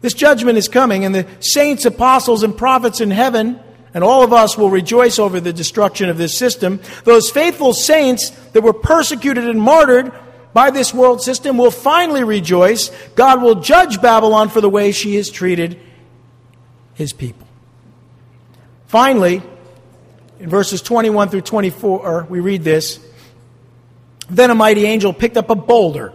This 0.00 0.14
judgment 0.14 0.56
is 0.56 0.68
coming, 0.68 1.04
and 1.04 1.12
the 1.12 1.26
saints, 1.40 1.84
apostles, 1.84 2.44
and 2.44 2.56
prophets 2.56 3.00
in 3.00 3.10
heaven, 3.10 3.58
and 3.92 4.04
all 4.04 4.22
of 4.22 4.32
us 4.32 4.56
will 4.56 4.70
rejoice 4.70 5.18
over 5.18 5.40
the 5.40 5.52
destruction 5.52 6.08
of 6.08 6.16
this 6.16 6.36
system. 6.36 6.80
Those 7.02 7.28
faithful 7.28 7.74
saints 7.74 8.30
that 8.52 8.62
were 8.62 8.72
persecuted 8.72 9.48
and 9.48 9.60
martyred 9.60 10.12
by 10.52 10.70
this 10.70 10.94
world 10.94 11.22
system 11.22 11.58
will 11.58 11.70
finally 11.70 12.24
rejoice. 12.24 12.90
God 13.14 13.42
will 13.42 13.56
judge 13.56 14.00
Babylon 14.00 14.48
for 14.48 14.60
the 14.60 14.68
way 14.68 14.92
she 14.92 15.16
has 15.16 15.30
treated 15.30 15.78
his 16.94 17.12
people. 17.12 17.46
Finally, 18.86 19.42
in 20.40 20.48
verses 20.48 20.82
21 20.82 21.28
through 21.28 21.42
24, 21.42 22.26
we 22.28 22.40
read 22.40 22.64
this. 22.64 23.00
Then 24.30 24.50
a 24.50 24.54
mighty 24.54 24.84
angel 24.84 25.12
picked 25.12 25.36
up 25.36 25.50
a 25.50 25.54
boulder, 25.54 26.12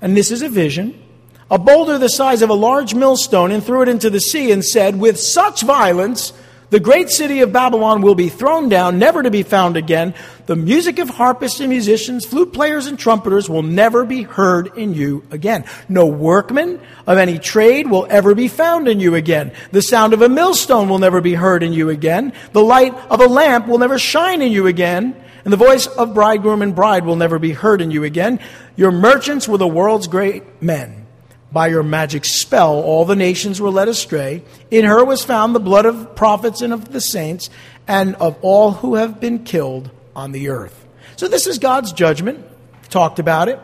and 0.00 0.16
this 0.16 0.30
is 0.30 0.42
a 0.42 0.48
vision, 0.48 1.02
a 1.50 1.58
boulder 1.58 1.98
the 1.98 2.08
size 2.08 2.42
of 2.42 2.50
a 2.50 2.54
large 2.54 2.94
millstone, 2.94 3.50
and 3.50 3.64
threw 3.64 3.82
it 3.82 3.88
into 3.88 4.10
the 4.10 4.20
sea, 4.20 4.52
and 4.52 4.64
said, 4.64 4.98
With 4.98 5.18
such 5.18 5.62
violence, 5.62 6.32
the 6.70 6.80
great 6.80 7.08
city 7.08 7.40
of 7.40 7.52
Babylon 7.52 8.02
will 8.02 8.14
be 8.14 8.28
thrown 8.28 8.68
down, 8.68 8.98
never 8.98 9.22
to 9.22 9.30
be 9.30 9.42
found 9.42 9.78
again. 9.78 10.14
The 10.46 10.56
music 10.56 10.98
of 10.98 11.08
harpists 11.08 11.60
and 11.60 11.70
musicians, 11.70 12.26
flute 12.26 12.52
players 12.52 12.86
and 12.86 12.98
trumpeters 12.98 13.48
will 13.48 13.62
never 13.62 14.04
be 14.04 14.22
heard 14.22 14.76
in 14.76 14.92
you 14.92 15.24
again. 15.30 15.64
No 15.88 16.06
workman 16.06 16.80
of 17.06 17.16
any 17.16 17.38
trade 17.38 17.90
will 17.90 18.06
ever 18.10 18.34
be 18.34 18.48
found 18.48 18.86
in 18.86 19.00
you 19.00 19.14
again. 19.14 19.52
The 19.72 19.82
sound 19.82 20.12
of 20.12 20.20
a 20.20 20.28
millstone 20.28 20.90
will 20.90 20.98
never 20.98 21.22
be 21.22 21.34
heard 21.34 21.62
in 21.62 21.72
you 21.72 21.88
again. 21.88 22.34
The 22.52 22.62
light 22.62 22.94
of 23.10 23.20
a 23.20 23.26
lamp 23.26 23.66
will 23.66 23.78
never 23.78 23.98
shine 23.98 24.42
in 24.42 24.52
you 24.52 24.66
again. 24.66 25.16
And 25.44 25.52
the 25.52 25.56
voice 25.56 25.86
of 25.86 26.12
bridegroom 26.12 26.60
and 26.60 26.74
bride 26.74 27.06
will 27.06 27.16
never 27.16 27.38
be 27.38 27.52
heard 27.52 27.80
in 27.80 27.90
you 27.90 28.04
again. 28.04 28.40
Your 28.76 28.92
merchants 28.92 29.48
were 29.48 29.56
the 29.56 29.66
world's 29.66 30.06
great 30.06 30.62
men. 30.62 31.06
By 31.50 31.68
your 31.68 31.82
magic 31.82 32.24
spell, 32.24 32.74
all 32.80 33.04
the 33.04 33.16
nations 33.16 33.60
were 33.60 33.70
led 33.70 33.88
astray. 33.88 34.42
In 34.70 34.84
her 34.84 35.04
was 35.04 35.24
found 35.24 35.54
the 35.54 35.60
blood 35.60 35.86
of 35.86 36.14
prophets 36.14 36.60
and 36.60 36.72
of 36.72 36.92
the 36.92 37.00
saints, 37.00 37.48
and 37.86 38.14
of 38.16 38.36
all 38.42 38.72
who 38.72 38.96
have 38.96 39.18
been 39.18 39.44
killed 39.44 39.90
on 40.14 40.32
the 40.32 40.50
earth. 40.50 40.86
So, 41.16 41.26
this 41.26 41.46
is 41.46 41.58
God's 41.58 41.92
judgment. 41.92 42.44
Talked 42.90 43.18
about 43.18 43.48
it. 43.48 43.58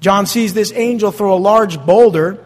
John 0.00 0.26
sees 0.26 0.52
this 0.52 0.72
angel 0.74 1.10
throw 1.10 1.34
a 1.34 1.36
large 1.36 1.84
boulder 1.84 2.44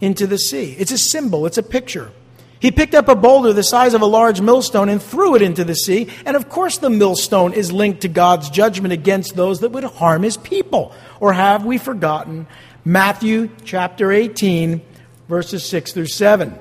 into 0.00 0.26
the 0.26 0.38
sea. 0.38 0.74
It's 0.76 0.90
a 0.90 0.98
symbol, 0.98 1.46
it's 1.46 1.58
a 1.58 1.62
picture. 1.62 2.10
He 2.58 2.72
picked 2.72 2.94
up 2.94 3.08
a 3.08 3.14
boulder 3.14 3.52
the 3.52 3.62
size 3.62 3.94
of 3.94 4.00
a 4.00 4.06
large 4.06 4.40
millstone 4.40 4.88
and 4.88 5.00
threw 5.00 5.36
it 5.36 5.42
into 5.42 5.62
the 5.62 5.74
sea. 5.74 6.08
And 6.24 6.36
of 6.36 6.48
course, 6.48 6.78
the 6.78 6.90
millstone 6.90 7.52
is 7.52 7.70
linked 7.70 8.00
to 8.00 8.08
God's 8.08 8.48
judgment 8.50 8.92
against 8.92 9.36
those 9.36 9.60
that 9.60 9.70
would 9.70 9.84
harm 9.84 10.22
his 10.22 10.36
people. 10.36 10.92
Or 11.20 11.32
have 11.32 11.64
we 11.64 11.78
forgotten 11.78 12.46
Matthew 12.88 13.50
chapter 13.64 14.12
18, 14.12 14.80
verses 15.28 15.68
6 15.68 15.92
through 15.92 16.06
7. 16.06 16.56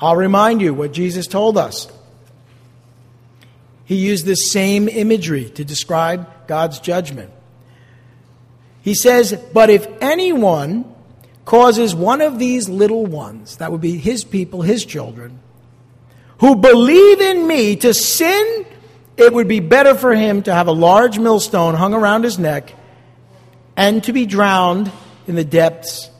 I'll 0.00 0.16
remind 0.16 0.60
you 0.60 0.74
what 0.74 0.92
Jesus 0.92 1.28
told 1.28 1.56
us. 1.56 1.86
He 3.84 3.94
used 3.94 4.26
this 4.26 4.50
same 4.50 4.88
imagery 4.88 5.48
to 5.50 5.64
describe 5.64 6.48
God's 6.48 6.80
judgment. 6.80 7.30
He 8.82 8.94
says, 8.94 9.40
But 9.52 9.70
if 9.70 9.86
anyone 10.00 10.92
causes 11.44 11.94
one 11.94 12.22
of 12.22 12.40
these 12.40 12.68
little 12.68 13.06
ones, 13.06 13.58
that 13.58 13.70
would 13.70 13.80
be 13.80 13.98
his 13.98 14.24
people, 14.24 14.62
his 14.62 14.84
children, 14.84 15.38
who 16.40 16.56
believe 16.56 17.20
in 17.20 17.46
me 17.46 17.76
to 17.76 17.94
sin, 17.94 18.66
it 19.16 19.32
would 19.32 19.46
be 19.46 19.60
better 19.60 19.94
for 19.94 20.12
him 20.12 20.42
to 20.42 20.52
have 20.52 20.66
a 20.66 20.72
large 20.72 21.20
millstone 21.20 21.76
hung 21.76 21.94
around 21.94 22.24
his 22.24 22.36
neck 22.36 22.74
and 23.76 24.02
to 24.02 24.12
be 24.12 24.26
drowned 24.26 24.90
in 25.26 25.34
the 25.34 25.44
depths 25.44 26.10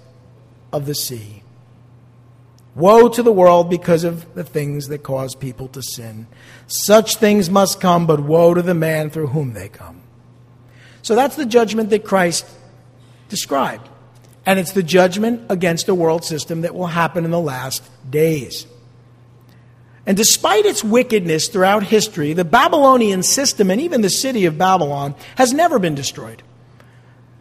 of 0.72 0.86
the 0.86 0.94
sea. 0.94 1.42
Woe 2.74 3.08
to 3.08 3.22
the 3.22 3.32
world 3.32 3.70
because 3.70 4.04
of 4.04 4.34
the 4.34 4.44
things 4.44 4.88
that 4.88 5.02
cause 5.02 5.34
people 5.34 5.68
to 5.68 5.82
sin. 5.82 6.26
Such 6.66 7.16
things 7.16 7.48
must 7.48 7.80
come, 7.80 8.06
but 8.06 8.20
woe 8.20 8.52
to 8.52 8.60
the 8.60 8.74
man 8.74 9.08
through 9.08 9.28
whom 9.28 9.54
they 9.54 9.68
come. 9.68 10.02
So 11.00 11.14
that's 11.14 11.36
the 11.36 11.46
judgment 11.46 11.90
that 11.90 12.04
Christ 12.04 12.44
described. 13.28 13.88
And 14.44 14.58
it's 14.58 14.72
the 14.72 14.82
judgment 14.82 15.46
against 15.48 15.88
a 15.88 15.94
world 15.94 16.24
system 16.24 16.60
that 16.60 16.74
will 16.74 16.86
happen 16.86 17.24
in 17.24 17.30
the 17.30 17.40
last 17.40 17.82
days. 18.08 18.66
And 20.04 20.16
despite 20.16 20.66
its 20.66 20.84
wickedness 20.84 21.48
throughout 21.48 21.82
history, 21.82 22.32
the 22.32 22.44
Babylonian 22.44 23.24
system 23.24 23.70
and 23.70 23.80
even 23.80 24.02
the 24.02 24.10
city 24.10 24.44
of 24.44 24.56
Babylon 24.56 25.16
has 25.36 25.52
never 25.52 25.78
been 25.78 25.96
destroyed. 25.96 26.42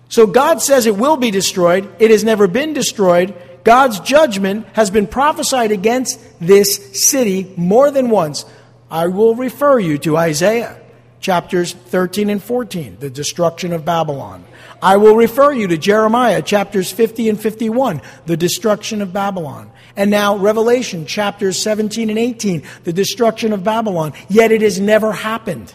So 0.10 0.28
God 0.28 0.62
says 0.62 0.86
it 0.86 0.97
will 0.97 1.18
be 1.18 1.32
destroyed. 1.32 1.89
It 1.99 2.12
has 2.12 2.24
never 2.24 2.47
been 2.47 2.74
destroyed. 2.74 3.34
God's 3.64 3.99
judgment 3.99 4.68
has 4.74 4.91
been 4.91 5.08
prophesied 5.08 5.72
against 5.72 6.20
this 6.39 7.03
city 7.10 7.51
more 7.58 7.89
than 7.89 8.10
once. 8.10 8.45
I 8.91 9.08
will 9.08 9.36
refer 9.36 9.80
you 9.80 9.97
to 9.99 10.18
Isaiah 10.18 10.80
chapters 11.20 11.74
13 11.74 12.30
and 12.30 12.43
14, 12.43 12.97
the 12.99 13.10
destruction 13.10 13.74
of 13.74 13.84
Babylon. 13.84 14.45
I 14.80 14.97
will 14.97 15.16
refer 15.16 15.51
you 15.51 15.68
to 15.70 15.78
Jeremiah 15.78 16.43
chapters 16.43 16.91
50 16.91 17.30
and 17.30 17.39
51, 17.39 18.01
the 18.28 18.38
destruction 18.38 19.01
of 19.01 19.12
Babylon. 19.12 19.72
And 19.95 20.12
now 20.12 20.38
Revelation 20.38 21.08
chapters 21.08 21.60
17 21.60 22.12
and 22.12 22.20
18, 22.20 22.62
the 22.84 22.93
destruction 22.93 23.53
of 23.53 23.64
Babylon. 23.64 24.14
Yet 24.30 24.51
it 24.51 24.62
has 24.62 24.80
never 24.80 25.12
happened 25.12 25.74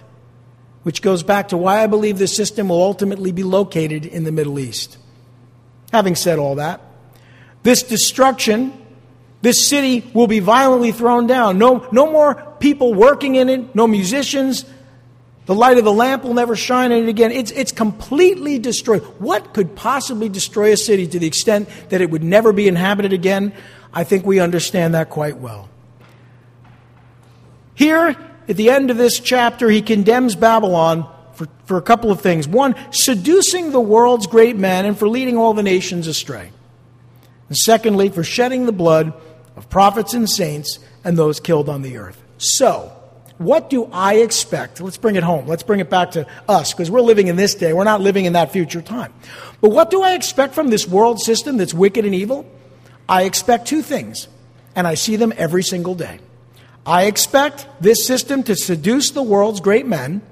which 0.82 1.02
goes 1.02 1.22
back 1.22 1.48
to 1.48 1.56
why 1.56 1.82
I 1.82 1.86
believe 1.86 2.18
this 2.18 2.34
system 2.34 2.68
will 2.68 2.82
ultimately 2.82 3.32
be 3.32 3.42
located 3.42 4.06
in 4.06 4.24
the 4.24 4.32
Middle 4.32 4.58
East. 4.58 4.98
Having 5.92 6.16
said 6.16 6.38
all 6.38 6.56
that, 6.56 6.80
this 7.62 7.82
destruction, 7.82 8.72
this 9.42 9.66
city 9.66 10.08
will 10.14 10.26
be 10.26 10.40
violently 10.40 10.92
thrown 10.92 11.26
down. 11.26 11.58
No, 11.58 11.86
no 11.92 12.10
more 12.10 12.34
people 12.60 12.94
working 12.94 13.34
in 13.34 13.48
it, 13.48 13.74
no 13.74 13.86
musicians. 13.86 14.64
The 15.46 15.54
light 15.54 15.78
of 15.78 15.84
the 15.84 15.92
lamp 15.92 16.22
will 16.22 16.34
never 16.34 16.54
shine 16.54 16.92
in 16.92 17.04
it 17.04 17.08
again. 17.08 17.32
It's, 17.32 17.50
it's 17.50 17.72
completely 17.72 18.58
destroyed. 18.58 19.02
What 19.18 19.52
could 19.52 19.74
possibly 19.74 20.28
destroy 20.28 20.72
a 20.72 20.76
city 20.76 21.06
to 21.08 21.18
the 21.18 21.26
extent 21.26 21.68
that 21.88 22.00
it 22.00 22.10
would 22.10 22.22
never 22.22 22.52
be 22.52 22.68
inhabited 22.68 23.12
again? 23.12 23.52
I 23.92 24.04
think 24.04 24.24
we 24.24 24.38
understand 24.38 24.94
that 24.94 25.10
quite 25.10 25.38
well. 25.38 25.68
Here, 27.74 28.14
at 28.50 28.56
the 28.56 28.70
end 28.70 28.90
of 28.90 28.96
this 28.96 29.20
chapter, 29.20 29.70
he 29.70 29.80
condemns 29.80 30.34
Babylon 30.34 31.08
for, 31.34 31.46
for 31.66 31.76
a 31.76 31.82
couple 31.82 32.10
of 32.10 32.20
things. 32.20 32.48
One, 32.48 32.74
seducing 32.90 33.70
the 33.70 33.80
world's 33.80 34.26
great 34.26 34.56
men 34.56 34.84
and 34.84 34.98
for 34.98 35.08
leading 35.08 35.36
all 35.36 35.54
the 35.54 35.62
nations 35.62 36.08
astray. 36.08 36.50
And 37.48 37.56
secondly, 37.56 38.08
for 38.08 38.24
shedding 38.24 38.66
the 38.66 38.72
blood 38.72 39.14
of 39.54 39.70
prophets 39.70 40.14
and 40.14 40.28
saints 40.28 40.80
and 41.04 41.16
those 41.16 41.38
killed 41.38 41.68
on 41.68 41.82
the 41.82 41.96
earth. 41.96 42.20
So, 42.38 42.92
what 43.38 43.70
do 43.70 43.88
I 43.92 44.14
expect? 44.14 44.80
Let's 44.80 44.98
bring 44.98 45.14
it 45.14 45.22
home. 45.22 45.46
Let's 45.46 45.62
bring 45.62 45.78
it 45.78 45.88
back 45.88 46.10
to 46.12 46.26
us 46.48 46.72
because 46.72 46.90
we're 46.90 47.00
living 47.02 47.28
in 47.28 47.36
this 47.36 47.54
day. 47.54 47.72
We're 47.72 47.84
not 47.84 48.00
living 48.00 48.24
in 48.24 48.32
that 48.32 48.50
future 48.50 48.82
time. 48.82 49.14
But 49.60 49.70
what 49.70 49.90
do 49.90 50.02
I 50.02 50.14
expect 50.14 50.54
from 50.54 50.68
this 50.68 50.88
world 50.88 51.20
system 51.20 51.56
that's 51.56 51.72
wicked 51.72 52.04
and 52.04 52.16
evil? 52.16 52.50
I 53.08 53.22
expect 53.22 53.68
two 53.68 53.80
things, 53.80 54.26
and 54.74 54.88
I 54.88 54.94
see 54.94 55.14
them 55.14 55.32
every 55.36 55.62
single 55.62 55.94
day. 55.94 56.18
I 56.86 57.04
expect 57.04 57.66
this 57.80 58.06
system 58.06 58.42
to 58.44 58.56
seduce 58.56 59.10
the 59.10 59.22
world's 59.22 59.60
great 59.60 59.86
men 59.86 60.22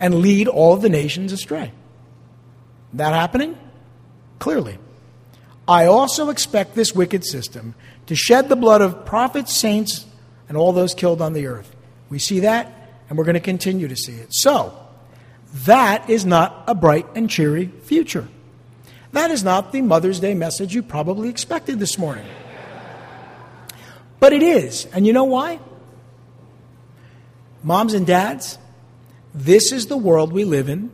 and 0.00 0.16
lead 0.16 0.48
all 0.48 0.76
the 0.76 0.88
nations 0.88 1.32
astray. 1.32 1.72
That 2.92 3.14
happening? 3.14 3.58
Clearly. 4.38 4.78
I 5.66 5.86
also 5.86 6.28
expect 6.28 6.74
this 6.74 6.94
wicked 6.94 7.24
system 7.24 7.74
to 8.06 8.14
shed 8.14 8.48
the 8.48 8.56
blood 8.56 8.82
of 8.82 9.06
prophets, 9.06 9.54
saints, 9.54 10.04
and 10.48 10.58
all 10.58 10.72
those 10.72 10.94
killed 10.94 11.22
on 11.22 11.32
the 11.32 11.46
earth. 11.46 11.74
We 12.10 12.18
see 12.18 12.40
that, 12.40 12.70
and 13.08 13.16
we're 13.16 13.24
going 13.24 13.34
to 13.34 13.40
continue 13.40 13.88
to 13.88 13.96
see 13.96 14.12
it. 14.12 14.28
So, 14.30 14.78
that 15.64 16.10
is 16.10 16.26
not 16.26 16.64
a 16.66 16.74
bright 16.74 17.06
and 17.14 17.30
cheery 17.30 17.70
future. 17.84 18.28
That 19.12 19.30
is 19.30 19.42
not 19.42 19.72
the 19.72 19.80
Mother's 19.80 20.20
Day 20.20 20.34
message 20.34 20.74
you 20.74 20.82
probably 20.82 21.28
expected 21.28 21.78
this 21.78 21.96
morning. 21.96 22.26
But 24.20 24.32
it 24.32 24.42
is. 24.42 24.86
And 24.86 25.06
you 25.06 25.12
know 25.12 25.24
why? 25.24 25.58
Moms 27.62 27.94
and 27.94 28.06
dads, 28.06 28.58
this 29.34 29.72
is 29.72 29.86
the 29.86 29.96
world 29.96 30.32
we 30.32 30.44
live 30.44 30.68
in. 30.68 30.90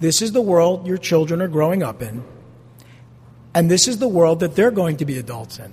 This 0.00 0.22
is 0.22 0.32
the 0.32 0.40
world 0.40 0.86
your 0.86 0.98
children 0.98 1.42
are 1.42 1.48
growing 1.48 1.82
up 1.82 2.02
in. 2.02 2.24
And 3.54 3.70
this 3.70 3.88
is 3.88 3.98
the 3.98 4.08
world 4.08 4.40
that 4.40 4.54
they're 4.54 4.70
going 4.70 4.98
to 4.98 5.04
be 5.04 5.18
adults 5.18 5.58
in. 5.58 5.72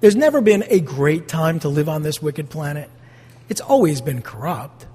There's 0.00 0.16
never 0.16 0.40
been 0.40 0.64
a 0.68 0.80
great 0.80 1.28
time 1.28 1.60
to 1.60 1.68
live 1.68 1.88
on 1.88 2.02
this 2.02 2.20
wicked 2.22 2.50
planet. 2.50 2.90
It's 3.48 3.60
always 3.60 4.00
been 4.00 4.22
corrupt. 4.22 4.86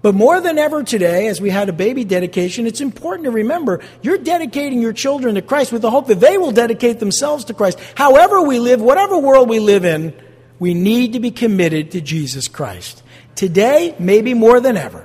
But 0.00 0.14
more 0.14 0.40
than 0.40 0.58
ever 0.58 0.84
today, 0.84 1.26
as 1.26 1.40
we 1.40 1.50
had 1.50 1.68
a 1.68 1.72
baby 1.72 2.04
dedication, 2.04 2.66
it's 2.66 2.80
important 2.80 3.24
to 3.24 3.30
remember 3.32 3.80
you're 4.00 4.18
dedicating 4.18 4.80
your 4.80 4.92
children 4.92 5.34
to 5.34 5.42
Christ 5.42 5.72
with 5.72 5.82
the 5.82 5.90
hope 5.90 6.06
that 6.06 6.20
they 6.20 6.38
will 6.38 6.52
dedicate 6.52 7.00
themselves 7.00 7.46
to 7.46 7.54
Christ. 7.54 7.80
However, 7.96 8.42
we 8.42 8.60
live, 8.60 8.80
whatever 8.80 9.18
world 9.18 9.48
we 9.48 9.58
live 9.58 9.84
in, 9.84 10.14
we 10.60 10.74
need 10.74 11.14
to 11.14 11.20
be 11.20 11.30
committed 11.30 11.92
to 11.92 12.00
Jesus 12.00 12.46
Christ. 12.46 13.02
Today, 13.34 13.94
maybe 13.98 14.34
more 14.34 14.60
than 14.60 14.76
ever. 14.76 15.04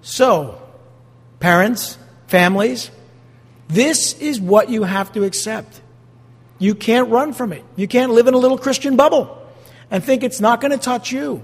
So, 0.00 0.60
parents, 1.40 1.98
families, 2.28 2.90
this 3.68 4.14
is 4.18 4.40
what 4.40 4.70
you 4.70 4.84
have 4.84 5.12
to 5.12 5.24
accept. 5.24 5.80
You 6.58 6.74
can't 6.74 7.10
run 7.10 7.34
from 7.34 7.52
it. 7.52 7.64
You 7.76 7.88
can't 7.88 8.12
live 8.12 8.26
in 8.26 8.34
a 8.34 8.38
little 8.38 8.58
Christian 8.58 8.96
bubble 8.96 9.36
and 9.90 10.02
think 10.02 10.22
it's 10.22 10.40
not 10.40 10.60
going 10.60 10.72
to 10.72 10.78
touch 10.78 11.12
you. 11.12 11.42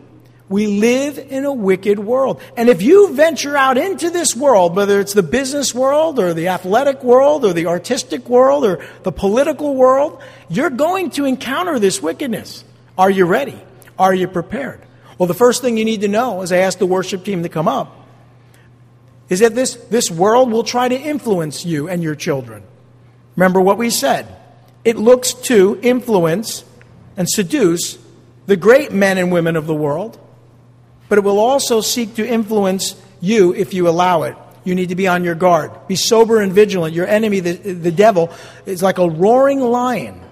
We 0.53 0.67
live 0.67 1.19
in 1.19 1.47
a 1.47 1.53
wicked 1.53 1.99
world. 1.99 2.39
And 2.59 2.69
if 2.69 2.83
you 2.83 3.15
venture 3.15 3.57
out 3.57 3.79
into 3.79 4.11
this 4.11 4.37
world, 4.37 4.77
whether 4.77 5.01
it's 5.01 5.15
the 5.15 5.23
business 5.23 5.75
world 5.75 6.19
or 6.19 6.35
the 6.35 6.49
athletic 6.49 7.03
world 7.03 7.47
or 7.47 7.55
the 7.55 7.69
artistic 7.69 8.29
world 8.29 8.67
or 8.67 8.85
the 9.03 9.13
political 9.13 9.75
world, 9.75 10.23
you're 10.51 10.69
going 10.69 11.09
to 11.13 11.25
encounter 11.25 11.79
this 11.79 12.03
wickedness. 12.03 12.65
Are 12.99 13.09
you 13.09 13.25
ready? 13.25 13.59
Are 13.99 14.13
you 14.13 14.29
prepared? 14.29 14.83
Well, 15.17 15.27
the 15.27 15.33
first 15.33 15.63
thing 15.63 15.79
you 15.79 15.87
need 15.87 16.03
to 16.03 16.09
know, 16.09 16.43
as 16.43 16.53
I 16.53 16.59
ask 16.59 16.79
the 16.79 16.85
worship 16.85 17.25
team 17.25 17.43
to 17.45 17.49
come 17.49 17.67
up, 17.67 18.07
is 19.31 19.41
that 19.41 19.55
this, 19.55 19.77
this 19.89 20.11
world 20.11 20.53
will 20.53 20.65
try 20.65 20.87
to 20.87 20.95
influence 20.95 21.65
you 21.65 21.89
and 21.89 22.03
your 22.03 22.15
children. 22.15 22.63
Remember 23.37 23.59
what 23.59 23.79
we 23.79 23.89
said. 23.89 24.27
It 24.85 24.99
looks 24.99 25.33
to 25.33 25.81
influence 25.81 26.63
and 27.17 27.27
seduce 27.27 27.97
the 28.45 28.57
great 28.57 28.93
men 28.93 29.17
and 29.17 29.33
women 29.33 29.57
of 29.57 29.67
the 29.67 29.75
world, 29.75 30.19
but 31.13 31.19
it 31.19 31.25
will 31.25 31.41
also 31.41 31.83
seek 31.83 32.15
to 32.15 32.27
influence 32.27 32.97
you 33.21 33.53
if 33.53 33.75
you 33.75 33.87
allow 33.87 34.23
it. 34.23 34.35
You 34.65 34.75
need 34.75 34.89
to 34.89 34.95
be 34.95 35.07
on 35.07 35.25
your 35.25 35.35
guard. 35.35 35.71
Be 35.87 35.95
sober 35.95 36.41
and 36.41 36.55
vigilant. 36.55 36.95
Your 36.95 37.07
enemy, 37.07 37.41
the, 37.41 37.53
the 37.53 37.93
devil, 37.93 38.33
is 38.65 38.83
like 38.83 38.97
a 38.97 39.07
roaring 39.07 39.61
lion 39.61 40.23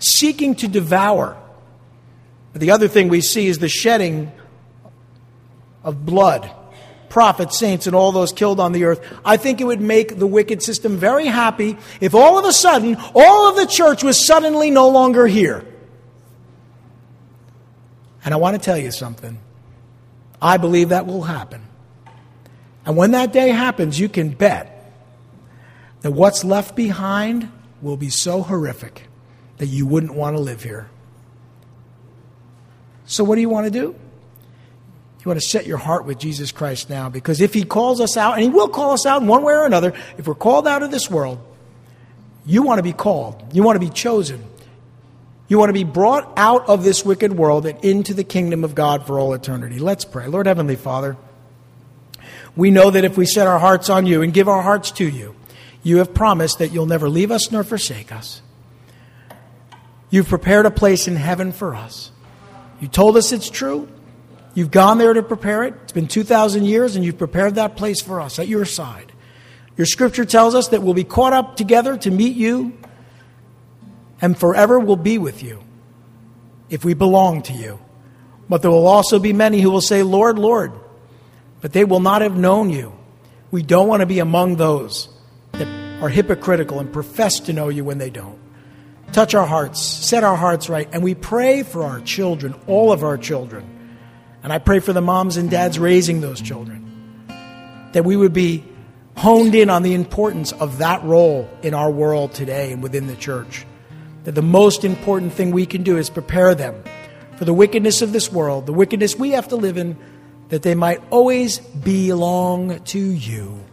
seeking 0.00 0.54
to 0.56 0.68
devour. 0.68 1.34
But 2.52 2.60
the 2.60 2.72
other 2.72 2.88
thing 2.88 3.08
we 3.08 3.22
see 3.22 3.46
is 3.46 3.58
the 3.58 3.70
shedding 3.70 4.32
of 5.82 6.04
blood 6.04 6.50
prophets, 7.08 7.58
saints, 7.58 7.86
and 7.86 7.96
all 7.96 8.12
those 8.12 8.32
killed 8.32 8.60
on 8.60 8.72
the 8.72 8.84
earth. 8.84 9.00
I 9.24 9.38
think 9.38 9.62
it 9.62 9.64
would 9.64 9.80
make 9.80 10.18
the 10.18 10.26
wicked 10.26 10.62
system 10.62 10.98
very 10.98 11.24
happy 11.24 11.78
if 12.02 12.14
all 12.14 12.38
of 12.38 12.44
a 12.44 12.52
sudden 12.52 12.98
all 13.14 13.48
of 13.48 13.56
the 13.56 13.64
church 13.64 14.04
was 14.04 14.26
suddenly 14.26 14.70
no 14.70 14.90
longer 14.90 15.26
here. 15.26 15.64
And 18.24 18.34
I 18.34 18.36
want 18.36 18.56
to 18.56 18.62
tell 18.62 18.78
you 18.78 18.90
something. 18.90 19.38
I 20.42 20.56
believe 20.56 20.90
that 20.90 21.06
will 21.06 21.22
happen. 21.22 21.62
And 22.84 22.96
when 22.96 23.12
that 23.12 23.32
day 23.32 23.48
happens, 23.48 23.98
you 23.98 24.08
can 24.08 24.30
bet 24.30 24.92
that 26.00 26.12
what's 26.12 26.44
left 26.44 26.74
behind 26.74 27.50
will 27.82 27.96
be 27.96 28.10
so 28.10 28.42
horrific 28.42 29.08
that 29.58 29.66
you 29.66 29.86
wouldn't 29.86 30.14
want 30.14 30.36
to 30.36 30.40
live 30.40 30.62
here. 30.62 30.88
So, 33.04 33.24
what 33.24 33.34
do 33.34 33.40
you 33.40 33.48
want 33.48 33.66
to 33.66 33.70
do? 33.70 33.94
You 35.20 35.26
want 35.26 35.38
to 35.38 35.46
set 35.46 35.66
your 35.66 35.76
heart 35.76 36.06
with 36.06 36.18
Jesus 36.18 36.50
Christ 36.50 36.88
now 36.88 37.10
because 37.10 37.42
if 37.42 37.52
He 37.52 37.64
calls 37.64 38.00
us 38.00 38.16
out, 38.16 38.34
and 38.34 38.42
He 38.42 38.48
will 38.48 38.68
call 38.68 38.92
us 38.92 39.04
out 39.04 39.20
in 39.20 39.28
one 39.28 39.42
way 39.42 39.52
or 39.52 39.66
another, 39.66 39.92
if 40.16 40.26
we're 40.26 40.34
called 40.34 40.66
out 40.66 40.82
of 40.82 40.90
this 40.90 41.10
world, 41.10 41.38
you 42.46 42.62
want 42.62 42.78
to 42.78 42.82
be 42.82 42.94
called. 42.94 43.42
You 43.52 43.62
want 43.62 43.76
to 43.76 43.86
be 43.86 43.92
chosen. 43.92 44.42
You 45.50 45.58
want 45.58 45.70
to 45.70 45.74
be 45.74 45.82
brought 45.82 46.32
out 46.36 46.68
of 46.68 46.84
this 46.84 47.04
wicked 47.04 47.36
world 47.36 47.66
and 47.66 47.84
into 47.84 48.14
the 48.14 48.22
kingdom 48.22 48.62
of 48.62 48.76
God 48.76 49.04
for 49.04 49.18
all 49.18 49.34
eternity. 49.34 49.80
Let's 49.80 50.04
pray. 50.04 50.28
Lord 50.28 50.46
Heavenly 50.46 50.76
Father, 50.76 51.16
we 52.54 52.70
know 52.70 52.92
that 52.92 53.04
if 53.04 53.16
we 53.16 53.26
set 53.26 53.48
our 53.48 53.58
hearts 53.58 53.90
on 53.90 54.06
you 54.06 54.22
and 54.22 54.32
give 54.32 54.48
our 54.48 54.62
hearts 54.62 54.92
to 54.92 55.04
you, 55.04 55.34
you 55.82 55.96
have 55.96 56.14
promised 56.14 56.60
that 56.60 56.68
you'll 56.68 56.86
never 56.86 57.08
leave 57.08 57.32
us 57.32 57.50
nor 57.50 57.64
forsake 57.64 58.12
us. 58.12 58.42
You've 60.08 60.28
prepared 60.28 60.66
a 60.66 60.70
place 60.70 61.08
in 61.08 61.16
heaven 61.16 61.50
for 61.50 61.74
us. 61.74 62.12
You 62.78 62.86
told 62.86 63.16
us 63.16 63.32
it's 63.32 63.50
true. 63.50 63.88
You've 64.54 64.70
gone 64.70 64.98
there 64.98 65.14
to 65.14 65.22
prepare 65.22 65.64
it. 65.64 65.74
It's 65.82 65.92
been 65.92 66.06
2,000 66.06 66.64
years, 66.64 66.94
and 66.94 67.04
you've 67.04 67.18
prepared 67.18 67.56
that 67.56 67.76
place 67.76 68.00
for 68.00 68.20
us 68.20 68.38
at 68.38 68.46
your 68.46 68.64
side. 68.64 69.10
Your 69.76 69.86
scripture 69.86 70.24
tells 70.24 70.54
us 70.54 70.68
that 70.68 70.82
we'll 70.82 70.94
be 70.94 71.02
caught 71.02 71.32
up 71.32 71.56
together 71.56 71.96
to 71.96 72.10
meet 72.12 72.36
you, 72.36 72.78
and 74.20 74.38
forever 74.38 74.78
will 74.78 74.96
be 74.96 75.18
with 75.18 75.42
you 75.42 75.62
if 76.68 76.84
we 76.84 76.94
belong 76.94 77.42
to 77.42 77.52
you. 77.52 77.78
But 78.48 78.62
there 78.62 78.70
will 78.70 78.86
also 78.86 79.18
be 79.18 79.32
many 79.32 79.60
who 79.60 79.70
will 79.70 79.80
say, 79.80 80.02
Lord, 80.02 80.38
Lord, 80.38 80.72
but 81.60 81.72
they 81.72 81.84
will 81.84 82.00
not 82.00 82.22
have 82.22 82.36
known 82.36 82.70
you. 82.70 82.92
We 83.50 83.62
don't 83.62 83.88
want 83.88 84.00
to 84.00 84.06
be 84.06 84.18
among 84.18 84.56
those 84.56 85.08
that 85.52 85.68
are 86.02 86.08
hypocritical 86.08 86.80
and 86.80 86.92
profess 86.92 87.40
to 87.40 87.52
know 87.52 87.68
you 87.68 87.84
when 87.84 87.98
they 87.98 88.10
don't. 88.10 88.38
Touch 89.12 89.34
our 89.34 89.46
hearts, 89.46 89.82
set 89.82 90.22
our 90.22 90.36
hearts 90.36 90.68
right, 90.68 90.88
and 90.92 91.02
we 91.02 91.14
pray 91.14 91.62
for 91.62 91.82
our 91.82 92.00
children, 92.00 92.54
all 92.66 92.92
of 92.92 93.02
our 93.02 93.18
children 93.18 93.78
and 94.42 94.52
I 94.52 94.58
pray 94.58 94.80
for 94.80 94.92
the 94.92 95.02
moms 95.02 95.36
and 95.36 95.50
dads 95.50 95.78
raising 95.78 96.20
those 96.20 96.40
children 96.40 96.86
that 97.92 98.04
we 98.04 98.16
would 98.16 98.32
be 98.32 98.64
honed 99.16 99.54
in 99.54 99.68
on 99.68 99.82
the 99.82 99.94
importance 99.94 100.52
of 100.52 100.78
that 100.78 101.04
role 101.04 101.50
in 101.62 101.74
our 101.74 101.90
world 101.90 102.32
today 102.32 102.72
and 102.72 102.82
within 102.82 103.06
the 103.06 103.16
church. 103.16 103.66
That 104.24 104.34
the 104.34 104.42
most 104.42 104.84
important 104.84 105.32
thing 105.32 105.50
we 105.50 105.66
can 105.66 105.82
do 105.82 105.96
is 105.96 106.10
prepare 106.10 106.54
them 106.54 106.82
for 107.36 107.44
the 107.44 107.54
wickedness 107.54 108.02
of 108.02 108.12
this 108.12 108.30
world, 108.30 108.66
the 108.66 108.72
wickedness 108.72 109.16
we 109.16 109.30
have 109.30 109.48
to 109.48 109.56
live 109.56 109.78
in, 109.78 109.96
that 110.50 110.62
they 110.62 110.74
might 110.74 111.00
always 111.10 111.58
belong 111.58 112.80
to 112.84 112.98
you. 112.98 113.64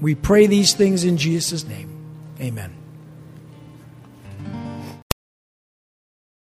We 0.00 0.14
pray 0.14 0.46
these 0.46 0.74
things 0.74 1.04
in 1.04 1.16
Jesus' 1.16 1.66
name. 1.66 1.88
Amen. 2.40 2.83